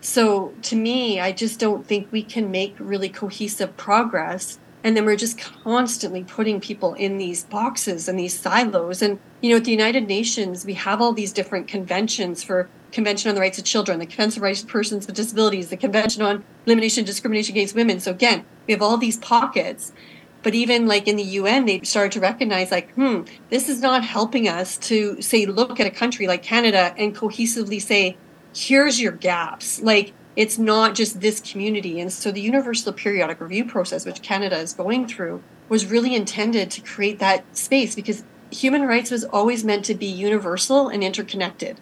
so 0.00 0.52
to 0.62 0.76
me 0.76 1.20
i 1.20 1.32
just 1.32 1.58
don't 1.58 1.86
think 1.86 2.10
we 2.10 2.22
can 2.22 2.50
make 2.50 2.74
really 2.78 3.08
cohesive 3.08 3.76
progress 3.76 4.58
and 4.84 4.96
then 4.96 5.04
we're 5.04 5.16
just 5.16 5.38
constantly 5.38 6.24
putting 6.24 6.60
people 6.60 6.94
in 6.94 7.16
these 7.16 7.44
boxes 7.44 8.08
and 8.08 8.18
these 8.18 8.38
silos 8.38 9.02
and 9.02 9.18
you 9.40 9.50
know 9.50 9.56
at 9.56 9.64
the 9.64 9.70
united 9.70 10.06
nations 10.06 10.64
we 10.64 10.74
have 10.74 11.00
all 11.00 11.12
these 11.12 11.32
different 11.32 11.68
conventions 11.68 12.42
for 12.42 12.68
convention 12.92 13.28
on 13.28 13.34
the 13.34 13.40
rights 13.40 13.58
of 13.58 13.64
children 13.64 13.98
the 13.98 14.06
convention 14.06 14.40
on 14.40 14.44
rights 14.44 14.62
of 14.62 14.68
persons 14.68 15.06
with 15.06 15.16
disabilities 15.16 15.68
the 15.70 15.76
convention 15.76 16.22
on 16.22 16.44
elimination 16.66 17.00
of 17.00 17.06
discrimination 17.06 17.54
against 17.54 17.74
women 17.74 17.98
so 17.98 18.10
again 18.10 18.44
we 18.66 18.72
have 18.72 18.82
all 18.82 18.96
these 18.96 19.16
pockets 19.16 19.92
but 20.42 20.54
even 20.54 20.86
like 20.86 21.06
in 21.06 21.16
the 21.16 21.22
UN, 21.22 21.66
they 21.66 21.80
started 21.82 22.12
to 22.12 22.20
recognize 22.20 22.70
like, 22.70 22.92
hmm, 22.94 23.22
this 23.50 23.68
is 23.68 23.80
not 23.80 24.04
helping 24.04 24.48
us 24.48 24.76
to 24.78 25.20
say, 25.22 25.46
look 25.46 25.78
at 25.78 25.86
a 25.86 25.90
country 25.90 26.26
like 26.26 26.42
Canada 26.42 26.94
and 26.98 27.14
cohesively 27.14 27.80
say, 27.80 28.16
here's 28.54 29.00
your 29.00 29.12
gaps. 29.12 29.80
Like 29.80 30.12
it's 30.34 30.58
not 30.58 30.94
just 30.94 31.20
this 31.20 31.40
community. 31.40 32.00
And 32.00 32.12
so 32.12 32.32
the 32.32 32.40
Universal 32.40 32.94
Periodic 32.94 33.40
Review 33.40 33.64
process, 33.64 34.04
which 34.04 34.22
Canada 34.22 34.56
is 34.58 34.72
going 34.72 35.06
through, 35.06 35.42
was 35.68 35.86
really 35.86 36.14
intended 36.14 36.70
to 36.72 36.80
create 36.80 37.18
that 37.20 37.44
space 37.56 37.94
because 37.94 38.24
human 38.50 38.82
rights 38.82 39.10
was 39.10 39.24
always 39.24 39.64
meant 39.64 39.84
to 39.86 39.94
be 39.94 40.06
universal 40.06 40.88
and 40.88 41.04
interconnected. 41.04 41.80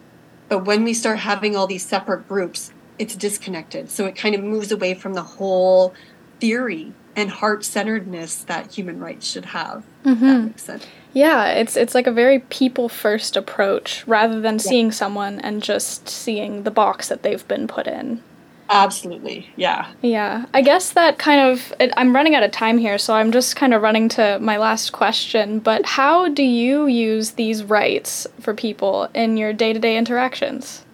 But 0.51 0.67
when 0.67 0.85
we 0.85 0.93
start 0.93 1.21
having 1.21 1.57
all 1.57 1.67
these 1.69 1.87
separate 1.87 2.29
groups, 2.29 2.73
it's 2.99 3.15
disconnected. 3.15 3.89
So 3.89 4.05
it 4.05 4.17
kind 4.17 4.35
of 4.35 4.43
moves 4.43 4.71
away 4.71 4.95
from 4.95 5.15
the 5.15 5.23
whole 5.23 5.95
theory 6.41 6.93
and 7.17 7.31
heart 7.31 7.65
centeredness 7.65 8.37
that 8.45 8.75
human 8.75 8.99
rights 9.01 9.31
should 9.31 9.47
have. 9.47 9.85
Mm-hmm. 10.05 10.27
that 10.27 10.41
makes 10.41 10.65
sense. 10.65 10.87
Yeah, 11.13 11.47
it's 11.53 11.77
it's 11.77 11.95
like 11.95 12.07
a 12.07 12.13
very 12.13 12.41
people 12.41 12.89
first 12.89 13.37
approach 13.37 14.07
rather 14.07 14.41
than 14.41 14.55
yeah. 14.55 14.61
seeing 14.61 14.93
someone 14.93 15.39
and 15.41 15.63
just 15.63 16.09
seeing 16.09 16.65
the 16.65 16.71
box 16.71 17.09
that 17.09 17.23
they've 17.23 17.47
been 17.47 17.67
put 17.67 17.87
in. 17.87 18.23
Absolutely. 18.71 19.51
Yeah. 19.57 19.91
Yeah. 20.01 20.47
I 20.55 20.63
guess 20.63 20.93
that 20.93 21.19
kind 21.19 21.51
of 21.51 21.75
it, 21.81 21.93
I'm 21.97 22.15
running 22.15 22.37
out 22.37 22.45
of 22.45 22.53
time 22.53 22.79
here, 22.79 22.99
so 22.99 23.15
I'm 23.15 23.33
just 23.33 23.57
kind 23.57 23.75
of 23.75 23.83
running 23.83 24.09
to 24.11 24.39
my 24.41 24.59
last 24.59 24.93
question, 24.93 25.59
but 25.59 25.85
how 25.85 26.29
do 26.29 26.45
you 26.45 26.87
use 26.87 27.33
these 27.33 27.65
rights 27.65 28.29
for 28.39 28.55
people 28.55 29.09
in 29.13 29.37
your 29.37 29.53
day-to-day 29.53 29.97
interactions? 29.97 30.85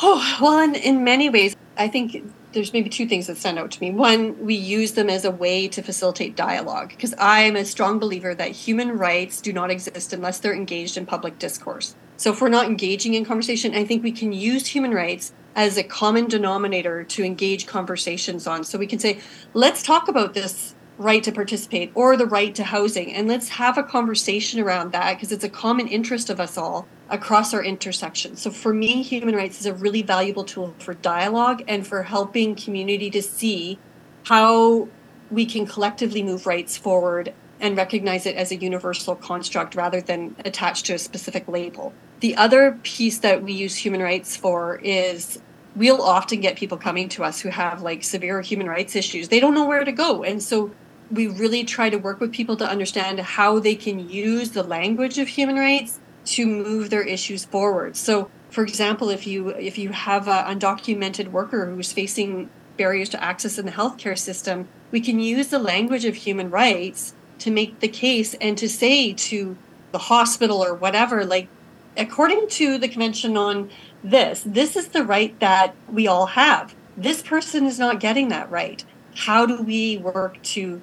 Oh, 0.00 0.38
well, 0.40 0.60
in, 0.60 0.76
in 0.76 1.02
many 1.02 1.28
ways, 1.28 1.56
I 1.76 1.88
think 1.88 2.32
there's 2.52 2.72
maybe 2.72 2.88
two 2.88 3.06
things 3.06 3.26
that 3.26 3.36
stand 3.36 3.58
out 3.58 3.72
to 3.72 3.80
me. 3.80 3.90
One, 3.90 4.38
we 4.38 4.54
use 4.54 4.92
them 4.92 5.10
as 5.10 5.24
a 5.24 5.30
way 5.30 5.66
to 5.68 5.82
facilitate 5.82 6.36
dialogue 6.36 6.90
because 6.90 7.12
I'm 7.18 7.56
a 7.56 7.64
strong 7.64 7.98
believer 7.98 8.34
that 8.36 8.52
human 8.52 8.96
rights 8.96 9.40
do 9.40 9.52
not 9.52 9.70
exist 9.70 10.12
unless 10.12 10.38
they're 10.38 10.54
engaged 10.54 10.96
in 10.96 11.06
public 11.06 11.40
discourse. 11.40 11.96
So 12.16 12.32
if 12.32 12.40
we're 12.40 12.48
not 12.48 12.66
engaging 12.66 13.14
in 13.14 13.24
conversation, 13.24 13.74
I 13.74 13.84
think 13.84 14.04
we 14.04 14.12
can 14.12 14.32
use 14.32 14.68
human 14.68 14.92
rights 14.92 15.32
as 15.56 15.78
a 15.78 15.82
common 15.82 16.28
denominator 16.28 17.02
to 17.02 17.24
engage 17.24 17.66
conversations 17.66 18.46
on. 18.46 18.62
So 18.62 18.78
we 18.78 18.86
can 18.86 18.98
say, 18.98 19.20
let's 19.54 19.82
talk 19.82 20.06
about 20.06 20.34
this 20.34 20.74
right 20.98 21.22
to 21.24 21.32
participate 21.32 21.90
or 21.94 22.16
the 22.16 22.26
right 22.26 22.54
to 22.54 22.64
housing 22.64 23.12
and 23.12 23.28
let's 23.28 23.50
have 23.50 23.76
a 23.76 23.82
conversation 23.82 24.60
around 24.60 24.92
that 24.92 25.14
because 25.14 25.30
it's 25.30 25.44
a 25.44 25.48
common 25.48 25.86
interest 25.88 26.30
of 26.30 26.40
us 26.40 26.56
all 26.56 26.86
across 27.10 27.52
our 27.52 27.62
intersections. 27.62 28.40
So 28.40 28.50
for 28.50 28.72
me, 28.72 29.02
human 29.02 29.34
rights 29.34 29.60
is 29.60 29.66
a 29.66 29.74
really 29.74 30.02
valuable 30.02 30.44
tool 30.44 30.74
for 30.78 30.94
dialogue 30.94 31.62
and 31.68 31.86
for 31.86 32.02
helping 32.02 32.54
community 32.54 33.10
to 33.10 33.22
see 33.22 33.78
how 34.24 34.88
we 35.30 35.44
can 35.44 35.66
collectively 35.66 36.22
move 36.22 36.46
rights 36.46 36.76
forward 36.76 37.34
and 37.60 37.76
recognize 37.76 38.26
it 38.26 38.36
as 38.36 38.50
a 38.50 38.56
universal 38.56 39.16
construct 39.16 39.74
rather 39.74 40.00
than 40.00 40.36
attached 40.44 40.86
to 40.86 40.94
a 40.94 40.98
specific 40.98 41.46
label. 41.48 41.92
The 42.20 42.36
other 42.36 42.78
piece 42.82 43.18
that 43.18 43.42
we 43.42 43.52
use 43.52 43.76
human 43.76 44.00
rights 44.00 44.36
for 44.36 44.76
is 44.76 45.40
we'll 45.76 46.02
often 46.02 46.40
get 46.40 46.56
people 46.56 46.78
coming 46.78 47.08
to 47.10 47.22
us 47.22 47.40
who 47.40 47.50
have 47.50 47.82
like 47.82 48.02
severe 48.02 48.40
human 48.40 48.66
rights 48.66 48.96
issues. 48.96 49.28
They 49.28 49.38
don't 49.38 49.54
know 49.54 49.66
where 49.66 49.84
to 49.84 49.92
go. 49.92 50.24
And 50.24 50.42
so 50.42 50.72
we 51.10 51.28
really 51.28 51.62
try 51.64 51.90
to 51.90 51.98
work 51.98 52.18
with 52.18 52.32
people 52.32 52.56
to 52.56 52.68
understand 52.68 53.20
how 53.20 53.60
they 53.60 53.76
can 53.76 54.08
use 54.08 54.50
the 54.50 54.62
language 54.62 55.18
of 55.18 55.28
human 55.28 55.56
rights 55.56 56.00
to 56.24 56.46
move 56.46 56.90
their 56.90 57.02
issues 57.02 57.44
forward. 57.44 57.96
So, 57.96 58.30
for 58.50 58.64
example, 58.64 59.10
if 59.10 59.26
you 59.26 59.50
if 59.50 59.78
you 59.78 59.90
have 59.90 60.26
an 60.26 60.58
undocumented 60.58 61.30
worker 61.30 61.66
who's 61.66 61.92
facing 61.92 62.50
barriers 62.76 63.08
to 63.10 63.22
access 63.22 63.58
in 63.58 63.66
the 63.66 63.72
healthcare 63.72 64.18
system, 64.18 64.68
we 64.90 65.00
can 65.00 65.20
use 65.20 65.48
the 65.48 65.58
language 65.58 66.04
of 66.04 66.14
human 66.16 66.50
rights 66.50 67.14
to 67.38 67.50
make 67.50 67.80
the 67.80 67.88
case 67.88 68.34
and 68.34 68.58
to 68.58 68.68
say 68.68 69.12
to 69.12 69.56
the 69.92 69.98
hospital 69.98 70.64
or 70.64 70.74
whatever, 70.74 71.24
like, 71.24 71.48
according 71.96 72.48
to 72.50 72.78
the 72.78 72.88
Convention 72.88 73.36
on 73.36 73.70
this, 74.02 74.42
this 74.44 74.76
is 74.76 74.88
the 74.88 75.04
right 75.04 75.38
that 75.40 75.74
we 75.90 76.06
all 76.06 76.26
have. 76.26 76.74
This 76.96 77.22
person 77.22 77.66
is 77.66 77.78
not 77.78 78.00
getting 78.00 78.28
that 78.28 78.50
right. 78.50 78.84
How 79.14 79.46
do 79.46 79.62
we 79.62 79.98
work 79.98 80.42
to 80.42 80.80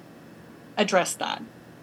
address 0.76 1.14
that? 1.14 1.42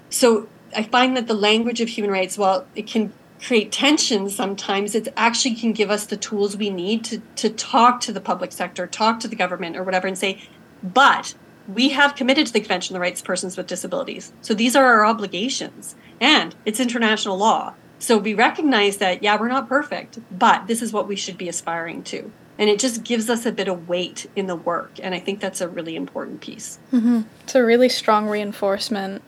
So 0.09 0.47
I 0.75 0.84
find 0.84 1.15
that 1.17 1.27
the 1.27 1.34
language 1.34 1.82
of 1.82 1.89
human 1.89 2.11
rights, 2.11 2.38
while 2.38 2.65
it 2.75 2.88
can 2.88 3.13
create 3.41 3.71
tension 3.71 4.29
sometimes 4.29 4.93
it 4.93 5.07
actually 5.17 5.55
can 5.55 5.71
give 5.71 5.89
us 5.89 6.05
the 6.05 6.17
tools 6.17 6.55
we 6.55 6.69
need 6.69 7.03
to, 7.03 7.19
to 7.36 7.49
talk 7.49 7.99
to 7.99 8.13
the 8.13 8.21
public 8.21 8.51
sector 8.51 8.86
talk 8.86 9.19
to 9.19 9.27
the 9.27 9.36
government 9.36 9.75
or 9.75 9.84
whatever 9.84 10.07
and 10.07 10.17
say 10.17 10.39
but 10.84 11.34
we 11.67 11.89
have 11.89 12.15
committed 12.15 12.45
to 12.45 12.53
the 12.53 12.59
convention 12.59 12.93
on 12.93 12.99
the 12.99 13.01
rights 13.01 13.19
of 13.19 13.25
persons 13.25 13.57
with 13.57 13.65
disabilities 13.65 14.32
so 14.41 14.53
these 14.53 14.75
are 14.75 14.86
our 14.86 15.05
obligations 15.05 15.95
and 16.19 16.55
it's 16.65 16.79
international 16.79 17.36
law 17.36 17.73
so 18.02 18.18
we 18.18 18.34
recognize 18.34 18.97
that 18.97 19.24
yeah 19.24 19.39
we're 19.39 19.47
not 19.47 19.70
perfect 19.70 20.20
but 20.32 20.68
this 20.68 20.82
is 20.82 20.91
what 20.91 21.08
we 21.08 21.16
should 21.16 21.38
be 21.38 21.47
aspiring 21.47 22.04
to 22.04 22.32
and 22.58 22.70
it 22.70 22.80
just 22.80 23.04
gives 23.04 23.30
us 23.30 23.45
a 23.45 23.52
bit 23.52 23.68
of 23.68 23.88
weight 23.88 24.30
in 24.36 24.47
the 24.47 24.56
work 24.56 24.91
and 25.02 25.16
i 25.16 25.20
think 25.20 25.39
that's 25.39 25.62
a 25.62 25.68
really 25.68 25.95
important 25.95 26.41
piece 26.41 26.80
mm-hmm. 26.91 27.22
it's 27.43 27.56
a 27.56 27.64
really 27.64 27.89
strong 27.89 28.28
reinforcement 28.28 29.22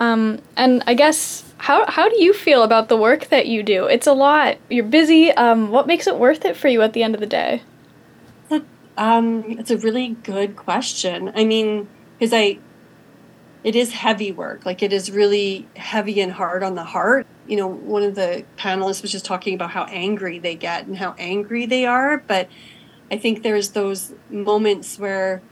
um, 0.00 0.40
and 0.56 0.82
I 0.86 0.94
guess 0.94 1.44
how 1.58 1.84
how 1.86 2.08
do 2.08 2.22
you 2.22 2.32
feel 2.32 2.62
about 2.62 2.88
the 2.88 2.96
work 2.96 3.28
that 3.28 3.48
you 3.48 3.62
do? 3.62 3.84
It's 3.84 4.06
a 4.06 4.14
lot. 4.14 4.56
You're 4.70 4.86
busy. 4.86 5.30
Um, 5.30 5.70
what 5.70 5.86
makes 5.86 6.06
it 6.06 6.16
worth 6.16 6.46
it 6.46 6.56
for 6.56 6.68
you 6.68 6.80
at 6.80 6.94
the 6.94 7.02
end 7.02 7.14
of 7.14 7.20
the 7.20 7.26
day? 7.26 7.62
Um, 8.96 9.44
it's 9.58 9.70
a 9.70 9.78
really 9.78 10.10
good 10.22 10.56
question. 10.56 11.32
I 11.34 11.44
mean, 11.44 11.88
because 12.18 12.34
I, 12.34 12.58
it 13.64 13.74
is 13.74 13.92
heavy 13.92 14.30
work. 14.30 14.66
Like 14.66 14.82
it 14.82 14.92
is 14.92 15.10
really 15.10 15.66
heavy 15.74 16.20
and 16.20 16.32
hard 16.32 16.62
on 16.62 16.74
the 16.74 16.84
heart. 16.84 17.26
You 17.50 17.56
know, 17.56 17.66
one 17.66 18.04
of 18.04 18.14
the 18.14 18.44
panelists 18.56 19.02
was 19.02 19.10
just 19.10 19.24
talking 19.24 19.54
about 19.54 19.72
how 19.72 19.84
angry 19.84 20.38
they 20.38 20.54
get 20.54 20.86
and 20.86 20.96
how 20.96 21.14
angry 21.18 21.66
they 21.66 21.84
are. 21.84 22.18
But 22.18 22.48
I 23.10 23.16
think 23.18 23.42
there's 23.42 23.70
those 23.70 24.14
moments 24.30 24.98
where 24.98 25.42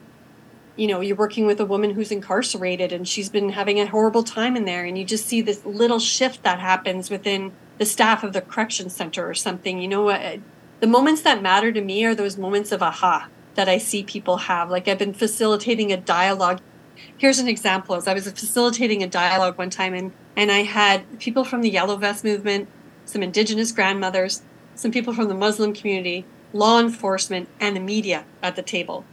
you 0.78 0.86
know 0.86 1.00
you're 1.00 1.16
working 1.16 1.44
with 1.44 1.60
a 1.60 1.66
woman 1.66 1.90
who's 1.90 2.12
incarcerated 2.12 2.92
and 2.92 3.06
she's 3.06 3.28
been 3.28 3.50
having 3.50 3.80
a 3.80 3.86
horrible 3.86 4.22
time 4.22 4.56
in 4.56 4.64
there 4.64 4.84
and 4.84 4.96
you 4.96 5.04
just 5.04 5.26
see 5.26 5.42
this 5.42 5.66
little 5.66 5.98
shift 5.98 6.44
that 6.44 6.60
happens 6.60 7.10
within 7.10 7.52
the 7.78 7.84
staff 7.84 8.22
of 8.22 8.32
the 8.32 8.40
correction 8.40 8.88
center 8.88 9.28
or 9.28 9.34
something 9.34 9.80
you 9.82 9.88
know 9.88 10.02
what 10.02 10.38
the 10.78 10.86
moments 10.86 11.22
that 11.22 11.42
matter 11.42 11.72
to 11.72 11.80
me 11.80 12.04
are 12.04 12.14
those 12.14 12.38
moments 12.38 12.70
of 12.70 12.80
aha 12.80 13.28
that 13.56 13.68
i 13.68 13.76
see 13.76 14.04
people 14.04 14.36
have 14.36 14.70
like 14.70 14.86
i've 14.86 14.98
been 14.98 15.12
facilitating 15.12 15.92
a 15.92 15.96
dialogue 15.96 16.60
here's 17.16 17.38
an 17.38 17.48
example 17.48 17.94
as 17.94 18.06
i 18.06 18.14
was 18.14 18.30
facilitating 18.30 19.02
a 19.02 19.06
dialogue 19.06 19.56
one 19.58 19.70
time 19.70 19.94
and 19.94 20.12
and 20.36 20.50
i 20.50 20.62
had 20.62 21.18
people 21.18 21.44
from 21.44 21.62
the 21.62 21.70
yellow 21.70 21.96
vest 21.96 22.24
movement 22.24 22.68
some 23.04 23.22
indigenous 23.22 23.72
grandmothers 23.72 24.42
some 24.74 24.90
people 24.90 25.12
from 25.12 25.28
the 25.28 25.34
muslim 25.34 25.72
community 25.72 26.24
law 26.52 26.80
enforcement 26.80 27.48
and 27.60 27.76
the 27.76 27.80
media 27.80 28.24
at 28.42 28.56
the 28.56 28.62
table 28.62 29.04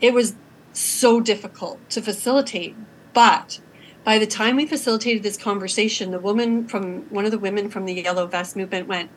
it 0.00 0.14
was 0.14 0.34
so 0.72 1.20
difficult 1.20 1.78
to 1.90 2.02
facilitate. 2.02 2.76
But 3.12 3.60
by 4.04 4.18
the 4.18 4.26
time 4.26 4.56
we 4.56 4.66
facilitated 4.66 5.22
this 5.22 5.36
conversation, 5.36 6.10
the 6.10 6.20
woman 6.20 6.66
from 6.68 7.02
one 7.10 7.24
of 7.24 7.30
the 7.30 7.38
women 7.38 7.68
from 7.68 7.84
the 7.84 7.94
Yellow 7.94 8.26
Vest 8.26 8.56
movement 8.56 8.88
went, 8.88 9.10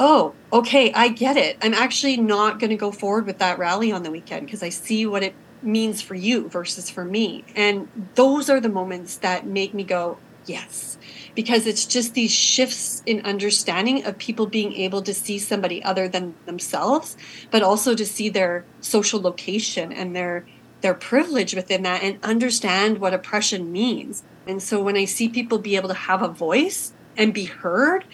Oh, 0.00 0.34
okay, 0.52 0.92
I 0.92 1.08
get 1.08 1.36
it. 1.36 1.58
I'm 1.60 1.74
actually 1.74 2.16
not 2.16 2.60
going 2.60 2.70
to 2.70 2.76
go 2.76 2.92
forward 2.92 3.26
with 3.26 3.38
that 3.38 3.58
rally 3.58 3.90
on 3.90 4.04
the 4.04 4.12
weekend 4.12 4.46
because 4.46 4.62
I 4.62 4.68
see 4.68 5.04
what 5.06 5.24
it 5.24 5.34
means 5.62 6.02
for 6.02 6.14
you 6.14 6.48
versus 6.48 6.90
for 6.90 7.04
me. 7.04 7.44
And 7.54 7.88
those 8.14 8.48
are 8.48 8.60
the 8.60 8.68
moments 8.68 9.16
that 9.18 9.46
make 9.46 9.74
me 9.74 9.84
go, 9.84 10.18
Yes, 10.46 10.96
because 11.34 11.66
it's 11.66 11.84
just 11.84 12.14
these 12.14 12.32
shifts 12.32 13.02
in 13.04 13.20
understanding 13.26 14.06
of 14.06 14.16
people 14.16 14.46
being 14.46 14.72
able 14.72 15.02
to 15.02 15.12
see 15.12 15.38
somebody 15.38 15.84
other 15.84 16.08
than 16.08 16.34
themselves, 16.46 17.18
but 17.50 17.62
also 17.62 17.94
to 17.94 18.06
see 18.06 18.30
their 18.30 18.64
social 18.80 19.20
location 19.20 19.92
and 19.92 20.16
their 20.16 20.46
their 20.80 20.94
privilege 20.94 21.54
within 21.54 21.82
that 21.82 22.02
and 22.02 22.18
understand 22.22 22.98
what 22.98 23.12
oppression 23.12 23.70
means. 23.72 24.22
And 24.46 24.62
so 24.62 24.82
when 24.82 24.96
I 24.96 25.04
see 25.04 25.28
people 25.28 25.58
be 25.58 25.76
able 25.76 25.88
to 25.88 25.94
have 25.94 26.22
a 26.22 26.28
voice 26.28 26.92
and 27.16 27.34
be 27.34 27.44
heard, 27.44 28.04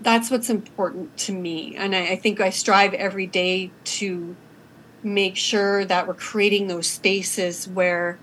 that's 0.00 0.30
what's 0.30 0.50
important 0.50 1.16
to 1.18 1.32
me. 1.32 1.74
And 1.76 1.94
I, 1.94 2.08
I 2.08 2.16
think 2.16 2.40
I 2.40 2.50
strive 2.50 2.92
every 2.94 3.26
day 3.26 3.70
to 3.84 4.36
make 5.02 5.36
sure 5.36 5.84
that 5.84 6.06
we're 6.06 6.14
creating 6.14 6.66
those 6.66 6.86
spaces 6.86 7.68
where 7.68 8.18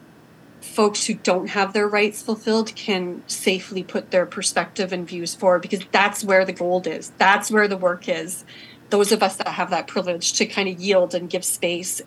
folks 0.61 1.05
who 1.05 1.13
don't 1.13 1.49
have 1.49 1.73
their 1.73 1.88
rights 1.88 2.21
fulfilled 2.21 2.76
can 2.76 3.23
safely 3.28 3.84
put 3.84 4.11
their 4.11 4.26
perspective 4.26 4.91
and 4.91 5.07
views 5.07 5.36
forward 5.36 5.61
because 5.61 5.86
that's 5.91 6.23
where 6.23 6.43
the 6.43 6.53
gold 6.53 6.88
is. 6.88 7.11
That's 7.17 7.51
where 7.51 7.67
the 7.67 7.78
work 7.78 8.09
is. 8.09 8.43
Those 8.89 9.11
of 9.11 9.23
us 9.23 9.36
that 9.38 9.47
have 9.47 9.69
that 9.69 9.88
privilege 9.88 10.34
to 10.34 10.45
kind 10.45 10.67
of 10.67 10.80
yield 10.80 11.13
and 11.13 11.30
give 11.30 11.45
space 11.45 12.01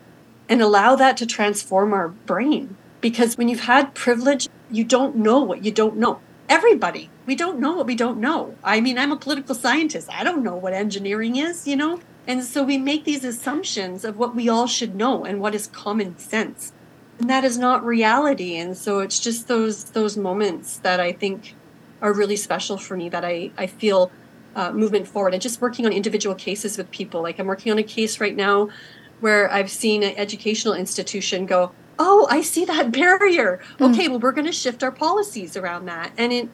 and 0.47 0.61
allow 0.61 0.95
that 0.95 1.17
to 1.17 1.25
transform 1.25 1.93
our 1.93 2.09
brain. 2.09 2.75
Because 3.01 3.37
when 3.37 3.47
you've 3.47 3.61
had 3.61 3.95
privilege, 3.95 4.49
you 4.69 4.83
don't 4.83 5.15
know 5.15 5.39
what 5.39 5.63
you 5.63 5.71
don't 5.71 5.97
know. 5.97 6.19
Everybody, 6.49 7.09
we 7.25 7.35
don't 7.35 7.59
know 7.59 7.73
what 7.73 7.85
we 7.85 7.95
don't 7.95 8.19
know. 8.19 8.55
I 8.63 8.81
mean, 8.81 8.97
I'm 8.97 9.11
a 9.11 9.17
political 9.17 9.55
scientist. 9.55 10.09
I 10.11 10.23
don't 10.23 10.43
know 10.43 10.55
what 10.55 10.73
engineering 10.73 11.35
is, 11.35 11.67
you 11.67 11.75
know? 11.75 11.99
And 12.29 12.43
so 12.43 12.63
we 12.63 12.77
make 12.77 13.05
these 13.05 13.25
assumptions 13.25 14.05
of 14.05 14.17
what 14.17 14.35
we 14.35 14.47
all 14.47 14.67
should 14.67 14.93
know 14.93 15.25
and 15.25 15.41
what 15.41 15.55
is 15.55 15.65
common 15.65 16.15
sense. 16.19 16.71
And 17.17 17.27
that 17.27 17.43
is 17.43 17.57
not 17.57 17.83
reality. 17.83 18.55
And 18.55 18.77
so 18.77 18.99
it's 18.99 19.19
just 19.19 19.47
those 19.47 19.85
those 19.85 20.15
moments 20.15 20.77
that 20.79 20.99
I 20.99 21.11
think 21.11 21.55
are 22.03 22.13
really 22.13 22.35
special 22.35 22.77
for 22.77 22.95
me 22.95 23.09
that 23.09 23.25
I, 23.25 23.49
I 23.57 23.65
feel 23.65 24.11
uh, 24.55 24.71
movement 24.71 25.07
forward 25.07 25.33
and 25.33 25.41
just 25.41 25.59
working 25.59 25.87
on 25.87 25.91
individual 25.91 26.35
cases 26.35 26.77
with 26.77 26.91
people. 26.91 27.23
Like 27.23 27.39
I'm 27.39 27.47
working 27.47 27.71
on 27.71 27.79
a 27.79 27.83
case 27.83 28.21
right 28.21 28.35
now 28.35 28.69
where 29.21 29.51
I've 29.51 29.71
seen 29.71 30.03
an 30.03 30.13
educational 30.15 30.75
institution 30.75 31.47
go, 31.47 31.71
"Oh, 31.97 32.27
I 32.29 32.41
see 32.43 32.63
that 32.65 32.91
barrier. 33.01 33.59
Mm. 33.79 33.91
Okay, 33.91 34.07
well, 34.07 34.19
we're 34.19 34.33
going 34.33 34.45
to 34.45 34.53
shift 34.53 34.83
our 34.83 34.91
policies 34.91 35.57
around 35.57 35.85
that." 35.85 36.11
And 36.15 36.31
it, 36.31 36.47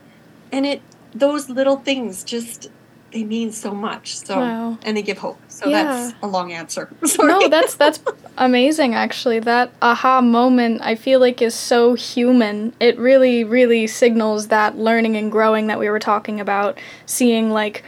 and 0.53 0.65
it, 0.65 0.81
those 1.13 1.49
little 1.49 1.75
things 1.75 2.23
just 2.23 2.69
they 3.11 3.23
mean 3.23 3.51
so 3.51 3.71
much. 3.71 4.17
So, 4.17 4.39
Wow. 4.39 4.77
and 4.83 4.97
they 4.97 5.01
give 5.01 5.19
hope. 5.19 5.39
So 5.47 5.69
Yeah. 5.69 5.83
that's 5.83 6.13
a 6.21 6.27
long 6.27 6.51
answer. 6.51 6.89
Sorry. 7.05 7.27
No, 7.31 7.47
that's 7.47 7.75
that's 7.75 7.99
amazing 8.37 8.93
actually. 8.93 9.39
That 9.39 9.71
aha 9.81 10.21
moment 10.21 10.81
I 10.83 10.95
feel 10.95 11.19
like 11.19 11.41
is 11.41 11.55
so 11.55 11.93
human. 11.93 12.73
It 12.79 12.97
really 12.99 13.43
really 13.43 13.87
signals 13.87 14.47
that 14.49 14.77
learning 14.77 15.15
and 15.15 15.31
growing 15.31 15.67
that 15.67 15.79
we 15.79 15.89
were 15.89 15.99
talking 15.99 16.39
about, 16.41 16.77
seeing 17.05 17.51
like 17.51 17.83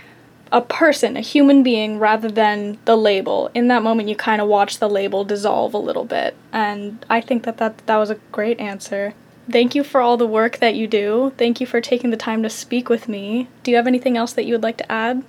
a 0.49 0.61
person, 0.61 1.18
a 1.18 1.22
human 1.22 1.61
being 1.61 1.99
rather 1.99 2.32
than 2.32 2.78
the 2.86 2.95
label. 2.95 3.51
In 3.53 3.68
that 3.68 3.84
moment 3.84 4.07
you 4.07 4.15
kind 4.15 4.41
of 4.41 4.47
watch 4.47 4.80
the 4.80 4.88
label 4.89 5.26
dissolve 5.26 5.74
a 5.74 5.78
little 5.78 6.05
bit. 6.05 6.36
And 6.53 7.05
I 7.09 7.20
think 7.20 7.43
that 7.43 7.57
that 7.57 7.80
that 7.88 7.97
was 7.97 8.09
a 8.09 8.15
great 8.32 8.57
answer. 8.61 9.13
Thank 9.49 9.75
you 9.75 9.83
for 9.83 10.01
all 10.01 10.17
the 10.17 10.27
work 10.27 10.57
that 10.57 10.75
you 10.75 10.87
do. 10.87 11.33
Thank 11.37 11.61
you 11.61 11.67
for 11.67 11.79
taking 11.79 12.09
the 12.09 12.17
time 12.17 12.43
to 12.43 12.49
speak 12.49 12.89
with 12.89 13.07
me. 13.07 13.47
Do 13.63 13.71
you 13.71 13.77
have 13.77 13.87
anything 13.87 14.17
else 14.17 14.33
that 14.33 14.45
you 14.45 14.53
would 14.53 14.63
like 14.63 14.77
to 14.77 14.91
add? 14.91 15.23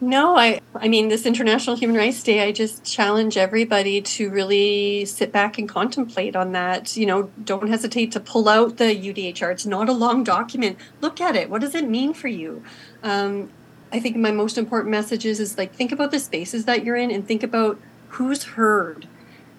No, 0.00 0.36
I 0.36 0.60
I 0.76 0.86
mean 0.86 1.08
this 1.08 1.26
International 1.26 1.74
Human 1.74 1.96
Rights 1.96 2.22
Day, 2.22 2.46
I 2.46 2.52
just 2.52 2.84
challenge 2.84 3.36
everybody 3.36 4.00
to 4.00 4.30
really 4.30 5.04
sit 5.04 5.32
back 5.32 5.58
and 5.58 5.68
contemplate 5.68 6.36
on 6.36 6.52
that. 6.52 6.96
You 6.96 7.06
know, 7.06 7.30
don't 7.42 7.68
hesitate 7.68 8.12
to 8.12 8.20
pull 8.20 8.48
out 8.48 8.76
the 8.76 8.94
UDHR. 8.94 9.50
It's 9.50 9.66
not 9.66 9.88
a 9.88 9.92
long 9.92 10.22
document. 10.22 10.78
Look 11.00 11.20
at 11.20 11.34
it. 11.34 11.50
What 11.50 11.62
does 11.62 11.74
it 11.74 11.88
mean 11.88 12.14
for 12.14 12.28
you? 12.28 12.62
Um, 13.02 13.50
I 13.90 13.98
think 13.98 14.16
my 14.16 14.30
most 14.30 14.56
important 14.56 14.92
message 14.92 15.26
is, 15.26 15.40
is 15.40 15.58
like 15.58 15.74
think 15.74 15.90
about 15.90 16.12
the 16.12 16.20
spaces 16.20 16.64
that 16.66 16.84
you're 16.84 16.96
in 16.96 17.10
and 17.10 17.26
think 17.26 17.42
about 17.42 17.80
who's 18.10 18.44
heard, 18.44 19.08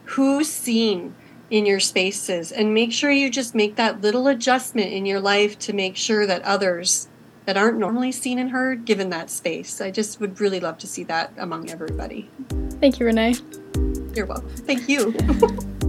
who's 0.06 0.48
seen 0.48 1.16
in 1.50 1.66
your 1.66 1.80
spaces, 1.80 2.52
and 2.52 2.74
make 2.74 2.92
sure 2.92 3.12
you 3.12 3.30
just 3.30 3.56
make 3.56 3.76
that 3.76 4.02
little 4.02 4.28
adjustment 4.28 4.92
in 4.92 5.06
your 5.06 5.20
life 5.20 5.58
to 5.60 5.74
make 5.74 5.96
sure 5.96 6.26
that 6.26 6.42
others 6.44 7.08
that 7.46 7.58
aren't 7.58 7.80
normally 7.80 8.12
seen 8.12 8.38
and 8.38 8.52
heard 8.52 8.86
given 8.86 9.10
that 9.10 9.30
space. 9.30 9.82
I 9.82 9.92
just 9.92 10.20
would 10.20 10.40
really 10.40 10.60
love 10.60 10.78
to 10.80 10.88
see 10.88 11.04
that 11.06 11.34
among 11.38 11.70
everybody. 11.70 12.30
Thank 12.80 13.00
you, 13.00 13.08
Renee. 13.08 13.36
You're 14.14 14.28
welcome. 14.28 14.50
Thank 14.50 14.88
you. 14.88 15.16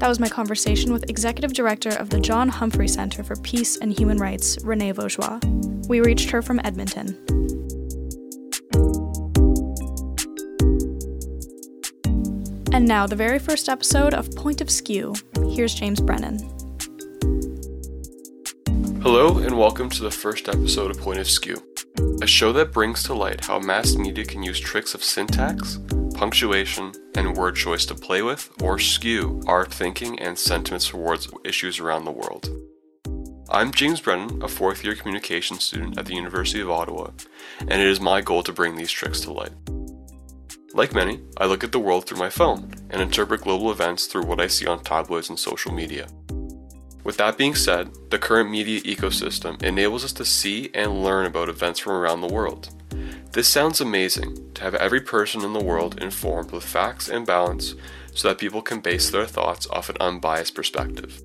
That 0.00 0.08
was 0.08 0.18
my 0.18 0.30
conversation 0.30 0.94
with 0.94 1.10
Executive 1.10 1.52
Director 1.52 1.90
of 1.90 2.08
the 2.08 2.18
John 2.20 2.48
Humphrey 2.48 2.88
Center 2.88 3.22
for 3.22 3.36
Peace 3.36 3.76
and 3.76 3.92
Human 3.92 4.16
Rights, 4.16 4.56
Renee 4.64 4.92
Vaugeois. 4.92 5.38
We 5.88 6.00
reached 6.00 6.30
her 6.30 6.40
from 6.40 6.58
Edmonton. 6.64 7.18
And 12.72 12.86
now, 12.86 13.04
the 13.04 13.16
very 13.16 13.40
first 13.40 13.68
episode 13.68 14.14
of 14.14 14.30
Point 14.36 14.60
of 14.60 14.70
Skew. 14.70 15.16
Here's 15.50 15.74
James 15.74 16.00
Brennan. 16.00 16.38
Hello, 19.02 19.38
and 19.38 19.58
welcome 19.58 19.90
to 19.90 20.04
the 20.04 20.10
first 20.12 20.48
episode 20.48 20.92
of 20.92 21.00
Point 21.00 21.18
of 21.18 21.28
Skew, 21.28 21.60
a 22.22 22.28
show 22.28 22.52
that 22.52 22.70
brings 22.70 23.02
to 23.04 23.14
light 23.14 23.44
how 23.44 23.58
mass 23.58 23.96
media 23.96 24.24
can 24.24 24.44
use 24.44 24.60
tricks 24.60 24.94
of 24.94 25.02
syntax, 25.02 25.80
punctuation, 26.14 26.92
and 27.16 27.36
word 27.36 27.56
choice 27.56 27.84
to 27.86 27.94
play 27.96 28.22
with 28.22 28.48
or 28.62 28.78
skew 28.78 29.42
our 29.48 29.66
thinking 29.66 30.20
and 30.20 30.38
sentiments 30.38 30.90
towards 30.90 31.28
issues 31.44 31.80
around 31.80 32.04
the 32.04 32.12
world. 32.12 32.48
I'm 33.48 33.72
James 33.72 34.00
Brennan, 34.00 34.44
a 34.44 34.48
fourth 34.48 34.84
year 34.84 34.94
communications 34.94 35.64
student 35.64 35.98
at 35.98 36.06
the 36.06 36.14
University 36.14 36.60
of 36.60 36.70
Ottawa, 36.70 37.10
and 37.58 37.72
it 37.72 37.88
is 37.88 38.00
my 38.00 38.20
goal 38.20 38.44
to 38.44 38.52
bring 38.52 38.76
these 38.76 38.92
tricks 38.92 39.20
to 39.22 39.32
light. 39.32 39.50
Like 40.72 40.94
many, 40.94 41.20
I 41.36 41.46
look 41.46 41.64
at 41.64 41.72
the 41.72 41.80
world 41.80 42.06
through 42.06 42.18
my 42.18 42.30
phone 42.30 42.72
and 42.90 43.02
interpret 43.02 43.40
global 43.40 43.72
events 43.72 44.06
through 44.06 44.22
what 44.22 44.40
I 44.40 44.46
see 44.46 44.66
on 44.66 44.84
tabloids 44.84 45.28
and 45.28 45.38
social 45.38 45.72
media. 45.72 46.06
With 47.02 47.16
that 47.16 47.36
being 47.36 47.56
said, 47.56 47.90
the 48.10 48.18
current 48.18 48.50
media 48.50 48.80
ecosystem 48.82 49.60
enables 49.62 50.04
us 50.04 50.12
to 50.12 50.24
see 50.24 50.70
and 50.72 51.02
learn 51.02 51.26
about 51.26 51.48
events 51.48 51.80
from 51.80 51.94
around 51.94 52.20
the 52.20 52.32
world. 52.32 52.68
This 53.32 53.48
sounds 53.48 53.80
amazing 53.80 54.52
to 54.54 54.62
have 54.62 54.76
every 54.76 55.00
person 55.00 55.42
in 55.42 55.54
the 55.54 55.64
world 55.64 56.00
informed 56.00 56.52
with 56.52 56.62
facts 56.62 57.08
and 57.08 57.26
balance 57.26 57.74
so 58.14 58.28
that 58.28 58.38
people 58.38 58.62
can 58.62 58.80
base 58.80 59.10
their 59.10 59.26
thoughts 59.26 59.66
off 59.70 59.88
an 59.88 59.96
unbiased 59.98 60.54
perspective. 60.54 61.20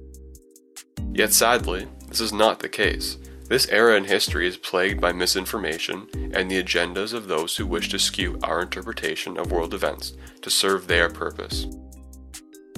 Yet 1.14 1.34
sadly, 1.34 1.88
this 2.08 2.20
is 2.20 2.34
not 2.34 2.60
the 2.60 2.70
case. 2.70 3.18
This 3.48 3.68
era 3.70 3.96
in 3.96 4.06
history 4.06 4.48
is 4.48 4.58
plagued 4.58 5.00
by 5.00 5.12
misinformation 5.12 6.08
and 6.34 6.50
the 6.50 6.64
agendas 6.64 7.14
of 7.14 7.28
those 7.28 7.56
who 7.56 7.68
wish 7.68 7.90
to 7.90 8.00
skew 8.00 8.40
our 8.42 8.64
interpretation 8.64 9.38
of 9.38 9.52
world 9.52 9.76
events 9.76 10.14
to 10.42 10.50
serve 10.50 10.88
their 10.88 11.10
purpose. 11.10 11.68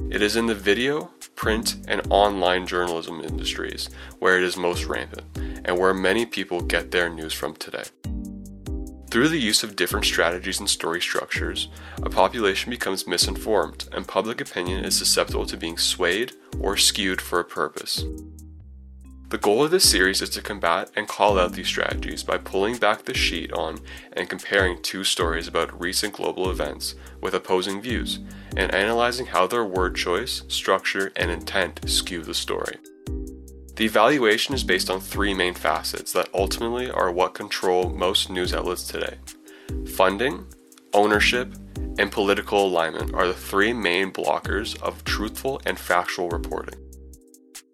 It 0.09 0.21
is 0.21 0.35
in 0.35 0.45
the 0.45 0.53
video, 0.53 1.09
print, 1.35 1.77
and 1.87 2.01
online 2.09 2.67
journalism 2.67 3.21
industries 3.21 3.89
where 4.19 4.37
it 4.37 4.43
is 4.43 4.57
most 4.57 4.85
rampant 4.85 5.25
and 5.63 5.79
where 5.79 5.93
many 5.93 6.25
people 6.25 6.59
get 6.59 6.91
their 6.91 7.09
news 7.09 7.31
from 7.31 7.55
today. 7.55 7.85
Through 9.09 9.29
the 9.29 9.39
use 9.39 9.63
of 9.63 9.77
different 9.77 10.05
strategies 10.05 10.59
and 10.59 10.69
story 10.69 10.99
structures, 10.99 11.69
a 12.03 12.09
population 12.09 12.71
becomes 12.71 13.07
misinformed 13.07 13.87
and 13.93 14.05
public 14.05 14.41
opinion 14.41 14.83
is 14.83 14.97
susceptible 14.97 15.45
to 15.45 15.55
being 15.55 15.77
swayed 15.77 16.33
or 16.59 16.75
skewed 16.75 17.21
for 17.21 17.39
a 17.39 17.45
purpose. 17.45 18.03
The 19.29 19.37
goal 19.37 19.65
of 19.65 19.71
this 19.71 19.89
series 19.89 20.21
is 20.21 20.29
to 20.31 20.41
combat 20.41 20.89
and 20.95 21.05
call 21.05 21.37
out 21.37 21.51
these 21.51 21.67
strategies 21.67 22.23
by 22.23 22.37
pulling 22.37 22.77
back 22.77 23.03
the 23.03 23.13
sheet 23.13 23.51
on 23.51 23.79
and 24.13 24.29
comparing 24.29 24.81
two 24.81 25.03
stories 25.03 25.49
about 25.49 25.81
recent 25.81 26.13
global 26.13 26.49
events 26.49 26.95
with 27.19 27.33
opposing 27.33 27.81
views 27.81 28.19
and 28.55 28.73
analyzing 28.73 29.25
how 29.25 29.45
their 29.45 29.65
word 29.65 29.97
choice, 29.97 30.43
structure, 30.47 31.11
and 31.17 31.29
intent 31.29 31.81
skew 31.89 32.23
the 32.23 32.33
story. 32.33 32.77
The 33.75 33.83
evaluation 33.83 34.55
is 34.55 34.63
based 34.63 34.89
on 34.89 35.01
three 35.01 35.33
main 35.33 35.55
facets 35.55 36.13
that 36.13 36.29
ultimately 36.33 36.89
are 36.89 37.11
what 37.11 37.33
control 37.33 37.89
most 37.89 38.29
news 38.29 38.53
outlets 38.53 38.87
today. 38.87 39.17
Funding, 39.93 40.47
ownership, 40.93 41.53
and 41.99 42.09
political 42.13 42.65
alignment 42.65 43.13
are 43.13 43.27
the 43.27 43.33
three 43.33 43.73
main 43.73 44.09
blockers 44.09 44.81
of 44.81 45.03
truthful 45.03 45.61
and 45.65 45.77
factual 45.77 46.29
reporting. 46.29 46.86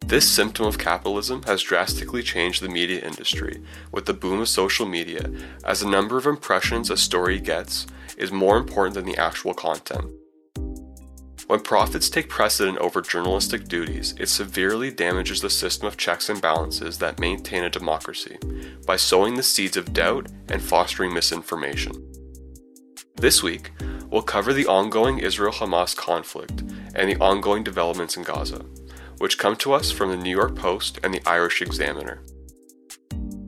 This 0.06 0.30
symptom 0.30 0.66
of 0.66 0.78
capitalism 0.78 1.44
has 1.44 1.64
drastically 1.64 2.22
changed 2.22 2.62
the 2.62 2.68
media 2.68 3.00
industry 3.04 3.62
with 3.92 4.06
the 4.06 4.14
boom 4.14 4.42
of 4.42 4.50
social 4.50 4.86
media, 4.86 5.32
as 5.66 5.80
the 5.80 5.90
number 5.90 6.18
of 6.18 6.28
impressions 6.28 6.90
a 6.90 6.98
story 6.98 7.40
gets 7.40 7.88
is 8.18 8.32
more 8.32 8.58
important 8.58 8.96
than 8.96 9.06
the 9.06 9.18
actual 9.18 9.54
content. 9.54 10.12
When 11.48 11.62
profits 11.62 12.10
take 12.10 12.30
precedent 12.30 12.78
over 12.80 13.02
journalistic 13.02 13.68
duties, 13.68 14.14
it 14.20 14.28
severely 14.28 14.92
damages 14.92 15.42
the 15.42 15.50
system 15.50 15.88
of 15.88 15.98
checks 15.98 16.30
and 16.30 16.42
balances 16.42 16.98
that 16.98 17.20
maintain 17.20 17.64
a 17.64 17.70
democracy 17.70 18.38
by 18.86 18.98
sowing 18.98 19.36
the 19.36 19.42
seeds 19.42 19.78
of 19.78 19.94
doubt 19.94 20.28
and 20.50 20.62
fostering 20.62 21.14
misinformation. 21.14 21.94
This 23.16 23.42
week, 23.42 23.72
we'll 24.10 24.22
cover 24.22 24.52
the 24.52 24.68
ongoing 24.68 25.20
Israel 25.20 25.54
Hamas 25.54 25.96
conflict 25.96 26.62
and 26.94 27.10
the 27.10 27.18
ongoing 27.22 27.64
developments 27.64 28.18
in 28.18 28.24
Gaza 28.24 28.66
which 29.24 29.38
come 29.38 29.56
to 29.56 29.72
us 29.72 29.90
from 29.90 30.10
the 30.10 30.18
New 30.18 30.30
York 30.30 30.54
Post 30.54 31.00
and 31.02 31.14
the 31.14 31.26
Irish 31.26 31.62
Examiner. 31.62 32.20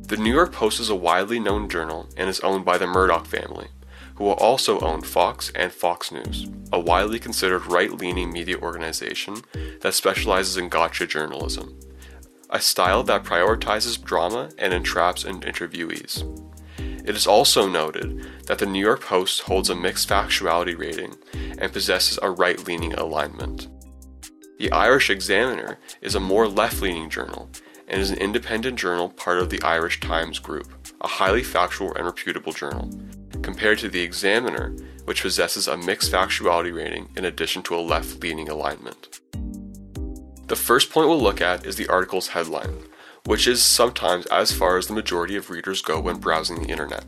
The 0.07 0.15
New 0.15 0.31
York 0.31 0.53
Post 0.53 0.79
is 0.79 0.89
a 0.89 0.95
widely 0.95 1.37
known 1.37 1.67
journal 1.67 2.07
and 2.15 2.29
is 2.29 2.39
owned 2.39 2.63
by 2.63 2.77
the 2.77 2.87
Murdoch 2.87 3.25
family, 3.25 3.67
who 4.15 4.23
will 4.23 4.35
also 4.35 4.79
own 4.79 5.01
Fox 5.01 5.51
and 5.53 5.73
Fox 5.73 6.13
News, 6.13 6.47
a 6.71 6.79
widely 6.79 7.19
considered 7.19 7.65
right 7.65 7.91
leaning 7.91 8.31
media 8.31 8.57
organization 8.57 9.41
that 9.81 9.93
specializes 9.93 10.55
in 10.55 10.69
gotcha 10.69 11.07
journalism, 11.07 11.77
a 12.49 12.61
style 12.61 13.03
that 13.03 13.25
prioritizes 13.25 14.01
drama 14.01 14.51
and 14.57 14.73
entraps 14.73 15.25
and 15.25 15.43
interviewees. 15.43 16.23
It 16.79 17.17
is 17.17 17.27
also 17.27 17.67
noted 17.67 18.25
that 18.45 18.59
the 18.59 18.65
New 18.65 18.79
York 18.79 19.01
Post 19.01 19.41
holds 19.41 19.69
a 19.69 19.75
mixed 19.75 20.07
factuality 20.07 20.77
rating 20.77 21.15
and 21.59 21.73
possesses 21.73 22.17
a 22.21 22.31
right 22.31 22.65
leaning 22.65 22.93
alignment. 22.93 23.67
The 24.57 24.71
Irish 24.71 25.09
Examiner 25.09 25.79
is 26.01 26.15
a 26.15 26.19
more 26.21 26.47
left 26.47 26.81
leaning 26.81 27.09
journal 27.09 27.49
and 27.89 27.99
is 27.99 28.09
an 28.09 28.17
independent 28.19 28.79
journal 28.79 29.09
part 29.09 29.39
of 29.39 29.49
the 29.49 29.61
Irish 29.61 29.99
Times 29.99 30.39
Group, 30.39 30.71
a 31.01 31.07
highly 31.09 31.43
factual 31.43 31.93
and 31.93 32.05
reputable 32.05 32.53
journal, 32.53 32.89
compared 33.41 33.79
to 33.79 33.89
the 33.89 33.99
Examiner, 33.99 34.73
which 35.03 35.23
possesses 35.23 35.67
a 35.67 35.75
mixed 35.75 36.09
factuality 36.09 36.73
rating 36.73 37.09
in 37.17 37.25
addition 37.25 37.63
to 37.63 37.75
a 37.75 37.81
left 37.81 38.23
leaning 38.23 38.47
alignment. 38.47 39.19
The 40.47 40.55
first 40.55 40.89
point 40.89 41.09
we'll 41.09 41.21
look 41.21 41.41
at 41.41 41.65
is 41.65 41.75
the 41.75 41.87
article's 41.87 42.29
headline, 42.29 42.85
which 43.25 43.47
is 43.47 43.61
sometimes 43.61 44.25
as 44.27 44.53
far 44.53 44.77
as 44.77 44.87
the 44.87 44.93
majority 44.93 45.35
of 45.35 45.49
readers 45.49 45.81
go 45.81 45.99
when 45.99 46.19
browsing 46.19 46.61
the 46.61 46.69
internet. 46.69 47.03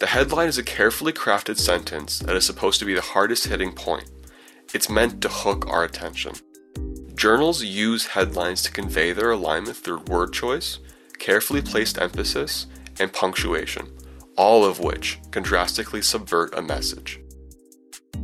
The 0.00 0.06
headline 0.06 0.48
is 0.48 0.56
a 0.56 0.62
carefully 0.62 1.12
crafted 1.12 1.58
sentence 1.58 2.20
that 2.20 2.34
is 2.34 2.46
supposed 2.46 2.78
to 2.78 2.86
be 2.86 2.94
the 2.94 3.02
hardest 3.02 3.48
hitting 3.48 3.72
point. 3.72 4.10
It's 4.72 4.88
meant 4.88 5.20
to 5.20 5.28
hook 5.28 5.66
our 5.68 5.84
attention. 5.84 6.32
Journals 7.18 7.64
use 7.64 8.06
headlines 8.06 8.62
to 8.62 8.70
convey 8.70 9.12
their 9.12 9.32
alignment 9.32 9.76
through 9.76 10.02
word 10.02 10.32
choice, 10.32 10.78
carefully 11.18 11.60
placed 11.60 12.00
emphasis, 12.00 12.68
and 13.00 13.12
punctuation, 13.12 13.88
all 14.36 14.64
of 14.64 14.78
which 14.78 15.18
can 15.32 15.42
drastically 15.42 16.00
subvert 16.00 16.56
a 16.56 16.62
message. 16.62 17.20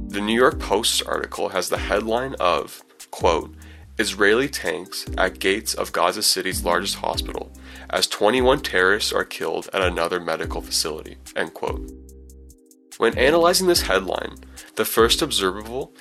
The 0.07 0.21
New 0.21 0.37
York 0.37 0.61
Post's 0.61 1.03
article 1.03 1.49
has 1.49 1.69
the 1.69 1.77
headline 1.77 2.37
of, 2.39 2.85
quote, 3.11 3.57
Israeli 3.99 4.49
tanks 4.49 5.07
at 5.19 5.41
gates 5.41 5.75
of 5.75 5.91
Gaza 5.91 6.23
City's 6.23 6.65
largest 6.65 6.95
hospital 6.95 7.53
as 7.91 8.07
21 8.07 8.61
terrorists 8.61 9.13
are 9.13 9.25
killed 9.25 9.69
at 9.73 9.83
another 9.83 10.21
medical 10.21 10.61
facility, 10.61 11.17
end 11.35 11.53
quote. 11.53 11.91
When 12.99 13.19
analyzing 13.19 13.67
this 13.67 13.83
headline, 13.83 14.37
the 14.77 14.85
first 14.85 15.21
observable 15.21 15.93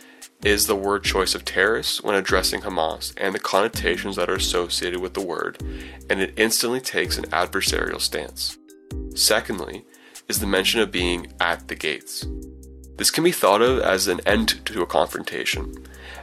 is 0.43 0.67
the 0.67 0.75
word 0.75 1.03
choice 1.03 1.35
of 1.35 1.45
terrorists 1.45 2.03
when 2.03 2.15
addressing 2.15 2.61
Hamas 2.61 3.13
and 3.17 3.33
the 3.33 3.39
connotations 3.39 4.17
that 4.17 4.29
are 4.29 4.35
associated 4.35 4.99
with 4.99 5.13
the 5.13 5.21
word, 5.21 5.61
and 6.09 6.21
it 6.21 6.33
instantly 6.35 6.81
takes 6.81 7.17
an 7.17 7.25
adversarial 7.25 8.01
stance. 8.01 8.57
Secondly, 9.15 9.85
is 10.27 10.39
the 10.39 10.47
mention 10.47 10.81
of 10.81 10.91
being 10.91 11.31
at 11.39 11.67
the 11.67 11.75
gates. 11.75 12.25
This 12.97 13.11
can 13.11 13.23
be 13.23 13.31
thought 13.31 13.61
of 13.61 13.79
as 13.79 14.07
an 14.07 14.19
end 14.25 14.65
to 14.65 14.81
a 14.81 14.85
confrontation, 14.85 15.73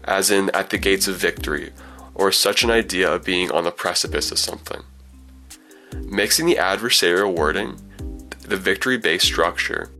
as 0.04 0.30
in 0.30 0.50
at 0.50 0.70
the 0.70 0.78
gates 0.78 1.08
of 1.08 1.16
victory, 1.16 1.72
or 2.14 2.30
such 2.30 2.62
an 2.62 2.70
idea 2.70 3.12
of 3.12 3.24
being 3.24 3.50
on 3.50 3.64
the 3.64 3.70
precipice 3.70 4.30
of 4.30 4.38
something. 4.38 4.82
Mixing 5.94 6.46
the 6.46 6.56
adversarial 6.56 7.34
wording, 7.34 7.76
the 8.42 8.56
victory 8.56 8.98
based 8.98 9.26
structure, 9.26 9.90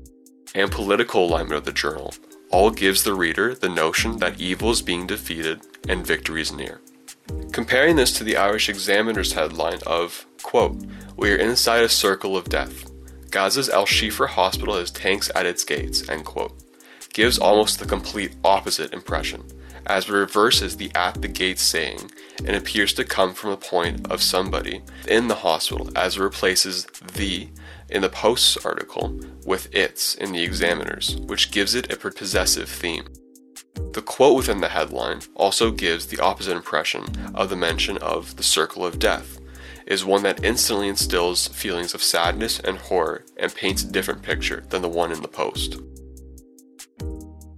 and 0.54 0.70
political 0.70 1.24
alignment 1.24 1.56
of 1.56 1.64
the 1.64 1.72
journal 1.72 2.12
all 2.51 2.70
gives 2.70 3.03
the 3.03 3.14
reader 3.14 3.55
the 3.55 3.68
notion 3.68 4.18
that 4.18 4.40
evil 4.40 4.70
is 4.70 4.82
being 4.82 5.07
defeated 5.07 5.61
and 5.88 6.07
victory 6.07 6.42
is 6.42 6.53
near. 6.53 6.80
Comparing 7.53 7.96
this 7.96 8.12
to 8.18 8.24
the 8.24 8.36
Irish 8.36 8.68
Examiner's 8.68 9.32
headline 9.32 9.80
of, 9.86 10.26
quote, 10.42 10.76
We 11.16 11.32
are 11.32 11.36
inside 11.36 11.82
a 11.82 11.88
circle 11.88 12.36
of 12.36 12.48
death. 12.48 12.90
Gaza's 13.30 13.68
Al 13.68 13.86
Shifa 13.86 14.26
hospital 14.26 14.76
has 14.76 14.90
tanks 14.90 15.30
at 15.34 15.46
its 15.46 15.64
gates, 15.64 16.09
end 16.09 16.24
quote, 16.24 16.53
gives 17.12 17.38
almost 17.38 17.78
the 17.78 17.86
complete 17.86 18.34
opposite 18.44 18.92
impression, 18.92 19.44
as 19.86 20.09
it 20.09 20.12
reverses 20.12 20.76
the 20.76 20.90
at 20.94 21.22
the 21.22 21.28
gates 21.28 21.62
saying 21.62 22.11
and 22.44 22.57
appears 22.57 22.92
to 22.94 23.05
come 23.05 23.34
from 23.34 23.51
a 23.51 23.57
point 23.57 24.11
of 24.11 24.22
somebody 24.22 24.82
in 25.07 25.28
the 25.28 25.36
hospital 25.36 25.90
as 25.96 26.16
it 26.16 26.20
replaces 26.20 26.86
the 27.14 27.48
in 27.91 28.03
the 28.03 28.09
Post's 28.09 28.64
article 28.64 29.18
with 29.45 29.74
its 29.74 30.14
in 30.14 30.32
the 30.32 30.43
Examiner's, 30.43 31.16
which 31.16 31.51
gives 31.51 31.74
it 31.74 31.93
a 31.93 31.97
possessive 31.97 32.68
theme. 32.68 33.05
The 33.93 34.03
quote 34.03 34.36
within 34.36 34.61
the 34.61 34.68
headline 34.68 35.20
also 35.34 35.70
gives 35.70 36.07
the 36.07 36.20
opposite 36.20 36.57
impression 36.57 37.05
of 37.34 37.51
the 37.51 37.57
mention 37.57 37.99
of 37.99 38.36
the 38.36 38.43
circle 38.43 38.84
of 38.84 38.99
death, 38.99 39.38
is 39.86 40.05
one 40.05 40.22
that 40.22 40.45
instantly 40.45 40.88
instills 40.88 41.49
feelings 41.49 41.95
of 41.95 42.03
sadness 42.03 42.61
and 42.61 42.78
horror 42.78 43.24
and 43.36 43.55
paints 43.55 43.82
a 43.82 43.91
different 43.91 44.22
picture 44.22 44.64
than 44.68 44.82
the 44.82 44.88
one 44.88 45.11
in 45.11 45.22
the 45.22 45.28
Post. 45.28 45.80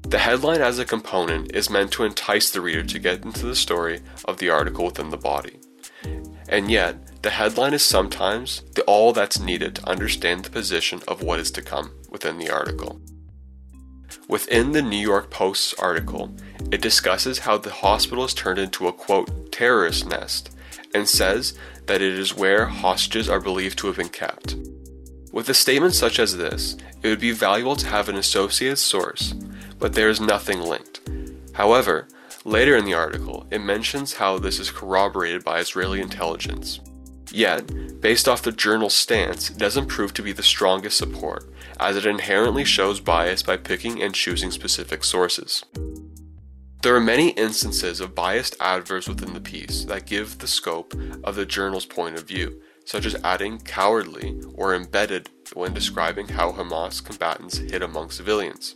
The 0.09 0.19
headline 0.19 0.61
as 0.61 0.79
a 0.79 0.85
component 0.85 1.55
is 1.55 1.71
meant 1.71 1.91
to 1.93 2.05
entice 2.05 2.51
the 2.51 2.61
reader 2.61 2.83
to 2.83 2.99
get 2.99 3.25
into 3.25 3.47
the 3.47 3.57
story 3.57 4.01
of 4.27 4.39
the 4.39 4.51
article 4.51 4.85
within 4.85 5.11
the 5.11 5.17
body. 5.17 5.59
And 6.49 6.71
yet, 6.71 6.97
the 7.23 7.31
headline 7.31 7.73
is 7.73 7.85
sometimes 7.85 8.63
the 8.75 8.83
all 8.83 9.13
that's 9.13 9.39
needed 9.39 9.77
to 9.77 9.89
understand 9.89 10.45
the 10.45 10.51
position 10.51 11.01
of 11.07 11.23
what 11.23 11.39
is 11.39 11.53
to 11.53 11.63
come 11.63 11.93
within 12.11 12.39
the 12.39 12.51
article. 12.51 13.01
Within 14.29 14.73
the 14.73 14.83
New 14.83 14.99
York 14.99 15.31
Post's 15.31 15.73
article, 15.75 16.35
it 16.73 16.83
discusses 16.83 17.41
how 17.41 17.59
the 17.59 17.71
hospital 17.71 18.25
is 18.25 18.35
turned 18.35 18.59
into 18.59 18.89
a 18.89 18.93
quote 18.93 19.53
terrorist 19.53 20.09
nest 20.09 20.51
and 20.95 21.09
says 21.09 21.57
that 21.87 22.03
it 22.03 22.19
is 22.19 22.37
where 22.37 22.67
hostages 22.67 23.29
are 23.29 23.41
believed 23.41 23.79
to 23.79 23.87
have 23.87 23.97
been 23.97 24.09
kept. 24.09 24.57
With 25.31 25.49
a 25.49 25.55
statement 25.55 25.95
such 25.95 26.19
as 26.19 26.37
this, 26.37 26.77
it 27.03 27.09
would 27.09 27.21
be 27.21 27.33
valuable 27.33 27.77
to 27.77 27.87
have 27.87 28.09
an 28.09 28.17
associated 28.17 28.79
source, 28.79 29.33
but 29.79 29.95
there 29.95 30.09
is 30.09 30.21
nothing 30.21 30.61
linked. 30.61 31.01
However, 31.53 32.09
later 32.45 32.77
in 32.77 32.85
the 32.85 32.95
article, 32.95 33.47
it 33.51 33.61
mentions 33.61 34.15
how 34.15 34.39
this 34.39 34.59
is 34.59 34.71
corroborated 34.71 35.45
by 35.45 35.61
Israeli 35.61 36.01
intelligence. 36.01 36.81
Yet, 37.33 38.01
based 38.01 38.29
off 38.29 38.43
the 38.43 38.53
journal's 38.53 38.95
stance, 38.95 39.51
it 39.51 39.59
doesn't 39.59 39.87
prove 39.87 40.13
to 40.15 40.23
be 40.23 40.33
the 40.33 40.43
strongest 40.43 40.99
support, 40.99 41.51
as 41.81 41.97
it 41.97 42.05
inherently 42.05 42.65
shows 42.65 43.01
bias 43.01 43.43
by 43.43 43.57
picking 43.57 44.03
and 44.03 44.15
choosing 44.15 44.51
specific 44.51 45.03
sources. 45.03 45.65
There 46.83 46.95
are 46.97 47.01
many 47.01 47.31
instances 47.31 48.01
of 48.01 48.15
biased 48.15 48.57
adverbs 48.61 49.09
within 49.09 49.33
the 49.33 49.41
piece 49.41 49.85
that 49.85 50.05
give 50.05 50.39
the 50.39 50.49
scope 50.49 50.95
of 51.23 51.37
the 51.37 51.47
journal's 51.47 51.87
point 51.87 52.17
of 52.17 52.27
view, 52.27 52.61
such 52.85 53.07
as 53.07 53.15
adding 53.23 53.61
cowardly 53.61 54.41
or 54.55 54.75
embedded 54.75 55.31
when 55.55 55.73
describing 55.73 56.29
how 56.29 56.51
Hamas 56.51 57.03
combatants 57.03 57.59
hid 57.59 57.83
among 57.83 58.11
civilians, 58.11 58.75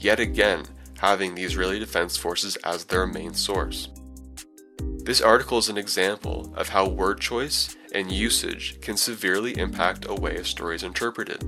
yet 0.00 0.18
again 0.18 0.64
having 0.98 1.34
the 1.34 1.44
Israeli 1.44 1.78
Defense 1.78 2.16
Forces 2.16 2.56
as 2.56 2.84
their 2.84 3.06
main 3.06 3.32
source. 3.32 3.90
This 5.04 5.20
article 5.20 5.58
is 5.58 5.68
an 5.68 5.78
example 5.78 6.52
of 6.56 6.70
how 6.70 6.88
word 6.88 7.20
choice 7.20 7.75
and 7.92 8.10
usage 8.10 8.80
can 8.80 8.96
severely 8.96 9.56
impact 9.58 10.06
a 10.08 10.14
way 10.14 10.36
a 10.36 10.44
story 10.44 10.76
is 10.76 10.82
interpreted. 10.82 11.42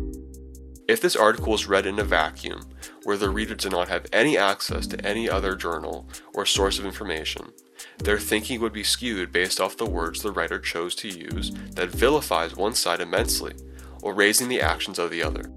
If 0.89 1.03
this 1.03 1.17
article 1.17 1.55
is 1.55 1.67
read 1.67 1.85
in 1.85 1.99
a 1.99 2.05
vacuum, 2.05 2.63
where 3.05 3.19
the 3.19 3.29
reader 3.29 3.55
does 3.55 3.71
not 3.71 3.89
have 3.89 4.07
any 4.13 4.39
access 4.39 4.87
to 4.87 5.07
any 5.07 5.29
other 5.29 5.55
journal 5.55 6.09
or 6.33 6.47
source 6.47 6.79
of 6.79 6.87
information, 6.87 7.53
their 7.99 8.19
thinking 8.19 8.61
would 8.61 8.73
be 8.73 8.85
skewed 8.85 9.31
based 9.31 9.61
off 9.61 9.77
the 9.77 9.85
words 9.85 10.23
the 10.23 10.33
writer 10.33 10.59
chose 10.59 10.95
to 10.97 11.09
use 11.09 11.51
that 11.75 11.91
vilifies 11.91 12.57
one 12.57 12.75
side 12.75 13.01
immensely, 13.01 13.55
or 14.03 14.15
raising 14.15 14.49
the 14.49 14.63
actions 14.63 14.99
of 14.99 15.11
the 15.11 15.23
other. 15.23 15.53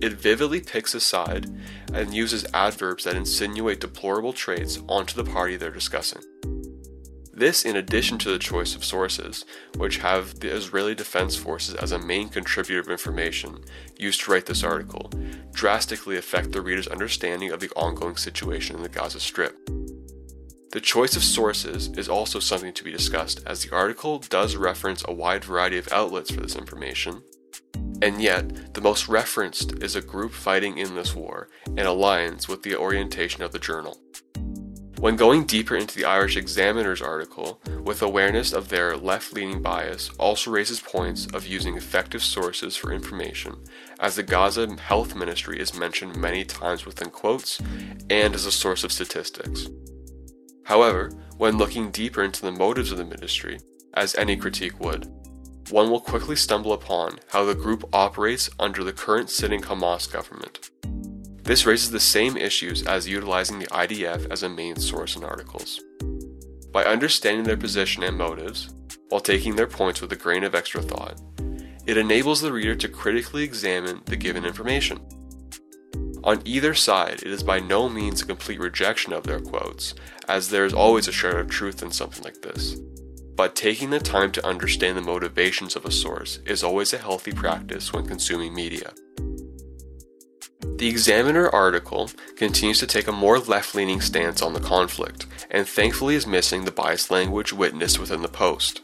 It 0.00 0.12
vividly 0.12 0.60
picks 0.60 0.94
a 0.94 1.00
side 1.00 1.46
and 1.92 2.14
uses 2.14 2.46
adverbs 2.54 3.04
that 3.04 3.16
insinuate 3.16 3.80
deplorable 3.80 4.32
traits 4.32 4.78
onto 4.88 5.20
the 5.20 5.30
party 5.30 5.56
they're 5.56 5.70
discussing. 5.70 6.22
This, 7.34 7.64
in 7.64 7.76
addition 7.76 8.18
to 8.18 8.30
the 8.30 8.38
choice 8.38 8.76
of 8.76 8.84
sources, 8.84 9.46
which 9.76 9.98
have 9.98 10.40
the 10.40 10.54
Israeli 10.54 10.94
Defense 10.94 11.34
Forces 11.34 11.74
as 11.74 11.90
a 11.90 11.98
main 11.98 12.28
contributor 12.28 12.80
of 12.80 12.88
information 12.88 13.64
used 13.98 14.20
to 14.22 14.30
write 14.30 14.44
this 14.44 14.62
article, 14.62 15.10
drastically 15.52 16.18
affect 16.18 16.52
the 16.52 16.60
reader's 16.60 16.88
understanding 16.88 17.50
of 17.50 17.60
the 17.60 17.70
ongoing 17.70 18.16
situation 18.16 18.76
in 18.76 18.82
the 18.82 18.88
Gaza 18.90 19.18
Strip. 19.18 19.56
The 20.72 20.80
choice 20.80 21.16
of 21.16 21.24
sources 21.24 21.88
is 21.96 22.08
also 22.08 22.38
something 22.38 22.74
to 22.74 22.84
be 22.84 22.92
discussed, 22.92 23.40
as 23.46 23.62
the 23.62 23.74
article 23.74 24.18
does 24.18 24.56
reference 24.56 25.02
a 25.06 25.14
wide 25.14 25.44
variety 25.44 25.78
of 25.78 25.90
outlets 25.90 26.30
for 26.30 26.40
this 26.42 26.56
information, 26.56 27.22
and 28.02 28.20
yet 28.20 28.74
the 28.74 28.80
most 28.80 29.08
referenced 29.08 29.82
is 29.82 29.96
a 29.96 30.02
group 30.02 30.32
fighting 30.32 30.76
in 30.76 30.94
this 30.94 31.14
war 31.14 31.48
and 31.66 31.80
alliance 31.80 32.48
with 32.48 32.62
the 32.62 32.76
orientation 32.76 33.42
of 33.42 33.52
the 33.52 33.58
journal. 33.58 33.98
When 35.02 35.16
going 35.16 35.46
deeper 35.46 35.74
into 35.74 35.96
the 35.96 36.04
Irish 36.04 36.36
Examiner's 36.36 37.02
article, 37.02 37.60
with 37.82 38.02
awareness 38.02 38.52
of 38.52 38.68
their 38.68 38.96
left 38.96 39.32
leaning 39.32 39.60
bias 39.60 40.10
also 40.10 40.52
raises 40.52 40.78
points 40.78 41.26
of 41.34 41.44
using 41.44 41.76
effective 41.76 42.22
sources 42.22 42.76
for 42.76 42.92
information, 42.92 43.56
as 43.98 44.14
the 44.14 44.22
Gaza 44.22 44.76
Health 44.76 45.16
Ministry 45.16 45.58
is 45.58 45.76
mentioned 45.76 46.14
many 46.14 46.44
times 46.44 46.86
within 46.86 47.10
quotes 47.10 47.60
and 48.10 48.32
as 48.32 48.46
a 48.46 48.52
source 48.52 48.84
of 48.84 48.92
statistics. 48.92 49.66
However, 50.66 51.10
when 51.36 51.58
looking 51.58 51.90
deeper 51.90 52.22
into 52.22 52.42
the 52.42 52.52
motives 52.52 52.92
of 52.92 52.98
the 52.98 53.04
ministry, 53.04 53.58
as 53.94 54.14
any 54.14 54.36
critique 54.36 54.78
would, 54.78 55.06
one 55.70 55.90
will 55.90 55.98
quickly 55.98 56.36
stumble 56.36 56.74
upon 56.74 57.18
how 57.30 57.44
the 57.44 57.56
group 57.56 57.82
operates 57.92 58.48
under 58.60 58.84
the 58.84 58.92
current 58.92 59.30
sitting 59.30 59.62
Hamas 59.62 60.08
government. 60.08 60.70
This 61.42 61.66
raises 61.66 61.90
the 61.90 62.00
same 62.00 62.36
issues 62.36 62.84
as 62.84 63.08
utilizing 63.08 63.58
the 63.58 63.66
IDF 63.66 64.30
as 64.30 64.44
a 64.44 64.48
main 64.48 64.76
source 64.76 65.16
in 65.16 65.24
articles. 65.24 65.80
By 66.70 66.84
understanding 66.84 67.44
their 67.44 67.56
position 67.56 68.04
and 68.04 68.16
motives, 68.16 68.72
while 69.08 69.20
taking 69.20 69.56
their 69.56 69.66
points 69.66 70.00
with 70.00 70.12
a 70.12 70.16
grain 70.16 70.44
of 70.44 70.54
extra 70.54 70.80
thought, 70.80 71.20
it 71.84 71.96
enables 71.96 72.40
the 72.40 72.52
reader 72.52 72.76
to 72.76 72.88
critically 72.88 73.42
examine 73.42 74.02
the 74.06 74.16
given 74.16 74.44
information. 74.44 75.00
On 76.22 76.40
either 76.44 76.74
side, 76.74 77.14
it 77.14 77.26
is 77.26 77.42
by 77.42 77.58
no 77.58 77.88
means 77.88 78.22
a 78.22 78.26
complete 78.26 78.60
rejection 78.60 79.12
of 79.12 79.24
their 79.24 79.40
quotes, 79.40 79.94
as 80.28 80.48
there 80.48 80.64
is 80.64 80.72
always 80.72 81.08
a 81.08 81.12
shred 81.12 81.34
of 81.34 81.50
truth 81.50 81.82
in 81.82 81.90
something 81.90 82.22
like 82.22 82.40
this. 82.40 82.76
But 83.34 83.56
taking 83.56 83.90
the 83.90 83.98
time 83.98 84.30
to 84.32 84.46
understand 84.46 84.96
the 84.96 85.02
motivations 85.02 85.74
of 85.74 85.84
a 85.84 85.90
source 85.90 86.38
is 86.46 86.62
always 86.62 86.92
a 86.92 86.98
healthy 86.98 87.32
practice 87.32 87.92
when 87.92 88.06
consuming 88.06 88.54
media. 88.54 88.92
The 90.62 90.88
Examiner 90.88 91.48
article 91.48 92.10
continues 92.36 92.78
to 92.78 92.86
take 92.86 93.08
a 93.08 93.12
more 93.12 93.38
left 93.38 93.74
leaning 93.74 94.00
stance 94.00 94.40
on 94.42 94.52
the 94.52 94.60
conflict, 94.60 95.26
and 95.50 95.66
thankfully 95.66 96.14
is 96.14 96.26
missing 96.26 96.64
the 96.64 96.70
biased 96.70 97.10
language 97.10 97.52
witnessed 97.52 97.98
within 97.98 98.22
the 98.22 98.28
post. 98.28 98.80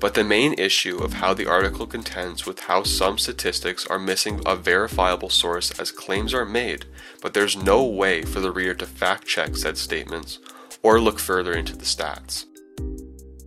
But 0.00 0.14
the 0.14 0.24
main 0.24 0.54
issue 0.54 0.98
of 0.98 1.14
how 1.14 1.32
the 1.32 1.48
article 1.48 1.86
contends 1.86 2.44
with 2.44 2.60
how 2.60 2.82
some 2.82 3.18
statistics 3.18 3.86
are 3.86 3.98
missing 3.98 4.40
a 4.44 4.56
verifiable 4.56 5.30
source 5.30 5.70
as 5.78 5.90
claims 5.90 6.34
are 6.34 6.44
made, 6.44 6.84
but 7.22 7.34
there's 7.34 7.56
no 7.56 7.84
way 7.84 8.22
for 8.22 8.40
the 8.40 8.50
reader 8.50 8.74
to 8.74 8.86
fact 8.86 9.26
check 9.26 9.56
said 9.56 9.78
statements 9.78 10.40
or 10.82 11.00
look 11.00 11.18
further 11.18 11.52
into 11.54 11.76
the 11.76 11.84
stats. 11.84 12.44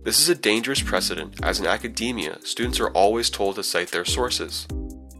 This 0.02 0.18
is 0.18 0.28
a 0.28 0.34
dangerous 0.34 0.82
precedent 0.82 1.34
as 1.42 1.60
in 1.60 1.66
academia, 1.66 2.38
students 2.42 2.80
are 2.80 2.90
always 2.90 3.28
told 3.28 3.56
to 3.56 3.62
cite 3.62 3.88
their 3.88 4.06
sources. 4.06 4.66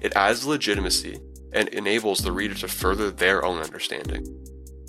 It 0.01 0.17
adds 0.17 0.47
legitimacy 0.47 1.21
and 1.53 1.69
enables 1.69 2.21
the 2.21 2.33
reader 2.33 2.55
to 2.55 2.69
further 2.69 3.11
their 3.11 3.45
own 3.45 3.61
understanding. 3.61 4.27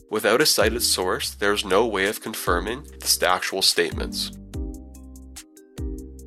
Without 0.09 0.41
a 0.41 0.45
cited 0.45 0.83
source, 0.83 1.31
there 1.35 1.53
is 1.53 1.63
no 1.63 1.87
way 1.87 2.07
of 2.07 2.21
confirming 2.21 2.83
the 2.83 3.27
actual 3.27 3.61
statements. 3.61 4.31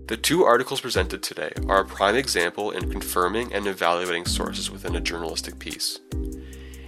The 0.06 0.16
two 0.16 0.44
articles 0.44 0.80
presented 0.80 1.22
today 1.22 1.52
are 1.68 1.80
a 1.80 1.84
prime 1.86 2.14
example 2.14 2.70
in 2.70 2.90
confirming 2.90 3.52
and 3.52 3.66
evaluating 3.66 4.26
sources 4.26 4.70
within 4.70 4.96
a 4.96 5.00
journalistic 5.00 5.58
piece. 5.58 5.98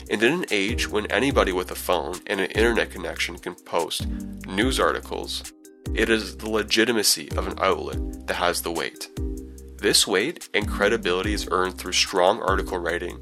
And 0.09 0.23
in 0.23 0.33
an 0.33 0.45
age 0.51 0.89
when 0.89 1.07
anybody 1.07 1.53
with 1.53 1.71
a 1.71 1.75
phone 1.75 2.21
and 2.27 2.41
an 2.41 2.51
internet 2.51 2.91
connection 2.91 3.39
can 3.39 3.55
post 3.55 4.07
news 4.47 4.79
articles, 4.79 5.53
it 5.95 6.09
is 6.09 6.37
the 6.37 6.51
legitimacy 6.51 7.31
of 7.33 7.47
an 7.47 7.59
outlet 7.59 8.27
that 8.27 8.37
has 8.37 8.63
the 8.63 8.73
weight. 8.73 9.09
This 9.79 10.07
weight 10.07 10.49
and 10.55 10.69
credibility 10.69 11.33
is 11.33 11.49
earned 11.51 11.79
through 11.79 11.93
strong 11.93 12.41
article 12.43 12.79
writing 12.79 13.19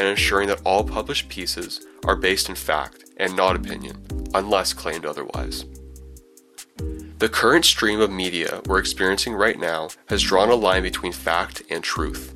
and 0.00 0.08
ensuring 0.08 0.48
that 0.48 0.62
all 0.64 0.82
published 0.82 1.28
pieces 1.28 1.86
are 2.06 2.16
based 2.16 2.48
in 2.48 2.54
fact 2.54 3.04
and 3.18 3.36
not 3.36 3.54
opinion, 3.54 4.02
unless 4.32 4.72
claimed 4.72 5.04
otherwise. 5.04 5.66
The 7.18 7.28
current 7.30 7.66
stream 7.66 8.00
of 8.00 8.10
media 8.10 8.62
we're 8.64 8.78
experiencing 8.78 9.34
right 9.34 9.58
now 9.58 9.90
has 10.08 10.22
drawn 10.22 10.48
a 10.48 10.54
line 10.54 10.82
between 10.82 11.12
fact 11.12 11.62
and 11.68 11.84
truth. 11.84 12.34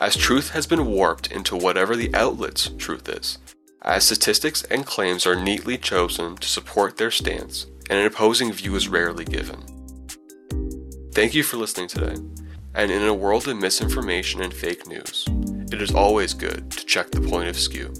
As 0.00 0.16
truth 0.16 0.50
has 0.50 0.66
been 0.66 0.86
warped 0.86 1.30
into 1.30 1.56
whatever 1.56 1.94
the 1.94 2.12
outlet's 2.12 2.70
truth 2.76 3.08
is, 3.08 3.38
as 3.82 4.04
statistics 4.04 4.64
and 4.64 4.84
claims 4.84 5.28
are 5.28 5.40
neatly 5.40 5.78
chosen 5.78 6.34
to 6.38 6.48
support 6.48 6.96
their 6.96 7.12
stance, 7.12 7.66
and 7.88 8.00
an 8.00 8.06
opposing 8.06 8.52
view 8.52 8.74
is 8.74 8.88
rarely 8.88 9.24
given. 9.24 9.62
Thank 11.12 11.34
you 11.34 11.44
for 11.44 11.56
listening 11.56 11.86
today, 11.86 12.16
and 12.74 12.90
in 12.90 13.02
a 13.02 13.14
world 13.14 13.48
of 13.48 13.56
misinformation 13.56 14.42
and 14.42 14.52
fake 14.52 14.86
news, 14.86 15.26
it 15.72 15.80
is 15.80 15.94
always 15.94 16.34
good 16.34 16.70
to 16.72 16.84
check 16.84 17.10
the 17.10 17.20
point 17.20 17.48
of 17.48 17.56
skew. 17.56 17.92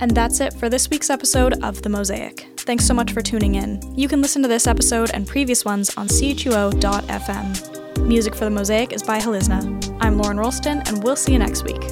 And 0.00 0.10
that's 0.10 0.40
it 0.40 0.52
for 0.54 0.68
this 0.68 0.90
week's 0.90 1.08
episode 1.08 1.62
of 1.62 1.82
The 1.82 1.88
Mosaic. 1.88 2.48
Thanks 2.58 2.86
so 2.86 2.94
much 2.94 3.12
for 3.12 3.22
tuning 3.22 3.54
in. 3.54 3.80
You 3.96 4.08
can 4.08 4.20
listen 4.20 4.42
to 4.42 4.48
this 4.48 4.66
episode 4.66 5.10
and 5.14 5.26
previous 5.26 5.64
ones 5.64 5.96
on 5.96 6.08
chuo.fm. 6.08 8.06
Music 8.06 8.34
for 8.34 8.44
The 8.44 8.50
Mosaic 8.50 8.92
is 8.92 9.02
by 9.02 9.18
Halizna. 9.18 9.98
I'm 10.00 10.18
Lauren 10.18 10.38
Rolston, 10.38 10.82
and 10.86 11.02
we'll 11.02 11.16
see 11.16 11.32
you 11.32 11.38
next 11.38 11.64
week. 11.64 11.82